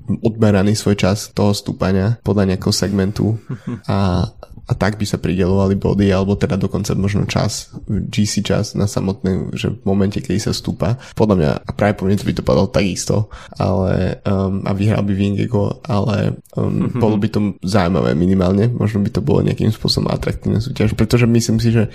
odmeraný 0.09 0.73
svoj 0.73 0.97
čas 0.97 1.29
toho 1.29 1.53
stúpania 1.53 2.17
podľa 2.25 2.53
nejakého 2.53 2.73
segmentu 2.73 3.37
a 3.85 4.29
a 4.69 4.77
tak 4.77 5.01
by 5.01 5.05
sa 5.09 5.17
pridelovali 5.17 5.73
body, 5.73 6.13
alebo 6.13 6.37
teda 6.37 6.53
dokonca 6.53 6.93
možno 6.93 7.25
čas, 7.25 7.73
GC 7.89 8.45
čas 8.45 8.77
na 8.77 8.85
samotné, 8.85 9.57
že 9.57 9.73
v 9.73 9.81
momente, 9.81 10.21
keď 10.21 10.37
sa 10.37 10.53
stúpa. 10.53 11.01
Podľa 11.17 11.35
mňa, 11.41 11.51
a 11.65 11.71
práve 11.73 11.97
po 11.97 12.05
mne 12.05 12.21
to 12.21 12.29
by 12.29 12.37
to 12.37 12.45
padalo 12.45 12.69
takisto, 12.69 13.33
ale 13.57 14.21
um, 14.29 14.61
a 14.69 14.71
vyhral 14.77 15.01
by 15.01 15.13
Vingego, 15.17 15.81
ale 15.81 16.37
um, 16.53 16.85
mm-hmm. 16.85 17.01
bolo 17.01 17.17
by 17.17 17.27
to 17.33 17.39
zaujímavé 17.65 18.13
minimálne, 18.13 18.69
možno 18.69 19.01
by 19.01 19.09
to 19.09 19.25
bolo 19.25 19.41
nejakým 19.41 19.73
spôsobom 19.73 20.13
atraktívne 20.13 20.61
súťaž, 20.61 20.93
pretože 20.93 21.25
myslím 21.25 21.57
si, 21.57 21.73
že 21.73 21.89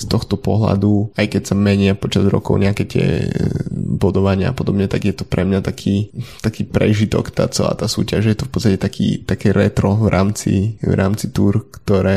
z 0.00 0.04
tohto 0.08 0.40
pohľadu, 0.40 1.12
aj 1.20 1.28
keď 1.28 1.42
sa 1.52 1.54
menia 1.54 1.92
počas 1.92 2.24
rokov 2.24 2.56
nejaké 2.56 2.88
tie 2.88 3.28
bodovania 3.70 4.50
a 4.50 4.56
podobne, 4.56 4.88
tak 4.88 5.04
je 5.04 5.12
to 5.12 5.28
pre 5.28 5.44
mňa 5.44 5.60
taký, 5.60 6.08
taký 6.40 6.64
prežitok, 6.64 7.36
tá 7.36 7.52
celá 7.52 7.76
tá 7.76 7.84
súťaž, 7.84 8.32
je 8.32 8.36
to 8.40 8.48
v 8.48 8.52
podstate 8.56 8.78
taký, 8.80 9.20
také 9.28 9.52
retro 9.52 9.92
v 9.92 10.08
rámci, 10.08 10.80
v 10.80 10.94
rámci 10.96 11.28
túr, 11.28 11.68
ktoré 11.68 12.13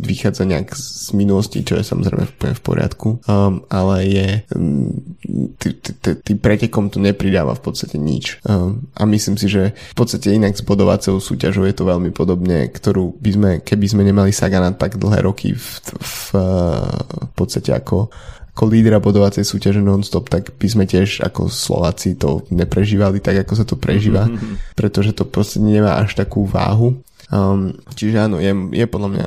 vychádza 0.00 0.44
nejak 0.48 0.72
z 0.76 1.10
minulosti, 1.16 1.62
čo 1.64 1.78
je 1.78 1.84
samozrejme 1.84 2.24
úplne 2.26 2.54
v 2.56 2.62
poriadku, 2.62 3.08
um, 3.24 3.64
ale 3.68 3.94
je 4.06 4.28
um, 4.56 4.90
tým 6.00 6.38
pretekom 6.38 6.88
to 6.88 6.98
nepridáva 6.98 7.54
v 7.56 7.62
podstate 7.62 7.96
nič. 8.00 8.40
Um, 8.46 8.90
a 8.96 9.04
myslím 9.06 9.36
si, 9.36 9.46
že 9.50 9.72
v 9.72 9.96
podstate 9.96 10.34
inak 10.34 10.56
s 10.56 10.64
bodovacou 10.64 11.20
súťažou 11.20 11.66
je 11.68 11.74
to 11.76 11.84
veľmi 11.84 12.10
podobne, 12.10 12.68
ktorú 12.70 13.16
by 13.18 13.30
sme, 13.30 13.50
keby 13.62 13.86
sme 13.86 14.02
nemali 14.06 14.30
Sagana 14.32 14.72
tak 14.74 14.96
dlhé 14.96 15.22
roky 15.24 15.52
v, 15.54 15.66
v, 16.00 16.00
v, 16.00 16.24
v 17.28 17.32
podstate 17.34 17.74
ako 17.74 18.10
ako 18.50 18.66
lídra 18.66 19.00
bodovacej 19.00 19.46
súťaže 19.46 19.80
non-stop, 19.80 20.28
tak 20.28 20.52
by 20.58 20.68
sme 20.68 20.84
tiež 20.84 21.24
ako 21.24 21.48
Slováci 21.48 22.18
to 22.18 22.44
neprežívali 22.52 23.22
tak, 23.22 23.46
ako 23.46 23.52
sa 23.56 23.64
to 23.64 23.80
prežíva, 23.80 24.28
mm-hmm. 24.28 24.76
pretože 24.76 25.16
to 25.16 25.24
proste 25.24 25.62
nemá 25.62 25.96
až 25.96 26.18
takú 26.18 26.44
váhu 26.44 27.00
Um, 27.30 27.78
čiže 27.94 28.26
áno, 28.26 28.42
je, 28.42 28.50
je 28.74 28.86
podľa 28.90 29.08
mňa 29.14 29.26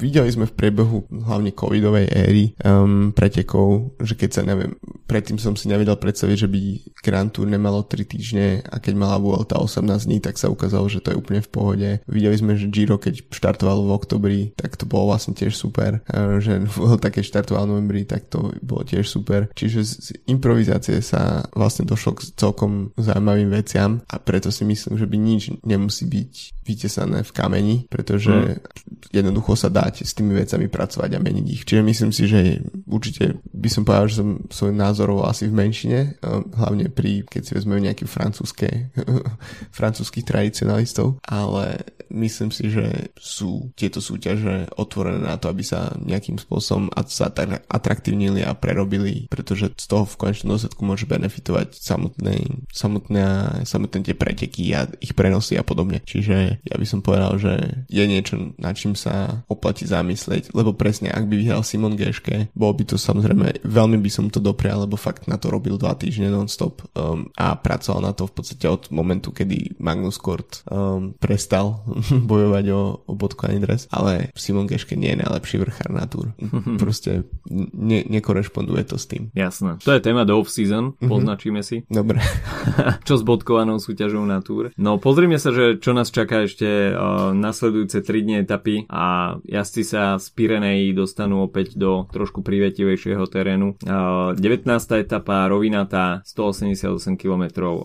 videli 0.00 0.32
sme 0.32 0.48
v 0.48 0.56
priebehu 0.56 1.04
hlavne 1.12 1.52
covidovej 1.52 2.08
éry 2.08 2.56
um, 2.64 3.12
pretekov, 3.12 3.92
že 4.00 4.16
keď 4.16 4.30
sa 4.32 4.42
neviem, 4.48 4.72
predtým 5.04 5.36
som 5.36 5.52
si 5.52 5.68
nevedel 5.68 6.00
predstaviť, 6.00 6.36
že 6.40 6.48
by 6.48 6.60
Grand 7.04 7.28
Tour 7.28 7.44
nemalo 7.44 7.84
3 7.84 8.08
týždne 8.08 8.64
a 8.64 8.80
keď 8.80 8.94
mala 8.96 9.20
Vuelta 9.20 9.60
18 9.60 10.08
dní, 10.08 10.18
tak 10.24 10.40
sa 10.40 10.48
ukázalo, 10.48 10.88
že 10.88 11.04
to 11.04 11.12
je 11.12 11.20
úplne 11.20 11.44
v 11.44 11.52
pohode. 11.52 11.88
Videli 12.08 12.36
sme, 12.40 12.56
že 12.56 12.72
Giro 12.72 12.96
keď 12.96 13.28
štartovalo 13.28 13.84
v 13.84 13.94
oktobri, 13.94 14.40
tak 14.56 14.80
to 14.80 14.88
bolo 14.88 15.12
vlastne 15.12 15.36
tiež 15.36 15.52
super, 15.52 16.00
uh, 16.08 16.40
že 16.40 16.64
Vuelta 16.80 17.12
keď 17.12 17.22
štartoval 17.28 17.68
v 17.68 17.70
novembri, 17.76 18.02
tak 18.08 18.32
to 18.32 18.56
bolo 18.64 18.82
tiež 18.88 19.04
super. 19.04 19.52
Čiže 19.52 19.78
z 19.84 20.08
improvizácie 20.24 21.04
sa 21.04 21.44
vlastne 21.52 21.84
došlo 21.84 22.16
k 22.16 22.32
celkom 22.40 22.96
zaujímavým 22.96 23.52
veciam 23.52 24.00
a 24.08 24.16
preto 24.16 24.48
si 24.48 24.64
myslím, 24.64 24.96
že 24.96 25.04
by 25.04 25.16
nič 25.20 25.42
nemusí 25.66 26.08
byť 26.08 26.32
vytesané 26.70 27.26
v 27.26 27.34
kameni, 27.34 27.76
pretože 27.90 28.30
mm. 28.30 29.10
jednoducho 29.10 29.58
sa 29.58 29.66
dá 29.66 29.90
s 29.90 30.14
tými 30.14 30.38
vecami 30.38 30.70
pracovať 30.70 31.10
a 31.18 31.22
meniť 31.22 31.46
ich. 31.50 31.62
Čiže 31.66 31.82
myslím 31.82 32.12
si, 32.14 32.30
že 32.30 32.62
určite 32.86 33.42
by 33.50 33.68
som 33.68 33.82
povedal, 33.82 34.06
že 34.06 34.16
som 34.22 34.28
svoj 34.46 34.72
názorov 34.72 35.26
asi 35.26 35.50
v 35.50 35.58
menšine, 35.58 35.98
eh, 36.14 36.40
hlavne 36.54 36.86
pri, 36.94 37.26
keď 37.26 37.42
si 37.42 37.52
vezmeme 37.58 37.82
nejaké 37.90 38.06
francúzske, 38.06 38.94
francúzských 39.78 40.26
tradicionalistov, 40.26 41.18
ale 41.26 41.82
myslím 42.10 42.50
si, 42.50 42.68
že 42.68 43.14
sú 43.16 43.70
tieto 43.78 44.02
súťaže 44.02 44.68
otvorené 44.74 45.22
na 45.22 45.38
to, 45.38 45.48
aby 45.48 45.62
sa 45.62 45.94
nejakým 46.02 46.36
spôsobom 46.36 46.90
sa 47.06 47.30
atraktívnili 47.70 48.42
a 48.42 48.54
prerobili, 48.54 49.30
pretože 49.30 49.72
z 49.78 49.86
toho 49.86 50.04
v 50.04 50.18
konečnom 50.18 50.54
dôsledku 50.54 50.82
môže 50.82 51.06
benefitovať 51.06 51.78
samotné, 51.78 52.66
samotné, 52.74 53.24
samotné 53.64 53.98
tie 54.02 54.16
preteky 54.18 54.74
a 54.74 54.90
ich 54.98 55.14
prenosy 55.14 55.56
a 55.56 55.64
podobne. 55.64 56.02
Čiže 56.02 56.59
ja 56.64 56.76
by 56.76 56.86
som 56.86 57.00
povedal, 57.00 57.36
že 57.40 57.84
je 57.88 58.04
niečo, 58.04 58.54
na 58.60 58.72
čím 58.76 58.94
sa 58.94 59.44
oplatí 59.46 59.86
zamyslieť, 59.88 60.52
lebo 60.52 60.76
presne 60.76 61.10
ak 61.10 61.26
by 61.26 61.34
vyhral 61.36 61.62
Simon 61.64 61.96
Geške, 61.96 62.52
bol 62.52 62.72
by 62.76 62.84
to 62.84 62.96
samozrejme, 62.96 63.64
veľmi 63.64 63.98
by 64.00 64.10
som 64.10 64.28
to 64.28 64.38
doprial, 64.38 64.84
lebo 64.84 65.00
fakt 65.00 65.26
na 65.26 65.36
to 65.40 65.48
robil 65.48 65.80
dva 65.80 65.96
týždne 65.96 66.30
non-stop 66.30 66.84
um, 66.94 67.28
a 67.36 67.56
pracoval 67.56 68.10
na 68.10 68.12
to 68.12 68.28
v 68.28 68.34
podstate 68.36 68.66
od 68.68 68.88
momentu, 68.92 69.32
kedy 69.32 69.80
Magnus 69.80 70.20
Kort 70.20 70.62
um, 70.68 71.16
prestal 71.16 71.84
bojovať 72.30 72.64
o, 72.72 72.82
o 73.06 73.12
bodkovaný 73.16 73.64
dres, 73.64 73.88
ale 73.92 74.34
Simon 74.36 74.68
Geške 74.68 74.94
nie 74.94 75.16
je 75.16 75.22
najlepší 75.24 75.56
vrchár 75.60 75.90
na 75.92 76.04
túr. 76.06 76.32
Proste 76.82 77.28
ne, 77.50 78.04
nekorešponduje 78.06 78.82
to 78.88 78.96
s 78.96 79.08
tým. 79.08 79.32
Jasné. 79.32 79.80
To 79.82 79.92
je 79.94 80.00
téma 80.00 80.24
do 80.24 80.40
off-season, 80.40 80.96
mm-hmm. 80.96 81.08
poznačíme 81.10 81.60
si. 81.64 81.82
Dobre. 81.88 82.20
čo 83.08 83.14
s 83.16 83.22
bodkovanou 83.24 83.78
súťažou 83.80 84.22
na 84.24 84.40
túr. 84.44 84.72
No 84.76 85.00
pozrime 85.00 85.36
sa, 85.40 85.52
že 85.54 85.78
čo 85.78 85.92
nás 85.96 86.12
čaká 86.12 86.44
ešte 86.50 86.90
uh, 86.90 87.30
nasledujúce 87.30 88.02
3 88.02 88.26
dni 88.26 88.34
etapy 88.42 88.90
a 88.90 89.38
jazdci 89.46 89.82
sa 89.86 90.18
z 90.18 90.26
Pirenejí 90.34 90.90
dostanú 90.90 91.46
opäť 91.46 91.78
do 91.78 92.10
trošku 92.10 92.42
privetivejšieho 92.42 93.22
terénu. 93.30 93.78
Uh, 93.86 94.34
19. 94.34 94.66
etapa 94.98 95.46
rovinatá 95.46 96.26
188 96.26 97.14
km 97.14 97.44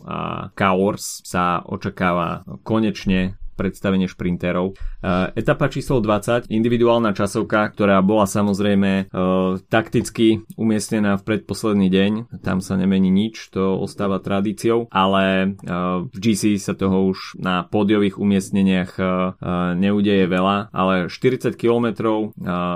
a 0.10 0.50
Kaors 0.58 1.22
sa 1.22 1.62
očakáva 1.62 2.42
konečne 2.66 3.38
predstavenie 3.56 4.06
šprinterov. 4.06 4.76
Etapa 5.34 5.72
číslo 5.72 6.04
20, 6.04 6.52
individuálna 6.52 7.16
časovka, 7.16 7.72
ktorá 7.72 8.04
bola 8.04 8.28
samozrejme 8.28 9.10
takticky 9.72 10.44
umiestnená 10.60 11.18
v 11.18 11.26
predposledný 11.26 11.88
deň. 11.90 12.12
Tam 12.44 12.60
sa 12.60 12.76
nemení 12.76 13.08
nič, 13.10 13.50
to 13.50 13.80
ostáva 13.80 14.20
tradíciou, 14.20 14.92
ale 14.92 15.56
v 16.12 16.18
GC 16.20 16.60
sa 16.60 16.76
toho 16.76 17.10
už 17.10 17.40
na 17.40 17.64
pódiových 17.64 18.20
umiestneniach 18.20 19.00
neudeje 19.80 20.28
veľa, 20.28 20.76
ale 20.76 21.08
40 21.08 21.56
km 21.56 21.88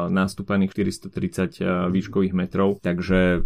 nastúpaných 0.10 0.72
430 0.74 1.92
výškových 1.92 2.34
metrov, 2.34 2.80
takže 2.80 3.44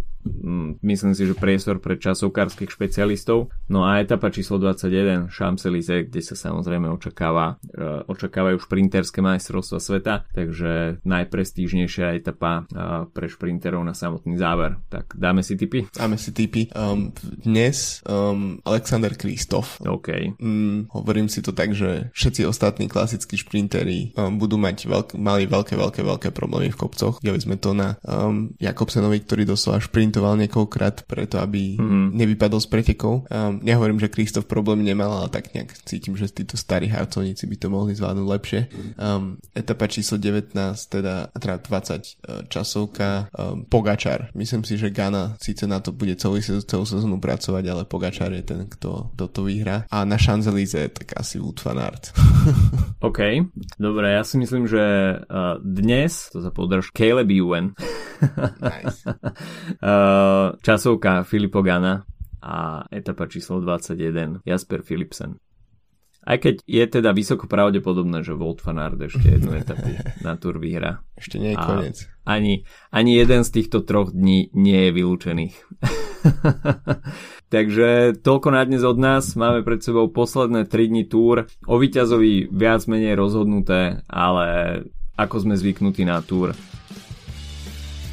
myslím 0.80 1.12
si, 1.12 1.28
že 1.28 1.36
priestor 1.36 1.78
pre 1.78 2.00
časovkárskych 2.00 2.72
špecialistov. 2.72 3.52
No 3.68 3.84
a 3.84 4.00
etapa 4.00 4.32
číslo 4.32 4.56
21, 4.56 5.28
Champs-Élysées, 5.28 6.08
kde 6.08 6.20
sa 6.24 6.34
samozrejme 6.34 6.88
očakáva, 6.88 7.60
uh, 7.76 8.04
očakávajú 8.08 8.56
šprinterské 8.64 9.20
majstrovstva 9.20 9.78
sveta, 9.78 10.14
takže 10.32 11.04
najprestížnejšia 11.04 12.16
etapa 12.16 12.64
uh, 12.64 13.04
pre 13.12 13.28
šprinterov 13.28 13.84
na 13.84 13.92
samotný 13.92 14.40
záver. 14.40 14.80
Tak 14.88 15.16
dáme 15.16 15.44
si 15.44 15.60
tipy? 15.60 15.84
Dáme 15.92 16.16
si 16.16 16.32
tipy. 16.32 16.72
Um, 16.72 17.12
dnes 17.44 18.00
um, 18.08 18.60
Alexander 18.64 19.12
Kristof. 19.12 19.76
OK. 19.84 20.40
Um, 20.40 20.88
hovorím 20.92 21.28
si 21.28 21.44
to 21.44 21.52
tak, 21.52 21.76
že 21.76 22.08
všetci 22.16 22.48
ostatní 22.48 22.88
klasickí 22.88 23.36
šprinteri 23.36 24.16
um, 24.16 24.40
budú 24.40 24.56
mať 24.56 24.88
veľk, 24.88 25.08
mali 25.20 25.44
veľké, 25.44 25.76
veľké, 25.76 26.00
veľké 26.00 26.28
problémy 26.32 26.72
v 26.72 26.80
kopcoch. 26.80 27.20
Videli 27.20 27.40
sme 27.44 27.56
to 27.60 27.76
na 27.76 28.00
um, 28.08 28.52
Jakobsenovi, 28.56 29.20
ktorý 29.24 29.44
doslova 29.44 29.84
šprint 29.84 30.13
sprintoval 30.14 30.38
niekoľkrát 30.46 31.10
preto, 31.10 31.42
aby 31.42 31.74
mm-hmm. 31.74 32.14
nevypadol 32.14 32.62
z 32.62 32.70
pretekov. 32.70 33.26
Um, 33.26 33.58
nehovorím, 33.66 33.98
že 33.98 34.06
Kristof 34.06 34.46
problém 34.46 34.86
nemal, 34.86 35.10
ale 35.10 35.26
tak 35.26 35.50
nejak 35.50 35.74
cítim, 35.82 36.14
že 36.14 36.30
títo 36.30 36.54
starí 36.54 36.86
harcovníci 36.86 37.50
by 37.50 37.56
to 37.58 37.66
mohli 37.66 37.98
zvládnuť 37.98 38.22
lepšie. 38.22 38.60
Um, 38.94 39.42
etapa 39.50 39.90
číslo 39.90 40.22
19, 40.22 40.54
teda, 40.86 41.34
teda 41.34 41.56
20 41.66 41.66
uh, 41.66 42.46
časovka, 42.46 43.26
um, 43.34 43.66
Pogačar. 43.66 44.30
Myslím 44.38 44.62
si, 44.62 44.78
že 44.78 44.94
Gana 44.94 45.34
síce 45.42 45.66
na 45.66 45.82
to 45.82 45.90
bude 45.90 46.14
celú, 46.14 46.38
celú 46.38 46.86
sezónu 46.86 47.18
pracovať, 47.18 47.64
ale 47.66 47.82
Pogačar 47.82 48.30
je 48.30 48.46
ten, 48.46 48.70
kto, 48.70 49.10
kto 49.18 49.24
to 49.34 49.40
vyhrá. 49.42 49.82
A 49.90 50.06
na 50.06 50.14
Champs-Élysées 50.14 50.94
tak 50.94 51.18
asi 51.18 51.42
Wood 51.42 51.58
van 51.58 51.82
Aert. 51.82 52.14
OK, 53.08 53.50
dobre, 53.82 54.14
ja 54.14 54.22
si 54.22 54.38
myslím, 54.38 54.70
že 54.70 54.78
uh, 55.18 55.58
dnes, 55.58 56.30
to 56.30 56.38
sa 56.38 56.54
podrž, 56.54 56.94
Caleb 56.94 57.34
Ewan. 57.34 57.74
nice. 58.62 59.02
uh, 59.82 59.98
časovka 60.60 61.24
Filipo 61.24 61.62
Gana 61.62 62.04
a 62.44 62.84
etapa 62.92 63.24
číslo 63.26 63.60
21 63.60 64.44
Jasper 64.44 64.84
Philipsen. 64.84 65.40
Aj 66.24 66.40
keď 66.40 66.64
je 66.64 66.84
teda 66.88 67.12
vysoko 67.12 67.44
pravdepodobné, 67.44 68.24
že 68.24 68.32
Volt 68.32 68.64
van 68.64 68.80
Aert 68.80 68.96
ešte 68.96 69.36
jednu 69.36 69.52
etapu 69.60 69.92
na 70.24 70.40
tur 70.40 70.56
vyhra. 70.56 71.04
Ešte 71.20 71.36
nie 71.36 71.52
je 71.52 71.60
koniec. 71.60 71.96
Ani, 72.24 72.64
ani 72.88 73.20
jeden 73.20 73.44
z 73.44 73.50
týchto 73.60 73.84
troch 73.84 74.16
dní 74.16 74.48
nie 74.56 74.88
je 74.88 74.90
vylúčených. 74.96 75.56
Takže 77.54 78.16
toľko 78.24 78.48
na 78.56 78.64
dnes 78.64 78.80
od 78.80 78.96
nás. 78.96 79.36
Máme 79.36 79.60
pred 79.60 79.84
sebou 79.84 80.08
posledné 80.08 80.64
3 80.64 80.90
dní 80.96 81.04
túr. 81.04 81.44
O 81.68 81.76
víťazovi 81.76 82.48
viac 82.48 82.88
menej 82.88 83.20
rozhodnuté, 83.20 84.00
ale 84.08 84.80
ako 85.20 85.44
sme 85.44 85.54
zvyknutí 85.60 86.08
na 86.08 86.24
túr, 86.24 86.56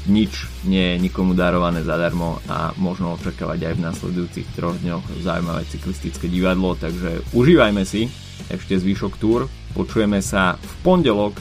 nič 0.09 0.49
nie 0.65 0.95
je 0.95 1.01
nikomu 1.01 1.37
darované 1.37 1.85
zadarmo 1.85 2.41
a 2.49 2.73
možno 2.81 3.13
očakávať 3.17 3.69
aj 3.69 3.73
v 3.77 3.85
nasledujúcich 3.85 4.47
troch 4.57 4.77
dňoch 4.81 5.21
zaujímavé 5.21 5.61
cyklistické 5.69 6.25
divadlo, 6.25 6.73
takže 6.73 7.21
užívajme 7.37 7.85
si 7.85 8.09
ešte 8.49 8.81
zvyšok 8.81 9.13
túr. 9.21 9.45
Počujeme 9.77 10.19
sa 10.19 10.57
v 10.57 10.73
pondelok, 10.81 11.37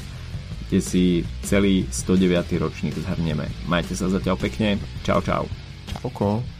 kde 0.69 0.81
si 0.85 1.05
celý 1.43 1.89
109. 1.89 2.61
ročník 2.61 2.95
zhrnieme. 3.01 3.49
Majte 3.67 3.97
sa 3.97 4.13
zatiaľ 4.13 4.37
pekne. 4.39 4.79
Čau, 5.03 5.25
čau. 5.25 5.49
Čauko. 5.91 6.60